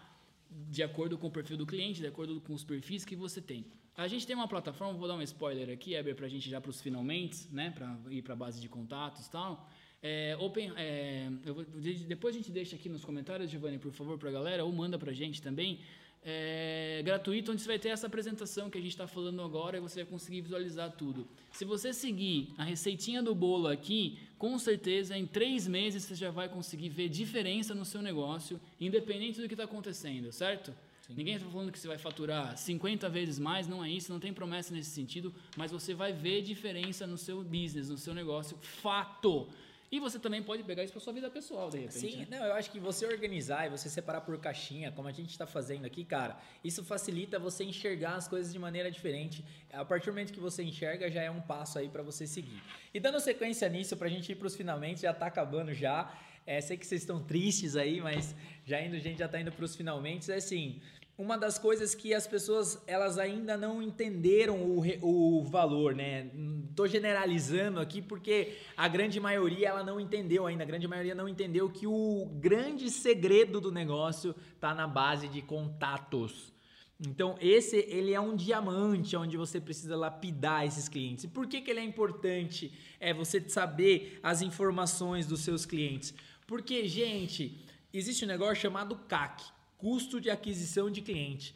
De 0.69 0.82
acordo 0.82 1.17
com 1.17 1.28
o 1.28 1.32
perfil 1.32 1.58
do 1.58 1.65
cliente, 1.65 2.00
de 2.00 2.08
acordo 2.08 2.39
com 2.39 2.54
os 2.54 2.63
perfis 2.63 3.04
que 3.04 3.15
você 3.15 3.41
tem. 3.41 3.65
A 3.97 4.10
gente 4.10 4.27
tem 4.27 4.36
uma 4.36 4.47
plataforma, 4.47 4.93
vou 4.93 5.08
dar 5.08 5.15
um 5.15 5.21
spoiler 5.21 5.69
aqui, 5.69 5.93
Eber, 5.93 6.15
pra 6.15 6.27
gente 6.27 6.49
já 6.49 6.60
pros 6.60 6.81
finalmente, 6.81 7.47
né? 7.49 7.71
Pra 7.71 7.97
ir 8.10 8.21
pra 8.21 8.36
base 8.36 8.60
de 8.60 8.67
contatos 8.67 9.25
e 9.25 9.31
tal. 9.31 9.69
É, 10.03 10.36
open, 10.38 10.73
é, 10.75 11.29
vou, 11.45 11.63
depois 12.05 12.36
a 12.36 12.38
gente 12.38 12.51
deixa 12.51 12.75
aqui 12.75 12.89
nos 12.89 13.05
comentários, 13.05 13.49
Giovanni, 13.49 13.79
por 13.79 13.93
favor, 13.93 14.17
pra 14.17 14.29
galera, 14.29 14.65
ou 14.65 14.71
manda 14.73 15.00
pra 15.00 15.13
gente 15.13 15.41
também. 15.41 15.79
É, 16.27 17.02
gratuito, 17.06 17.52
onde 17.52 17.62
você 17.62 17.67
vai 17.67 17.79
ter 17.79 17.89
essa 17.89 18.08
apresentação 18.08 18.69
que 18.69 18.77
a 18.77 18.81
gente 18.81 18.91
está 18.91 19.08
falando 19.08 19.41
agora 19.41 19.77
e 19.77 19.79
você 19.79 20.04
vai 20.04 20.12
conseguir 20.12 20.41
visualizar 20.41 20.91
tudo. 20.91 21.25
Se 21.52 21.63
você 21.63 21.93
seguir 21.93 22.54
a 22.58 22.63
receitinha 22.63 23.23
do 23.23 23.33
bolo 23.33 23.67
aqui, 23.67 24.19
com 24.37 24.60
certeza 24.60 25.17
em 25.17 25.25
três 25.25 25.67
meses 25.67 26.04
você 26.04 26.15
já 26.15 26.31
vai 26.31 26.50
conseguir 26.50 26.89
ver 26.89 27.08
diferença 27.08 27.73
no 27.73 27.85
seu 27.85 28.02
negócio, 28.02 28.60
independente 28.81 29.39
do 29.39 29.48
que 29.48 29.54
está 29.54 29.63
acontecendo, 29.63 30.31
certo? 30.33 30.73
Sim. 31.06 31.13
Ninguém 31.15 31.35
está 31.35 31.47
falando 31.47 31.71
que 31.71 31.77
você 31.77 31.87
vai 31.87 31.99
faturar 31.99 32.58
50 32.58 33.08
vezes 33.10 33.37
mais, 33.37 33.67
não 33.67 33.85
é 33.85 33.89
isso, 33.89 34.12
não 34.12 34.19
tem 34.19 34.33
promessa 34.33 34.73
nesse 34.73 34.89
sentido, 34.89 35.33
mas 35.56 35.71
você 35.71 35.93
vai 35.93 36.12
ver 36.12 36.41
diferença 36.41 37.06
no 37.06 37.17
seu 37.17 37.43
business, 37.43 37.89
no 37.89 37.97
seu 37.97 38.15
negócio, 38.15 38.58
fato. 38.58 39.47
E 39.91 39.99
você 39.99 40.17
também 40.17 40.41
pode 40.41 40.63
pegar 40.63 40.83
isso 40.83 40.91
para 40.91 40.99
sua 40.99 41.13
vida 41.13 41.29
pessoal, 41.29 41.69
de 41.69 41.77
repente. 41.77 41.99
Sim, 41.99 42.17
né? 42.17 42.27
não, 42.31 42.45
eu 42.47 42.53
acho 42.56 42.71
que 42.71 42.79
você 42.79 43.06
organizar 43.06 43.67
e 43.67 43.69
você 43.69 43.87
separar 43.87 44.21
por 44.21 44.35
caixinha, 44.39 44.91
como 44.91 45.08
a 45.08 45.12
gente 45.12 45.29
está 45.29 45.45
fazendo 45.45 45.85
aqui, 45.85 46.03
cara, 46.03 46.39
isso 46.63 46.83
facilita 46.83 47.37
você 47.37 47.63
enxergar 47.63 48.15
as 48.15 48.27
coisas 48.27 48.51
de 48.51 48.58
maneira 48.58 48.89
diferente. 48.89 49.45
A 49.71 49.85
partir 49.85 50.08
do 50.08 50.13
momento 50.13 50.33
que 50.33 50.39
você 50.39 50.63
enxerga, 50.63 51.10
já 51.10 51.21
é 51.21 51.29
um 51.29 51.39
passo 51.39 51.77
aí 51.77 51.87
para 51.87 52.01
você 52.01 52.25
seguir. 52.25 52.62
E 52.91 52.99
dando 52.99 53.19
sequência 53.19 53.69
nisso, 53.69 53.95
para 53.95 54.08
a 54.08 54.10
gente 54.10 54.31
ir 54.31 54.35
para 54.35 54.47
os 54.47 54.56
finalmente, 54.56 55.01
já 55.01 55.12
está 55.12 55.27
acabando 55.27 55.71
já. 55.71 56.12
É, 56.46 56.62
sei 56.62 56.77
que 56.77 56.85
vocês 56.85 57.02
estão 57.02 57.23
tristes 57.23 57.75
aí, 57.75 58.00
mas 58.00 58.35
já 58.65 58.79
indo, 58.81 58.96
a 58.96 59.00
gente 59.00 59.17
já 59.17 59.25
está 59.25 59.39
indo 59.41 59.52
para 59.52 59.65
os 59.65 59.75
finalmente. 59.75 60.31
É 60.31 60.35
assim, 60.35 60.79
uma 61.17 61.37
das 61.37 61.58
coisas 61.58 61.96
que 61.96 62.13
as 62.13 62.27
pessoas 62.27 62.81
elas 62.85 63.17
ainda 63.17 63.56
não 63.56 63.81
entenderam 63.81 64.62
o, 64.62 64.83
o 65.02 65.43
valor, 65.43 65.96
né? 65.96 66.29
Tô 66.75 66.85
generalizando 66.85 67.79
aqui 67.79 68.02
porque 68.02 68.58
a 68.75 68.87
grande 68.87 69.19
maioria 69.19 69.69
ela 69.69 69.83
não 69.83 70.00
entendeu 70.00 70.46
ainda, 70.46 70.63
a 70.63 70.67
grande 70.67 70.87
maioria 70.87 71.15
não 71.15 71.29
entendeu 71.29 71.69
que 71.69 71.87
o 71.87 72.29
grande 72.33 72.89
segredo 72.89 73.62
do 73.62 73.71
negócio 73.71 74.35
tá 74.60 74.73
na 74.73 74.87
base 74.87 75.29
de 75.29 75.41
contatos. 75.41 76.54
Então 77.00 77.37
esse 77.39 77.77
ele 77.77 78.13
é 78.13 78.19
um 78.19 78.35
diamante 78.35 79.15
onde 79.15 79.37
você 79.37 79.60
precisa 79.60 79.96
lapidar 79.96 80.65
esses 80.65 80.89
clientes. 80.89 81.23
E 81.23 81.27
por 81.29 81.48
que, 81.48 81.62
que 81.62 81.71
ele 81.71 81.79
é 81.79 81.83
importante? 81.83 82.73
É 83.00 83.13
você 83.13 83.41
saber 83.48 84.19
as 84.21 84.41
informações 84.41 85.25
dos 85.25 85.41
seus 85.41 85.65
clientes. 85.65 86.13
Porque 86.48 86.87
gente, 86.87 87.65
existe 87.93 88.25
um 88.25 88.27
negócio 88.27 88.56
chamado 88.56 88.96
CAC 89.08 89.43
custo 89.77 90.19
de 90.19 90.29
aquisição 90.29 90.89
de 90.89 91.02
cliente. 91.02 91.56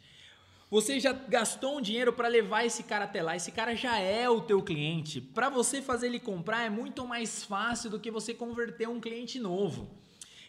Você 0.70 1.00
já 1.00 1.12
gastou 1.12 1.78
um 1.78 1.80
dinheiro 1.80 2.12
para 2.12 2.28
levar 2.28 2.64
esse 2.64 2.84
cara 2.84 3.04
até 3.04 3.22
lá, 3.22 3.34
esse 3.34 3.50
cara 3.50 3.74
já 3.74 3.98
é 3.98 4.30
o 4.30 4.40
teu 4.40 4.62
cliente. 4.62 5.20
Para 5.20 5.48
você 5.48 5.82
fazer 5.82 6.06
ele 6.06 6.20
comprar 6.20 6.64
é 6.64 6.70
muito 6.70 7.04
mais 7.04 7.42
fácil 7.42 7.90
do 7.90 7.98
que 7.98 8.10
você 8.10 8.32
converter 8.32 8.88
um 8.88 9.00
cliente 9.00 9.40
novo. 9.40 9.90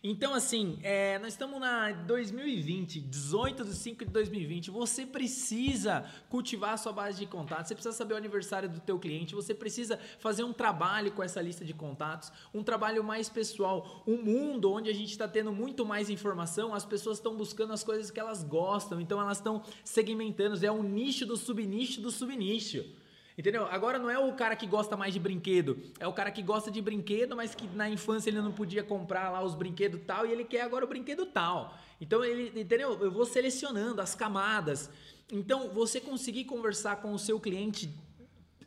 Então, 0.03 0.33
assim, 0.33 0.79
é, 0.81 1.19
nós 1.19 1.33
estamos 1.33 1.59
na 1.59 1.91
2020, 1.91 3.01
18 3.01 3.63
de 3.63 3.75
5 3.75 4.03
de 4.05 4.09
2020. 4.09 4.71
Você 4.71 5.05
precisa 5.05 6.03
cultivar 6.27 6.73
a 6.73 6.77
sua 6.77 6.91
base 6.91 7.19
de 7.19 7.27
contatos, 7.27 7.67
você 7.67 7.75
precisa 7.75 7.95
saber 7.95 8.15
o 8.15 8.17
aniversário 8.17 8.67
do 8.67 8.79
teu 8.79 8.97
cliente, 8.97 9.35
você 9.35 9.53
precisa 9.53 9.99
fazer 10.17 10.43
um 10.43 10.53
trabalho 10.53 11.11
com 11.11 11.21
essa 11.21 11.39
lista 11.39 11.63
de 11.63 11.75
contatos, 11.75 12.31
um 12.51 12.63
trabalho 12.63 13.03
mais 13.03 13.29
pessoal. 13.29 14.03
Um 14.07 14.17
mundo 14.17 14.71
onde 14.71 14.89
a 14.89 14.93
gente 14.93 15.11
está 15.11 15.27
tendo 15.27 15.51
muito 15.51 15.85
mais 15.85 16.09
informação, 16.09 16.73
as 16.73 16.83
pessoas 16.83 17.19
estão 17.19 17.37
buscando 17.37 17.71
as 17.71 17.83
coisas 17.83 18.09
que 18.09 18.19
elas 18.19 18.43
gostam, 18.43 18.99
então 18.99 19.21
elas 19.21 19.37
estão 19.37 19.61
segmentando, 19.83 20.65
é 20.65 20.71
um 20.71 20.81
nicho 20.81 21.27
do 21.27 21.37
subnicho 21.37 22.01
do 22.01 22.09
subnicho. 22.09 22.83
Entendeu? 23.37 23.65
Agora 23.65 23.97
não 23.97 24.09
é 24.09 24.19
o 24.19 24.33
cara 24.33 24.55
que 24.55 24.67
gosta 24.67 24.97
mais 24.97 25.13
de 25.13 25.19
brinquedo, 25.19 25.77
é 25.99 26.07
o 26.07 26.13
cara 26.13 26.29
que 26.31 26.41
gosta 26.41 26.69
de 26.69 26.81
brinquedo, 26.81 27.35
mas 27.35 27.55
que 27.55 27.67
na 27.67 27.89
infância 27.89 28.29
ele 28.29 28.41
não 28.41 28.51
podia 28.51 28.83
comprar 28.83 29.29
lá 29.29 29.41
os 29.41 29.55
brinquedos 29.55 30.01
tal 30.05 30.25
e 30.25 30.31
ele 30.31 30.43
quer 30.43 30.61
agora 30.61 30.83
o 30.83 30.87
brinquedo 30.87 31.25
tal. 31.25 31.77
Então 31.99 32.23
ele, 32.23 32.59
entendeu? 32.59 32.97
Eu 33.01 33.11
vou 33.11 33.25
selecionando 33.25 34.01
as 34.01 34.13
camadas. 34.13 34.89
Então 35.31 35.69
você 35.69 36.01
conseguir 36.01 36.43
conversar 36.43 36.97
com 36.97 37.13
o 37.13 37.19
seu 37.19 37.39
cliente 37.39 37.89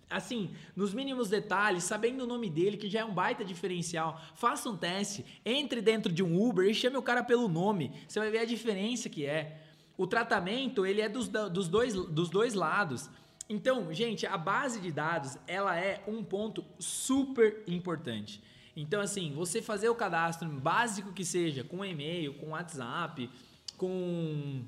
assim, 0.09 0.51
nos 0.77 0.95
mínimos 0.95 1.29
detalhes, 1.29 1.85
sabendo 1.85 2.23
o 2.23 2.27
nome 2.27 2.49
dele, 2.49 2.77
que 2.77 2.89
já 2.89 3.01
é 3.01 3.05
um 3.05 3.13
baita 3.13 3.45
diferencial. 3.45 4.21
Faça 4.35 4.69
um 4.69 4.77
teste, 4.77 5.25
entre 5.45 5.81
dentro 5.81 6.13
de 6.13 6.23
um 6.23 6.41
Uber 6.41 6.69
e 6.69 6.75
chame 6.75 6.97
o 6.97 7.03
cara 7.03 7.23
pelo 7.23 7.49
nome. 7.49 7.93
Você 8.07 8.19
vai 8.19 8.31
ver 8.31 8.39
a 8.39 8.45
diferença 8.45 9.09
que 9.09 9.27
é. 9.27 9.61
O 9.97 10.07
tratamento, 10.07 10.85
ele 10.85 11.01
é 11.01 11.09
dos, 11.09 11.29
dos, 11.29 11.69
dois, 11.69 11.95
dos 11.95 12.29
dois 12.29 12.55
lados. 12.55 13.09
Então, 13.49 13.93
gente, 13.93 14.27
a 14.27 14.39
base 14.39 14.81
de 14.81 14.91
dados, 14.91 15.37
ela 15.47 15.77
é 15.77 16.03
um 16.07 16.25
ponto 16.25 16.65
super 16.79 17.63
importante. 17.67 18.43
Então, 18.77 19.01
assim, 19.01 19.33
você 19.35 19.63
fazer 19.63 19.89
o 19.89 19.95
cadastro 19.95 20.49
básico 20.49 21.13
que 21.13 21.25
seja, 21.25 21.63
com 21.63 21.85
e-mail, 21.85 22.35
com 22.35 22.51
WhatsApp, 22.51 23.31
com 23.77 24.63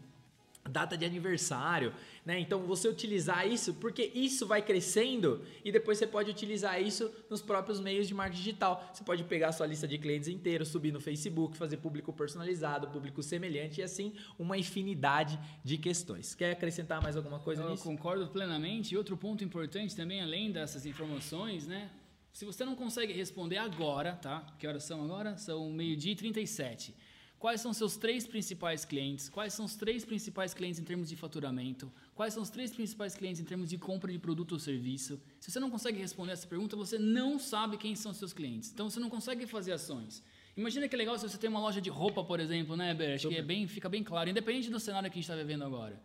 data 0.69 0.97
de 0.97 1.05
aniversário, 1.05 1.93
né? 2.27 2.41
Então 2.41 2.61
você 2.67 2.89
utilizar 2.89 3.47
isso, 3.47 3.75
porque 3.75 4.11
isso 4.13 4.49
vai 4.49 4.61
crescendo 4.61 5.45
e 5.65 5.71
depois 5.71 5.97
você 5.97 6.09
pode 6.09 6.29
utilizar 6.29 6.83
isso 6.83 7.09
nos 7.31 7.41
próprios 7.41 7.79
meios 7.79 8.09
de 8.09 8.15
marketing 8.15 8.43
digital. 8.43 8.91
Você 8.93 9.05
pode 9.05 9.23
pegar 9.23 9.51
a 9.51 9.53
sua 9.53 9.65
lista 9.65 9.87
de 9.87 9.97
clientes 9.97 10.27
inteira, 10.27 10.65
subir 10.65 10.93
no 10.93 11.01
Facebook, 11.01 11.57
fazer 11.57 11.77
público 11.77 12.13
personalizado, 12.13 12.89
público 12.89 13.23
semelhante 13.23 13.81
e 13.81 13.85
assim 13.85 14.13
uma 14.37 14.59
infinidade 14.59 15.39
de 15.63 15.79
questões. 15.79 16.35
Quer 16.35 16.51
acrescentar 16.51 17.01
mais 17.01 17.17
alguma 17.17 17.39
coisa 17.39 17.63
Eu 17.63 17.71
nisso? 17.71 17.85
concordo 17.85 18.27
plenamente. 18.27 18.93
E 18.93 18.99
outro 18.99 19.17
ponto 19.17 19.45
importante 19.45 19.95
também, 19.95 20.21
além 20.21 20.51
dessas 20.51 20.85
informações, 20.85 21.65
né? 21.69 21.93
Se 22.33 22.45
você 22.45 22.65
não 22.65 22.75
consegue 22.75 23.13
responder 23.13 23.59
agora, 23.59 24.15
tá? 24.17 24.45
Que 24.59 24.67
horas 24.67 24.83
são 24.83 25.05
agora? 25.05 25.39
São 25.39 25.71
meio-dia 25.71 26.13
e 26.13 26.17
37. 26.17 26.93
Quais 27.39 27.61
são 27.61 27.73
seus 27.73 27.97
três 27.97 28.27
principais 28.27 28.85
clientes? 28.85 29.29
Quais 29.29 29.53
são 29.53 29.67
os 29.67 29.75
três 29.75 30.05
principais 30.05 30.55
clientes 30.55 30.81
em 30.81 30.85
termos 30.85 31.09
de 31.09 31.17
faturamento? 31.17 31.93
Quais 32.15 32.33
são 32.33 32.43
os 32.43 32.49
três 32.49 32.73
principais 32.73 33.15
clientes 33.15 33.41
em 33.41 33.45
termos 33.45 33.69
de 33.69 33.77
compra 33.77 34.11
de 34.11 34.19
produto 34.19 34.53
ou 34.53 34.59
serviço? 34.59 35.21
Se 35.39 35.51
você 35.51 35.61
não 35.61 35.71
consegue 35.71 35.99
responder 35.99 36.33
essa 36.33 36.47
pergunta, 36.47 36.75
você 36.77 36.99
não 36.99 37.39
sabe 37.39 37.77
quem 37.77 37.95
são 37.95 38.15
seus 38.15 38.33
clientes. 38.33 38.71
Então 38.73 38.89
você 38.89 38.99
não 38.99 39.11
consegue 39.11 39.47
fazer 39.47 39.73
ações. 39.73 40.23
Imagina 40.57 40.89
que 40.89 40.97
legal 40.97 41.19
se 41.19 41.29
você 41.29 41.37
tem 41.37 41.51
uma 41.51 41.61
loja 41.61 41.83
de 41.83 41.91
roupa, 41.91 42.25
por 42.25 42.41
exemplo, 42.41 42.75
né, 42.75 42.95
Ber? 42.95 43.15
Acho 43.15 43.29
que 43.29 43.37
é 43.37 43.43
bem, 43.43 43.69
fica 43.69 43.91
bem 43.91 44.03
claro, 44.03 44.31
independente 44.31 44.71
do 44.71 44.81
cenário 44.81 45.11
que 45.11 45.19
a 45.19 45.21
gente 45.21 45.31
está 45.31 45.37
vivendo 45.37 45.65
agora. 45.65 46.01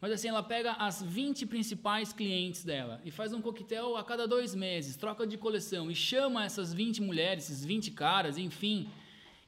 Mas 0.00 0.12
assim, 0.12 0.28
ela 0.28 0.42
pega 0.42 0.72
as 0.72 1.02
20 1.02 1.46
principais 1.46 2.12
clientes 2.12 2.62
dela 2.62 3.00
e 3.04 3.10
faz 3.10 3.32
um 3.32 3.40
coquetel 3.40 3.96
a 3.96 4.04
cada 4.04 4.28
dois 4.28 4.54
meses, 4.54 4.94
troca 4.94 5.26
de 5.26 5.36
coleção 5.36 5.90
e 5.90 5.94
chama 5.96 6.44
essas 6.44 6.72
20 6.72 7.02
mulheres, 7.02 7.50
esses 7.50 7.64
20 7.64 7.90
caras, 7.90 8.38
enfim, 8.38 8.88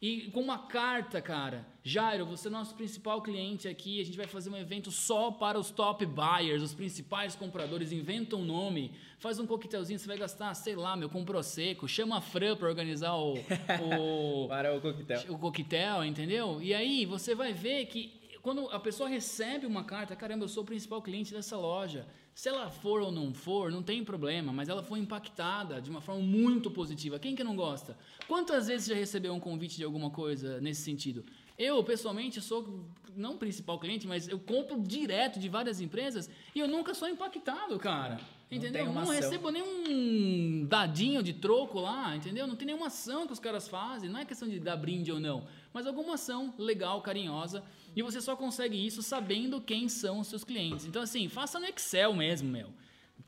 e 0.01 0.31
com 0.31 0.41
uma 0.41 0.59
carta, 0.59 1.21
cara, 1.21 1.67
Jairo, 1.83 2.25
você 2.25 2.47
é 2.47 2.51
nosso 2.51 2.75
principal 2.77 3.21
cliente 3.21 3.67
aqui, 3.67 4.01
a 4.01 4.05
gente 4.05 4.17
vai 4.17 4.29
fazer 4.29 4.49
um 4.49 4.57
evento 4.57 4.93
só 4.93 5.33
para 5.33 5.59
os 5.59 5.71
top 5.71 6.07
buyers, 6.07 6.63
os 6.63 6.73
principais 6.73 7.35
compradores, 7.35 7.91
inventa 7.91 8.37
um 8.37 8.45
nome, 8.45 8.93
faz 9.19 9.41
um 9.41 9.47
coquetelzinho, 9.47 9.99
você 9.99 10.07
vai 10.07 10.17
gastar, 10.17 10.55
sei 10.55 10.77
lá, 10.77 10.95
meu, 10.95 11.09
com 11.09 11.25
Prosecco, 11.25 11.89
chama 11.89 12.19
a 12.19 12.21
Fran 12.21 12.57
para 12.57 12.69
organizar 12.69 13.15
o, 13.15 13.35
o... 13.35 14.47
para 14.49 14.77
o 14.77 14.81
coquetel. 14.81 15.23
O 15.31 15.39
coquetel, 15.39 16.05
entendeu? 16.05 16.63
E 16.63 16.73
aí 16.73 17.05
você 17.05 17.35
vai 17.35 17.53
ver 17.53 17.87
que 17.87 18.13
quando 18.41 18.71
a 18.71 18.79
pessoa 18.79 19.09
recebe 19.09 19.67
uma 19.67 19.83
carta, 19.83 20.15
caramba, 20.15 20.45
eu 20.45 20.49
sou 20.49 20.63
o 20.63 20.67
principal 20.67 21.03
cliente 21.03 21.33
dessa 21.33 21.57
loja, 21.57 22.07
se 22.39 22.49
ela 22.49 22.71
for 22.71 23.01
ou 23.01 23.11
não 23.11 23.35
for, 23.35 23.69
não 23.69 23.83
tem 23.83 24.05
problema, 24.05 24.53
mas 24.53 24.69
ela 24.69 24.81
foi 24.81 25.01
impactada 25.01 25.83
de 25.83 25.91
uma 25.91 26.01
forma 26.01 26.23
muito 26.23 26.71
positiva. 26.71 27.19
Quem 27.19 27.35
que 27.35 27.43
não 27.43 27.57
gosta? 27.57 27.99
Quantas 28.29 28.69
vezes 28.69 28.87
já 28.87 28.95
recebeu 28.95 29.35
um 29.35 29.41
convite 29.41 29.77
de 29.77 29.83
alguma 29.83 30.09
coisa 30.09 30.61
nesse 30.61 30.83
sentido? 30.83 31.25
Eu, 31.59 31.83
pessoalmente, 31.83 32.41
sou 32.41 32.87
não 33.17 33.37
principal 33.37 33.77
cliente, 33.81 34.07
mas 34.07 34.29
eu 34.29 34.39
compro 34.39 34.81
direto 34.81 35.41
de 35.41 35.49
várias 35.49 35.81
empresas 35.81 36.31
e 36.55 36.61
eu 36.61 36.69
nunca 36.69 36.95
sou 36.95 37.09
impactado, 37.09 37.77
cara. 37.77 38.21
Entendeu? 38.49 38.87
Não, 38.87 38.95
não 38.95 39.09
recebo 39.09 39.51
nenhum 39.51 40.65
dadinho 40.65 41.25
de 41.25 41.33
troco 41.33 41.81
lá, 41.81 42.15
entendeu? 42.15 42.47
Não 42.47 42.55
tem 42.55 42.67
nenhuma 42.67 42.87
ação 42.87 43.27
que 43.27 43.33
os 43.33 43.41
caras 43.41 43.67
fazem. 43.67 44.09
Não 44.09 44.21
é 44.21 44.25
questão 44.25 44.49
de 44.49 44.61
dar 44.61 44.77
brinde 44.77 45.11
ou 45.11 45.19
não, 45.19 45.45
mas 45.73 45.89
alguma 45.89 46.15
ação 46.15 46.55
legal, 46.57 47.03
carinhosa 47.03 47.65
e 47.95 48.03
você 48.03 48.21
só 48.21 48.37
consegue 48.37 48.85
isso 48.85 49.03
sabendo 49.03 49.61
quem 49.61 49.89
são 49.89 50.21
os 50.21 50.29
seus 50.29 50.45
clientes. 50.45 50.87
Então, 50.87 51.03
assim, 51.03 51.29
faça 51.29 51.59
no 51.59 51.67
Excel 51.67 52.15
mesmo, 52.15 52.49
meu. 52.49 52.69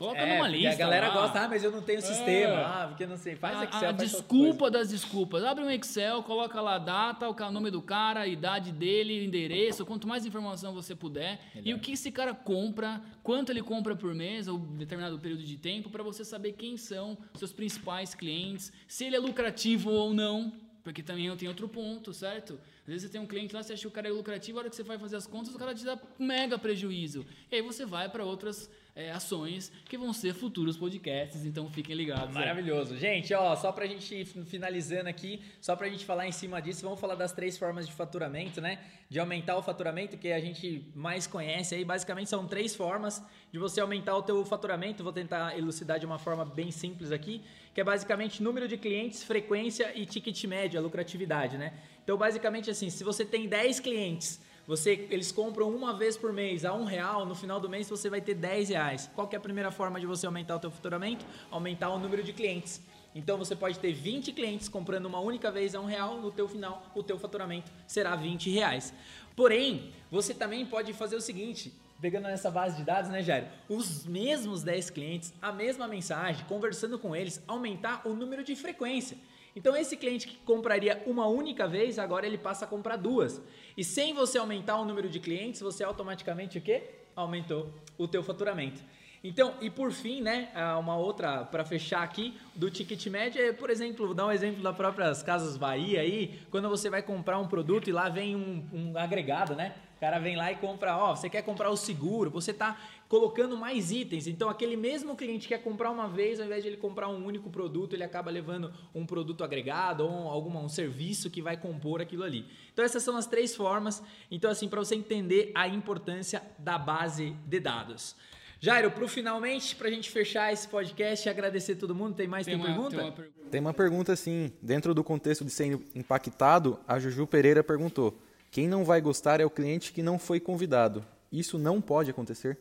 Coloca 0.00 0.18
é, 0.18 0.34
numa 0.34 0.48
lista. 0.48 0.70
A 0.70 0.76
galera 0.76 1.08
lá. 1.08 1.14
gosta, 1.14 1.40
ah, 1.40 1.48
mas 1.48 1.62
eu 1.62 1.70
não 1.70 1.82
tenho 1.82 1.98
é. 1.98 2.00
sistema. 2.00 2.56
Ah, 2.56 2.86
porque 2.88 3.04
não 3.04 3.18
sei. 3.18 3.36
Faz 3.36 3.58
a, 3.58 3.64
Excel. 3.64 3.90
A 3.90 3.94
faz 3.94 4.10
desculpa 4.10 4.70
das 4.70 4.88
desculpas. 4.88 5.44
Abre 5.44 5.62
um 5.62 5.70
Excel, 5.70 6.22
coloca 6.22 6.58
lá 6.58 6.76
a 6.76 6.78
data, 6.78 7.28
o 7.28 7.50
nome 7.52 7.70
do 7.70 7.82
cara, 7.82 8.20
a 8.20 8.26
idade 8.26 8.72
dele, 8.72 9.22
endereço, 9.22 9.84
quanto 9.84 10.08
mais 10.08 10.24
informação 10.24 10.72
você 10.72 10.94
puder. 10.94 11.38
Melhor. 11.54 11.68
E 11.68 11.74
o 11.74 11.78
que 11.78 11.92
esse 11.92 12.10
cara 12.10 12.32
compra, 12.32 13.02
quanto 13.22 13.50
ele 13.52 13.62
compra 13.62 13.94
por 13.94 14.14
mês 14.14 14.48
ou 14.48 14.58
determinado 14.58 15.18
período 15.18 15.42
de 15.42 15.58
tempo, 15.58 15.90
para 15.90 16.02
você 16.02 16.24
saber 16.24 16.52
quem 16.52 16.78
são 16.78 17.18
seus 17.34 17.52
principais 17.52 18.14
clientes, 18.14 18.72
se 18.88 19.04
ele 19.04 19.16
é 19.16 19.18
lucrativo 19.18 19.90
ou 19.90 20.14
não. 20.14 20.50
Porque 20.90 21.04
também 21.04 21.36
tenho 21.36 21.52
outro 21.52 21.68
ponto, 21.68 22.12
certo? 22.12 22.54
Às 22.80 22.86
vezes 22.86 23.02
você 23.02 23.08
tem 23.10 23.20
um 23.20 23.26
cliente 23.26 23.54
lá, 23.54 23.62
você 23.62 23.74
acha 23.74 23.82
que 23.82 23.86
o 23.86 23.92
cara 23.92 24.08
é 24.08 24.10
lucrativo, 24.10 24.58
a 24.58 24.62
hora 24.62 24.70
que 24.70 24.74
você 24.74 24.82
vai 24.82 24.98
fazer 24.98 25.14
as 25.14 25.24
contas, 25.24 25.54
o 25.54 25.58
cara 25.58 25.72
te 25.72 25.84
dá 25.84 25.96
mega 26.18 26.58
prejuízo. 26.58 27.24
E 27.48 27.54
aí 27.54 27.62
você 27.62 27.86
vai 27.86 28.08
para 28.08 28.24
outras 28.24 28.68
é, 28.94 29.10
ações 29.10 29.70
que 29.88 29.96
vão 29.96 30.12
ser 30.12 30.34
futuros 30.34 30.76
podcasts, 30.76 31.44
então 31.44 31.68
fiquem 31.70 31.94
ligados. 31.94 32.34
Maravilhoso. 32.34 32.96
Gente, 32.96 33.32
ó, 33.34 33.54
só 33.56 33.72
pra 33.72 33.86
gente 33.86 34.24
finalizando 34.24 35.08
aqui, 35.08 35.40
só 35.60 35.76
pra 35.76 35.88
gente 35.88 36.04
falar 36.04 36.26
em 36.26 36.32
cima 36.32 36.60
disso, 36.60 36.82
vamos 36.82 37.00
falar 37.00 37.14
das 37.14 37.32
três 37.32 37.56
formas 37.56 37.86
de 37.86 37.92
faturamento, 37.92 38.60
né? 38.60 38.78
De 39.08 39.18
aumentar 39.18 39.56
o 39.56 39.62
faturamento, 39.62 40.16
que 40.16 40.32
a 40.32 40.40
gente 40.40 40.90
mais 40.94 41.26
conhece 41.26 41.74
aí, 41.74 41.84
basicamente 41.84 42.28
são 42.28 42.46
três 42.46 42.74
formas 42.74 43.22
de 43.52 43.58
você 43.58 43.80
aumentar 43.80 44.16
o 44.16 44.22
teu 44.22 44.44
faturamento. 44.44 45.02
Vou 45.02 45.12
tentar 45.12 45.56
elucidar 45.58 45.98
de 45.98 46.06
uma 46.06 46.18
forma 46.18 46.44
bem 46.44 46.70
simples 46.70 47.10
aqui, 47.10 47.42
que 47.74 47.80
é 47.80 47.84
basicamente 47.84 48.42
número 48.42 48.68
de 48.68 48.76
clientes, 48.76 49.24
frequência 49.24 49.92
e 49.96 50.06
ticket 50.06 50.44
médio, 50.44 50.78
a 50.78 50.82
lucratividade, 50.82 51.56
né? 51.56 51.72
Então, 52.02 52.16
basicamente 52.16 52.70
assim, 52.70 52.90
se 52.90 53.04
você 53.04 53.24
tem 53.24 53.48
10 53.48 53.80
clientes 53.80 54.40
você, 54.66 55.06
eles 55.10 55.32
compram 55.32 55.68
uma 55.68 55.92
vez 55.92 56.16
por 56.16 56.32
mês 56.32 56.64
a 56.64 56.72
um 56.72 56.84
real, 56.84 57.26
no 57.26 57.34
final 57.34 57.58
do 57.58 57.68
mês 57.68 57.88
você 57.88 58.08
vai 58.08 58.20
ter 58.20 58.34
10 58.34 58.68
reais. 58.68 59.10
Qual 59.14 59.28
é 59.32 59.36
a 59.36 59.40
primeira 59.40 59.70
forma 59.70 59.98
de 59.98 60.06
você 60.06 60.26
aumentar 60.26 60.56
o 60.56 60.58
teu 60.60 60.70
faturamento? 60.70 61.24
Aumentar 61.50 61.90
o 61.90 61.98
número 61.98 62.22
de 62.22 62.32
clientes. 62.32 62.80
Então 63.14 63.36
você 63.36 63.56
pode 63.56 63.78
ter 63.78 63.92
20 63.92 64.32
clientes 64.32 64.68
comprando 64.68 65.06
uma 65.06 65.18
única 65.18 65.50
vez 65.50 65.74
a 65.74 65.80
um 65.80 65.86
real, 65.86 66.20
no 66.20 66.30
teu 66.30 66.48
final 66.48 66.84
o 66.94 67.02
teu 67.02 67.18
faturamento 67.18 67.70
será 67.86 68.14
20 68.14 68.50
reais. 68.50 68.94
Porém, 69.34 69.92
você 70.10 70.32
também 70.32 70.64
pode 70.64 70.92
fazer 70.92 71.16
o 71.16 71.20
seguinte, 71.20 71.72
pegando 72.00 72.24
nessa 72.24 72.50
base 72.50 72.76
de 72.76 72.84
dados, 72.84 73.10
né, 73.10 73.22
Jairo? 73.22 73.46
Os 73.68 74.04
mesmos 74.04 74.62
10 74.62 74.90
clientes, 74.90 75.32
a 75.42 75.50
mesma 75.50 75.88
mensagem, 75.88 76.44
conversando 76.46 76.98
com 76.98 77.16
eles, 77.16 77.42
aumentar 77.48 78.02
o 78.06 78.14
número 78.14 78.44
de 78.44 78.54
frequência. 78.54 79.16
Então 79.54 79.76
esse 79.76 79.96
cliente 79.96 80.28
que 80.28 80.36
compraria 80.36 81.02
uma 81.06 81.26
única 81.26 81.66
vez, 81.66 81.98
agora 81.98 82.26
ele 82.26 82.38
passa 82.38 82.64
a 82.64 82.68
comprar 82.68 82.96
duas. 82.96 83.40
E 83.76 83.84
sem 83.84 84.14
você 84.14 84.38
aumentar 84.38 84.76
o 84.76 84.84
número 84.84 85.08
de 85.08 85.18
clientes, 85.18 85.60
você 85.60 85.82
automaticamente 85.82 86.58
o 86.58 86.60
quê? 86.60 86.84
Aumentou 87.16 87.72
o 87.98 88.06
teu 88.06 88.22
faturamento. 88.22 88.80
Então, 89.22 89.54
e 89.60 89.68
por 89.68 89.92
fim, 89.92 90.22
né, 90.22 90.48
uma 90.78 90.96
outra 90.96 91.44
para 91.44 91.62
fechar 91.62 92.02
aqui 92.02 92.38
do 92.54 92.70
ticket 92.70 93.06
médio 93.08 93.42
é, 93.42 93.52
por 93.52 93.68
exemplo, 93.68 94.06
vou 94.06 94.14
dar 94.14 94.26
um 94.26 94.32
exemplo 94.32 94.62
das 94.62 94.74
próprias 94.74 95.22
Casas 95.22 95.58
Bahia 95.58 96.00
aí, 96.00 96.40
quando 96.50 96.70
você 96.70 96.88
vai 96.88 97.02
comprar 97.02 97.38
um 97.38 97.46
produto 97.46 97.88
e 97.88 97.92
lá 97.92 98.08
vem 98.08 98.34
um, 98.34 98.66
um 98.72 98.98
agregado, 98.98 99.54
né? 99.54 99.74
O 100.00 100.06
cara 100.08 100.18
vem 100.18 100.34
lá 100.34 100.50
e 100.50 100.56
compra, 100.56 100.96
ó, 100.96 101.14
você 101.14 101.28
quer 101.28 101.42
comprar 101.42 101.68
o 101.68 101.76
seguro, 101.76 102.30
você 102.30 102.52
está 102.52 102.74
colocando 103.06 103.54
mais 103.54 103.90
itens. 103.90 104.26
Então, 104.26 104.48
aquele 104.48 104.74
mesmo 104.74 105.14
cliente 105.14 105.46
que 105.46 105.54
quer 105.54 105.62
comprar 105.62 105.90
uma 105.90 106.08
vez, 106.08 106.40
ao 106.40 106.46
invés 106.46 106.62
de 106.62 106.70
ele 106.70 106.78
comprar 106.78 107.08
um 107.08 107.22
único 107.22 107.50
produto, 107.50 107.94
ele 107.94 108.02
acaba 108.02 108.30
levando 108.30 108.72
um 108.94 109.04
produto 109.04 109.44
agregado 109.44 110.02
ou 110.02 110.26
algum 110.26 110.56
um 110.56 110.70
serviço 110.70 111.28
que 111.28 111.42
vai 111.42 111.58
compor 111.58 112.00
aquilo 112.00 112.24
ali. 112.24 112.46
Então, 112.72 112.82
essas 112.82 113.02
são 113.02 113.14
as 113.14 113.26
três 113.26 113.54
formas. 113.54 114.02
Então, 114.30 114.50
assim, 114.50 114.70
para 114.70 114.80
você 114.80 114.94
entender 114.94 115.52
a 115.54 115.68
importância 115.68 116.42
da 116.58 116.78
base 116.78 117.36
de 117.44 117.60
dados. 117.60 118.16
Jairo, 118.58 118.90
para 118.90 119.06
finalmente, 119.06 119.76
para 119.76 119.88
a 119.88 119.90
gente 119.90 120.10
fechar 120.10 120.50
esse 120.50 120.66
podcast 120.66 121.28
e 121.28 121.30
agradecer 121.30 121.74
todo 121.74 121.94
mundo, 121.94 122.14
tem 122.14 122.26
mais 122.26 122.46
tem, 122.46 122.58
tem 122.58 122.64
uma, 122.64 122.74
pergunta? 122.74 122.96
Tem 122.96 123.04
uma, 123.04 123.12
pergunta? 123.12 123.50
tem 123.50 123.60
uma 123.60 123.74
pergunta 123.74 124.16
sim. 124.16 124.50
Dentro 124.62 124.94
do 124.94 125.04
contexto 125.04 125.44
de 125.44 125.50
ser 125.50 125.78
impactado, 125.94 126.80
a 126.88 126.98
Juju 126.98 127.26
Pereira 127.26 127.62
perguntou: 127.62 128.18
quem 128.50 128.66
não 128.66 128.84
vai 128.84 129.00
gostar 129.00 129.40
é 129.40 129.44
o 129.44 129.50
cliente 129.50 129.92
que 129.92 130.02
não 130.02 130.18
foi 130.18 130.40
convidado. 130.40 131.04
Isso 131.30 131.58
não 131.58 131.80
pode 131.80 132.10
acontecer? 132.10 132.58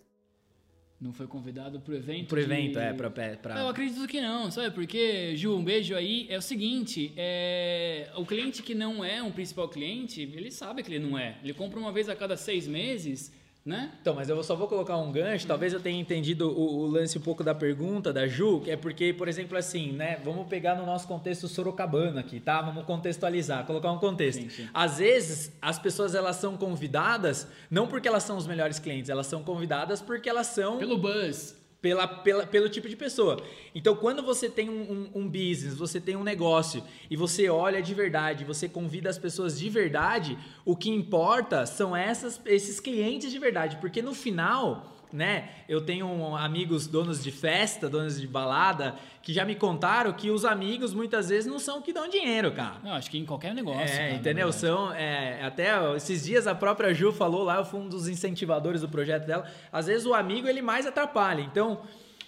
Não 1.01 1.13
foi 1.13 1.27
convidado 1.27 1.79
pro 1.79 1.95
evento? 1.95 2.27
Pro 2.27 2.41
evento, 2.41 2.73
de... 2.73 2.79
é, 2.79 2.93
pra, 2.93 3.09
pra... 3.09 3.57
Eu 3.57 3.69
acredito 3.69 4.05
que 4.05 4.19
não, 4.19 4.51
sabe? 4.51 4.71
Porque, 4.75 5.33
Ju, 5.35 5.55
um 5.55 5.63
beijo 5.63 5.95
aí. 5.95 6.27
É 6.29 6.37
o 6.37 6.41
seguinte, 6.41 7.13
é... 7.15 8.11
o 8.17 8.25
cliente 8.25 8.61
que 8.61 8.75
não 8.75 9.03
é 9.03 9.23
um 9.23 9.31
principal 9.31 9.69
cliente, 9.69 10.21
ele 10.21 10.51
sabe 10.51 10.83
que 10.83 10.93
ele 10.93 10.99
não 10.99 11.17
é. 11.17 11.37
Ele 11.41 11.53
compra 11.53 11.79
uma 11.79 11.91
vez 11.91 12.09
a 12.09 12.15
cada 12.15 12.35
seis 12.35 12.67
meses 12.67 13.31
né? 13.69 13.91
Então, 14.01 14.15
mas 14.15 14.27
eu 14.27 14.43
só 14.43 14.55
vou 14.55 14.67
colocar 14.67 14.97
um 14.97 15.11
gancho, 15.11 15.45
talvez 15.45 15.71
eu 15.71 15.79
tenha 15.79 16.01
entendido 16.01 16.49
o, 16.49 16.79
o, 16.79 16.87
lance 16.87 17.19
um 17.19 17.21
pouco 17.21 17.43
da 17.43 17.53
pergunta 17.53 18.11
da 18.11 18.25
Ju, 18.25 18.61
que 18.61 18.71
é 18.71 18.75
porque, 18.75 19.13
por 19.13 19.27
exemplo, 19.27 19.55
assim, 19.55 19.91
né? 19.91 20.19
Vamos 20.25 20.47
pegar 20.47 20.73
no 20.73 20.87
nosso 20.87 21.07
contexto 21.07 21.47
sorocabano 21.47 22.17
aqui, 22.17 22.39
tá? 22.39 22.61
Vamos 22.63 22.83
contextualizar, 22.85 23.65
colocar 23.67 23.91
um 23.91 23.99
contexto. 23.99 24.41
Sim, 24.41 24.49
sim. 24.49 24.67
Às 24.73 24.97
vezes, 24.97 25.51
as 25.61 25.77
pessoas 25.77 26.15
elas 26.15 26.37
são 26.37 26.57
convidadas 26.57 27.47
não 27.69 27.85
porque 27.85 28.07
elas 28.07 28.23
são 28.23 28.37
os 28.37 28.47
melhores 28.47 28.79
clientes, 28.79 29.09
elas 29.09 29.27
são 29.27 29.43
convidadas 29.43 30.01
porque 30.01 30.27
elas 30.27 30.47
são 30.47 30.79
pelo 30.79 30.97
buzz 30.97 31.58
pela, 31.81 32.07
pela, 32.07 32.45
pelo 32.45 32.69
tipo 32.69 32.89
de 32.89 32.95
pessoa. 32.95 33.41
Então, 33.73 33.95
quando 33.95 34.21
você 34.21 34.49
tem 34.49 34.69
um, 34.69 35.09
um, 35.13 35.21
um, 35.21 35.27
business, 35.27 35.75
você 35.75 35.99
tem 35.99 36.15
um 36.15 36.23
negócio 36.23 36.83
e 37.09 37.15
você 37.15 37.49
olha 37.49 37.81
de 37.81 37.93
verdade, 37.93 38.43
você 38.43 38.67
convida 38.67 39.09
as 39.09 39.17
pessoas 39.17 39.57
de 39.57 39.69
verdade, 39.69 40.37
o 40.65 40.75
que 40.75 40.89
importa 40.89 41.65
são 41.65 41.95
essas, 41.95 42.41
esses 42.45 42.79
clientes 42.79 43.31
de 43.31 43.39
verdade, 43.39 43.77
porque 43.77 44.01
no 44.01 44.13
final 44.13 44.98
né? 45.11 45.49
Eu 45.67 45.81
tenho 45.81 46.35
amigos 46.35 46.87
donos 46.87 47.23
de 47.23 47.31
festa, 47.31 47.89
donos 47.89 48.19
de 48.19 48.27
balada, 48.27 48.95
que 49.21 49.33
já 49.33 49.43
me 49.43 49.55
contaram 49.55 50.13
que 50.13 50.29
os 50.29 50.45
amigos 50.45 50.93
muitas 50.93 51.29
vezes 51.29 51.49
não 51.49 51.59
são 51.59 51.81
que 51.81 51.91
dão 51.91 52.07
dinheiro, 52.07 52.51
cara. 52.51 52.75
Não, 52.83 52.93
acho 52.93 53.09
que 53.09 53.17
em 53.17 53.25
qualquer 53.25 53.53
negócio. 53.53 53.81
É, 53.81 53.97
cara, 53.97 54.11
entendeu? 54.13 54.51
São, 54.51 54.93
é, 54.93 55.43
até 55.43 55.71
aesses 55.71 56.23
dias 56.25 56.47
a 56.47 56.55
própria 56.55 56.93
Ju 56.93 57.11
falou 57.11 57.43
lá, 57.43 57.57
eu 57.57 57.65
fui 57.65 57.79
um 57.79 57.89
dos 57.89 58.07
incentivadores 58.07 58.81
do 58.81 58.89
projeto 58.89 59.25
dela. 59.25 59.45
Às 59.71 59.87
vezes 59.87 60.05
o 60.05 60.13
amigo 60.13 60.47
ele 60.47 60.61
mais 60.61 60.85
atrapalha. 60.85 61.41
Então, 61.41 61.81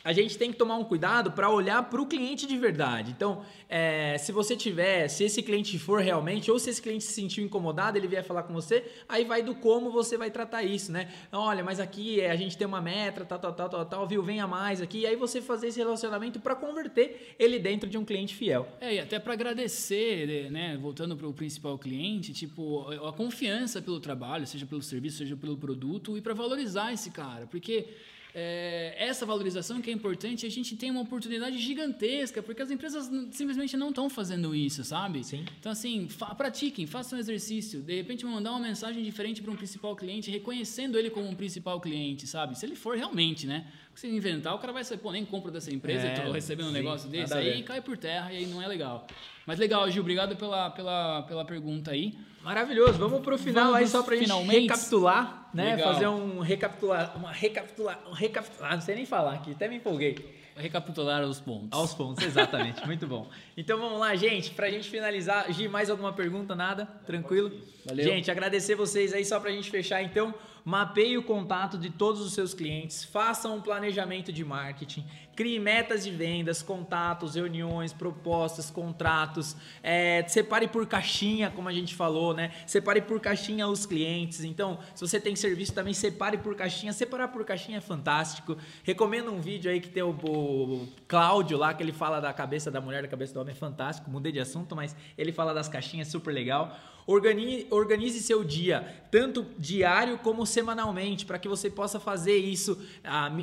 a 0.03 0.13
gente 0.13 0.37
tem 0.37 0.51
que 0.51 0.57
tomar 0.57 0.77
um 0.77 0.83
cuidado 0.83 1.31
para 1.31 1.49
olhar 1.49 1.83
para 1.89 2.01
o 2.01 2.05
cliente 2.05 2.47
de 2.47 2.57
verdade. 2.57 3.11
Então, 3.11 3.43
é, 3.69 4.17
se 4.17 4.31
você 4.31 4.55
tiver, 4.55 5.07
se 5.07 5.23
esse 5.23 5.41
cliente 5.41 5.77
for 5.77 6.01
realmente, 6.01 6.49
ou 6.49 6.57
se 6.59 6.69
esse 6.69 6.81
cliente 6.81 7.03
se 7.03 7.13
sentiu 7.13 7.43
incomodado, 7.43 7.97
ele 7.97 8.07
vier 8.07 8.23
falar 8.23 8.43
com 8.43 8.53
você, 8.53 8.83
aí 9.07 9.23
vai 9.23 9.41
do 9.41 9.55
como 9.55 9.91
você 9.91 10.17
vai 10.17 10.31
tratar 10.31 10.63
isso, 10.63 10.91
né? 10.91 11.11
Olha, 11.31 11.63
mas 11.63 11.79
aqui 11.79 12.19
é, 12.19 12.31
a 12.31 12.35
gente 12.35 12.57
tem 12.57 12.65
uma 12.65 12.81
meta, 12.81 13.23
tal, 13.25 13.39
tal, 13.39 13.53
tal, 13.53 13.69
tal, 13.69 13.85
tal, 13.85 14.07
viu? 14.07 14.23
Venha 14.23 14.47
mais 14.47 14.81
aqui. 14.81 14.99
E 14.99 15.05
aí 15.05 15.15
você 15.15 15.41
fazer 15.41 15.67
esse 15.67 15.79
relacionamento 15.79 16.39
para 16.39 16.55
converter 16.55 17.35
ele 17.37 17.59
dentro 17.59 17.89
de 17.89 17.97
um 17.97 18.05
cliente 18.05 18.35
fiel. 18.35 18.67
É, 18.79 18.95
e 18.95 18.99
até 18.99 19.19
para 19.19 19.33
agradecer, 19.33 20.49
né? 20.51 20.77
Voltando 20.81 21.15
para 21.15 21.27
o 21.27 21.33
principal 21.33 21.77
cliente, 21.77 22.33
tipo, 22.33 22.89
a 23.07 23.13
confiança 23.13 23.81
pelo 23.81 23.99
trabalho, 23.99 24.47
seja 24.47 24.65
pelo 24.65 24.81
serviço, 24.81 25.19
seja 25.19 25.35
pelo 25.35 25.57
produto, 25.57 26.17
e 26.17 26.21
para 26.21 26.33
valorizar 26.33 26.91
esse 26.91 27.11
cara, 27.11 27.45
porque 27.47 27.87
é, 28.34 28.95
essa 28.97 29.25
valorização 29.25 29.82
que 29.82 29.89
é 29.89 29.93
importante, 29.93 30.45
a 30.45 30.49
gente 30.49 30.75
tem 30.75 30.89
uma 30.89 31.01
oportunidade 31.01 31.57
gigantesca, 31.57 32.41
porque 32.41 32.61
as 32.61 32.71
empresas 32.71 33.09
simplesmente 33.32 33.75
não 33.75 33.89
estão 33.89 34.09
fazendo 34.09 34.55
isso, 34.55 34.84
sabe? 34.84 35.23
Sim. 35.23 35.45
Então, 35.59 35.71
assim, 35.71 36.07
fa 36.07 36.34
pratiquem, 36.34 36.88
façam 36.88 37.17
um 37.17 37.19
exercício. 37.19 37.82
De 37.82 37.95
repente, 37.95 38.25
mandar 38.25 38.51
uma 38.51 38.59
mensagem 38.59 39.03
diferente 39.03 39.41
para 39.41 39.51
um 39.51 39.55
principal 39.55 39.95
cliente, 39.95 40.32
reconhecendo 40.32 40.97
ele 40.97 41.09
como 41.09 41.27
um 41.27 41.36
principal 41.36 41.79
cliente, 41.82 42.25
sabe? 42.25 42.57
Se 42.57 42.65
ele 42.65 42.75
for 42.75 42.95
realmente, 42.95 43.45
né? 43.45 43.67
Se 43.93 44.07
inventar, 44.07 44.55
o 44.55 44.59
cara 44.59 44.71
vai 44.71 44.84
saber, 44.86 45.01
pô, 45.01 45.11
nem 45.11 45.25
compro 45.25 45.51
dessa 45.51 45.71
empresa, 45.73 46.07
é, 46.07 46.19
tô 46.21 46.32
recebendo 46.32 46.67
sim, 46.67 46.71
um 46.71 46.73
negócio 46.73 47.09
desse, 47.09 47.34
aí 47.34 47.61
cai 47.63 47.82
por 47.82 47.97
terra 47.97 48.32
e 48.32 48.38
aí 48.38 48.45
não 48.45 48.61
é 48.61 48.67
legal. 48.67 49.05
Mas 49.45 49.59
legal, 49.59 49.89
Gil, 49.91 50.01
obrigado 50.01 50.36
pela, 50.38 50.69
pela, 50.69 51.23
pela 51.23 51.43
pergunta 51.43 51.91
aí. 51.91 52.13
Maravilhoso. 52.43 52.93
Vamos 52.93 53.21
pro 53.21 53.38
final 53.38 53.65
Vamos 53.65 53.79
aí 53.79 53.88
só 53.88 54.01
pra 54.01 54.15
gente 54.15 54.32
recapitular, 54.32 55.40
né? 55.53 55.75
Legal. 55.75 55.93
Fazer 55.93 56.07
um 56.07 56.39
recapitular, 56.39 57.17
uma 57.17 57.31
recapitular, 57.31 57.99
um 58.07 58.13
recapitular, 58.13 58.73
não 58.73 58.81
sei 58.81 58.95
nem 58.95 59.05
falar 59.05 59.33
aqui, 59.33 59.51
até 59.51 59.67
me 59.67 59.77
empolguei. 59.77 60.41
Recapitular 60.55 61.23
os 61.23 61.39
pontos. 61.39 61.69
Aos 61.71 61.93
pontos, 61.93 62.23
exatamente. 62.23 62.85
Muito 62.85 63.07
bom. 63.07 63.27
Então 63.55 63.79
vamos 63.79 63.99
lá, 63.99 64.13
gente, 64.15 64.51
pra 64.51 64.69
gente 64.69 64.89
finalizar. 64.89 65.51
Gi, 65.51 65.67
mais 65.67 65.89
alguma 65.89 66.11
pergunta? 66.13 66.53
Nada? 66.53 66.85
Tranquilo? 67.05 67.51
Valeu. 67.85 68.03
Gente, 68.03 68.29
agradecer 68.29 68.75
vocês 68.75 69.13
aí 69.13 69.23
só 69.23 69.39
pra 69.39 69.49
gente 69.49 69.69
fechar 69.71 70.03
então. 70.03 70.33
Mapeie 70.64 71.18
o 71.18 71.24
contato 71.24 71.78
de 71.78 71.89
todos 71.89 72.22
os 72.22 72.34
seus 72.34 72.53
clientes, 72.53 73.03
faça 73.03 73.49
um 73.49 73.59
planejamento 73.59 74.32
de 74.32 74.45
marketing, 74.45 75.05
crie 75.36 75.59
metas 75.59 76.03
de 76.03 76.12
vendas, 76.12 76.62
contatos, 76.62 77.36
reuniões, 77.36 77.91
propostas, 77.91 78.70
contratos, 78.70 79.55
é, 79.82 80.24
separe 80.28 80.68
por 80.68 80.86
caixinha, 80.86 81.49
como 81.49 81.68
a 81.68 81.74
gente 81.74 81.95
falou, 81.95 82.34
né? 82.34 82.51
Separe 82.68 83.01
por 83.01 83.20
caixinha 83.20 83.68
os 83.68 83.86
clientes. 83.86 84.43
Então, 84.43 84.78
se 84.93 85.07
você 85.07 85.20
tem 85.20 85.36
serviço 85.36 85.74
também, 85.74 85.93
separe 85.93 86.38
por 86.38 86.55
caixinha. 86.55 86.93
Separar 86.93 87.30
por 87.30 87.43
caixinha 87.43 87.80
é 87.80 87.82
fantástico. 87.82 88.55
Recomendo 88.84 89.32
um 89.32 89.41
vídeo 89.41 89.72
aí 89.72 89.82
que 89.82 89.89
tem 89.89 90.03
o, 90.03 90.09
o 90.12 90.88
Cláudio 91.07 91.57
lá, 91.57 91.74
que 91.74 91.82
ele 91.82 91.93
fala 91.93 92.20
da 92.20 92.32
cabeça 92.34 92.70
da 92.70 92.80
mulher, 92.80 93.01
da 93.01 93.07
cabeça 93.07 93.34
do 93.34 93.39
homem, 93.39 93.53
é 93.53 93.57
fantástico. 93.57 94.12
Mudei 94.12 94.32
de 94.32 94.39
assunto, 94.39 94.76
mas 94.76 94.95
ele 95.18 95.32
fala 95.32 95.53
das 95.53 95.68
caixinhas, 95.68 96.07
super 96.07 96.32
legal. 96.32 96.78
Organize, 97.07 98.21
seu 98.21 98.43
dia, 98.43 99.05
tanto 99.09 99.45
diário 99.57 100.17
como 100.19 100.45
semanalmente, 100.45 101.25
para 101.25 101.39
que 101.39 101.47
você 101.47 101.69
possa 101.69 101.99
fazer 101.99 102.37
isso, 102.37 102.79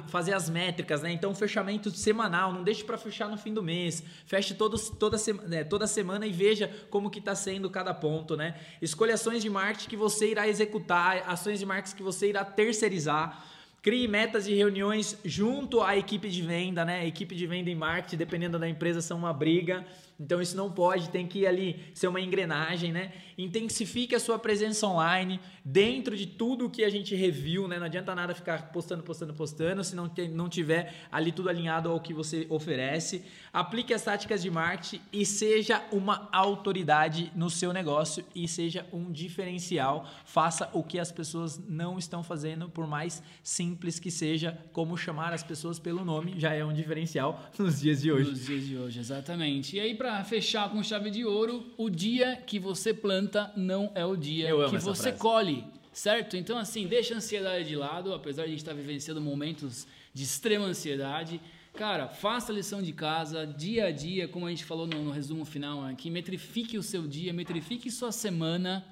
fazer 0.08 0.32
as 0.32 0.48
métricas, 0.48 1.02
né? 1.02 1.12
Então, 1.12 1.34
fechamento 1.34 1.90
semanal, 1.90 2.52
não 2.52 2.62
deixe 2.62 2.84
para 2.84 2.96
fechar 2.96 3.28
no 3.28 3.36
fim 3.36 3.52
do 3.52 3.62
mês. 3.62 4.02
Feche 4.26 4.54
todos, 4.54 4.88
toda, 4.88 5.16
né, 5.46 5.64
toda 5.64 5.86
semana 5.86 6.26
e 6.26 6.32
veja 6.32 6.70
como 6.88 7.10
que 7.10 7.18
está 7.18 7.34
sendo 7.34 7.68
cada 7.68 7.92
ponto, 7.92 8.36
né? 8.36 8.54
Escolha 8.80 9.14
ações 9.14 9.42
de 9.42 9.50
marketing 9.50 9.88
que 9.88 9.96
você 9.96 10.30
irá 10.30 10.48
executar, 10.48 11.24
ações 11.26 11.58
de 11.58 11.66
marketing 11.66 11.96
que 11.96 12.02
você 12.02 12.28
irá 12.28 12.44
terceirizar. 12.44 13.44
Crie 13.80 14.08
metas 14.08 14.46
e 14.46 14.54
reuniões 14.54 15.16
junto 15.24 15.80
à 15.82 15.96
equipe 15.96 16.28
de 16.28 16.42
venda, 16.42 16.84
né? 16.84 17.06
Equipe 17.06 17.34
de 17.34 17.46
venda 17.46 17.70
e 17.70 17.74
marketing, 17.74 18.16
dependendo 18.16 18.58
da 18.58 18.68
empresa, 18.68 19.00
são 19.00 19.18
uma 19.18 19.32
briga. 19.32 19.86
Então 20.20 20.42
isso 20.42 20.56
não 20.56 20.68
pode, 20.70 21.10
tem 21.10 21.28
que 21.28 21.46
ali 21.46 21.78
ser 21.94 22.08
uma 22.08 22.20
engrenagem, 22.20 22.90
né? 22.90 23.12
Intensifique 23.36 24.16
a 24.16 24.20
sua 24.20 24.36
presença 24.36 24.84
online 24.84 25.38
dentro 25.64 26.16
de 26.16 26.26
tudo 26.26 26.68
que 26.68 26.82
a 26.82 26.88
gente 26.88 27.14
reviu, 27.14 27.68
né? 27.68 27.78
Não 27.78 27.86
adianta 27.86 28.12
nada 28.16 28.34
ficar 28.34 28.72
postando, 28.72 29.04
postando, 29.04 29.32
postando 29.32 29.84
se 29.84 29.94
não, 29.94 30.10
não 30.32 30.48
tiver 30.48 30.92
ali 31.12 31.30
tudo 31.30 31.48
alinhado 31.48 31.88
ao 31.88 32.00
que 32.00 32.12
você 32.12 32.46
oferece. 32.50 33.24
Aplique 33.52 33.94
as 33.94 34.02
táticas 34.02 34.42
de 34.42 34.50
marketing 34.50 35.00
e 35.12 35.24
seja 35.24 35.84
uma 35.92 36.28
autoridade 36.32 37.30
no 37.36 37.48
seu 37.48 37.72
negócio 37.72 38.24
e 38.34 38.48
seja 38.48 38.84
um 38.92 39.12
diferencial. 39.12 40.08
Faça 40.24 40.68
o 40.72 40.82
que 40.82 40.98
as 40.98 41.12
pessoas 41.12 41.60
não 41.68 41.96
estão 41.96 42.24
fazendo, 42.24 42.68
por 42.68 42.88
mais 42.88 43.22
simples 43.42 44.00
que 44.00 44.10
seja, 44.10 44.58
como 44.72 44.96
chamar 44.96 45.32
as 45.32 45.44
pessoas 45.44 45.78
pelo 45.78 46.04
nome, 46.04 46.34
já 46.40 46.52
é 46.52 46.64
um 46.64 46.72
diferencial 46.72 47.48
nos 47.56 47.80
dias 47.80 48.00
de 48.00 48.10
hoje. 48.10 48.30
Nos 48.30 48.46
dias 48.46 48.66
de 48.66 48.76
hoje, 48.76 48.98
exatamente. 48.98 49.76
E 49.76 49.80
aí, 49.80 49.94
para 49.94 50.07
para 50.08 50.24
fechar 50.24 50.70
com 50.70 50.82
chave 50.82 51.10
de 51.10 51.22
ouro, 51.22 51.66
o 51.76 51.90
dia 51.90 52.34
que 52.34 52.58
você 52.58 52.94
planta 52.94 53.52
não 53.54 53.92
é 53.94 54.06
o 54.06 54.16
dia 54.16 54.48
que 54.70 54.78
você 54.78 55.10
frase. 55.10 55.18
colhe, 55.18 55.64
certo? 55.92 56.34
Então, 56.34 56.56
assim, 56.56 56.86
deixa 56.86 57.12
a 57.12 57.18
ansiedade 57.18 57.68
de 57.68 57.76
lado, 57.76 58.14
apesar 58.14 58.44
de 58.44 58.48
a 58.48 58.50
gente 58.52 58.60
estar 58.60 58.72
vivenciando 58.72 59.20
momentos 59.20 59.86
de 60.14 60.24
extrema 60.24 60.64
ansiedade. 60.64 61.38
Cara, 61.74 62.08
faça 62.08 62.50
a 62.50 62.54
lição 62.54 62.82
de 62.82 62.90
casa, 62.90 63.46
dia 63.46 63.88
a 63.88 63.90
dia, 63.90 64.26
como 64.26 64.46
a 64.46 64.50
gente 64.50 64.64
falou 64.64 64.86
no, 64.86 65.04
no 65.04 65.10
resumo 65.10 65.44
final 65.44 65.84
aqui, 65.84 66.08
metrifique 66.08 66.78
o 66.78 66.82
seu 66.82 67.06
dia, 67.06 67.30
metrifique 67.34 67.90
sua 67.90 68.10
semana 68.10 68.82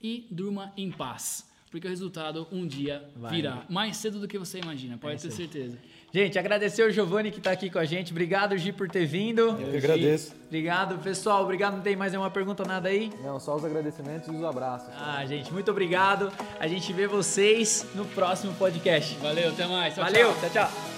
e 0.00 0.28
durma 0.30 0.72
em 0.76 0.92
paz. 0.92 1.50
Porque 1.68 1.86
o 1.86 1.90
resultado 1.90 2.46
um 2.52 2.64
dia 2.64 3.08
Vai. 3.16 3.34
virá. 3.34 3.66
Mais 3.68 3.96
cedo 3.96 4.20
do 4.20 4.28
que 4.28 4.38
você 4.38 4.60
imagina, 4.60 4.96
pode 4.96 5.16
é 5.16 5.18
ter 5.18 5.30
certeza. 5.32 5.78
Gente, 6.12 6.38
agradecer 6.38 6.82
o 6.82 6.90
Giovanni 6.90 7.30
que 7.30 7.38
está 7.38 7.52
aqui 7.52 7.70
com 7.70 7.78
a 7.78 7.84
gente. 7.84 8.10
Obrigado, 8.10 8.56
Gi, 8.58 8.72
por 8.72 8.88
ter 8.88 9.06
vindo. 9.06 9.42
Eu 9.42 9.70
que 9.70 9.76
agradeço. 9.76 10.34
Obrigado, 10.46 10.98
pessoal. 10.98 11.44
Obrigado. 11.44 11.74
Não 11.74 11.82
tem 11.82 11.94
mais 11.94 12.10
nenhuma 12.10 12.30
pergunta, 12.30 12.64
nada 12.64 12.88
aí? 12.88 13.12
Não, 13.22 13.38
só 13.38 13.54
os 13.54 13.64
agradecimentos 13.64 14.28
e 14.28 14.32
os 14.32 14.42
abraços. 14.42 14.88
Ah, 14.98 15.24
gente, 15.24 15.52
muito 15.52 15.70
obrigado. 15.70 16.32
A 16.58 16.66
gente 16.66 16.92
vê 16.92 17.06
vocês 17.06 17.86
no 17.94 18.04
próximo 18.06 18.52
podcast. 18.54 19.14
Valeu, 19.18 19.50
até 19.50 19.66
mais. 19.66 19.94
Tchau, 19.94 20.04
Valeu, 20.04 20.32
tchau, 20.32 20.50
tchau. 20.50 20.68
tchau. 20.68 20.89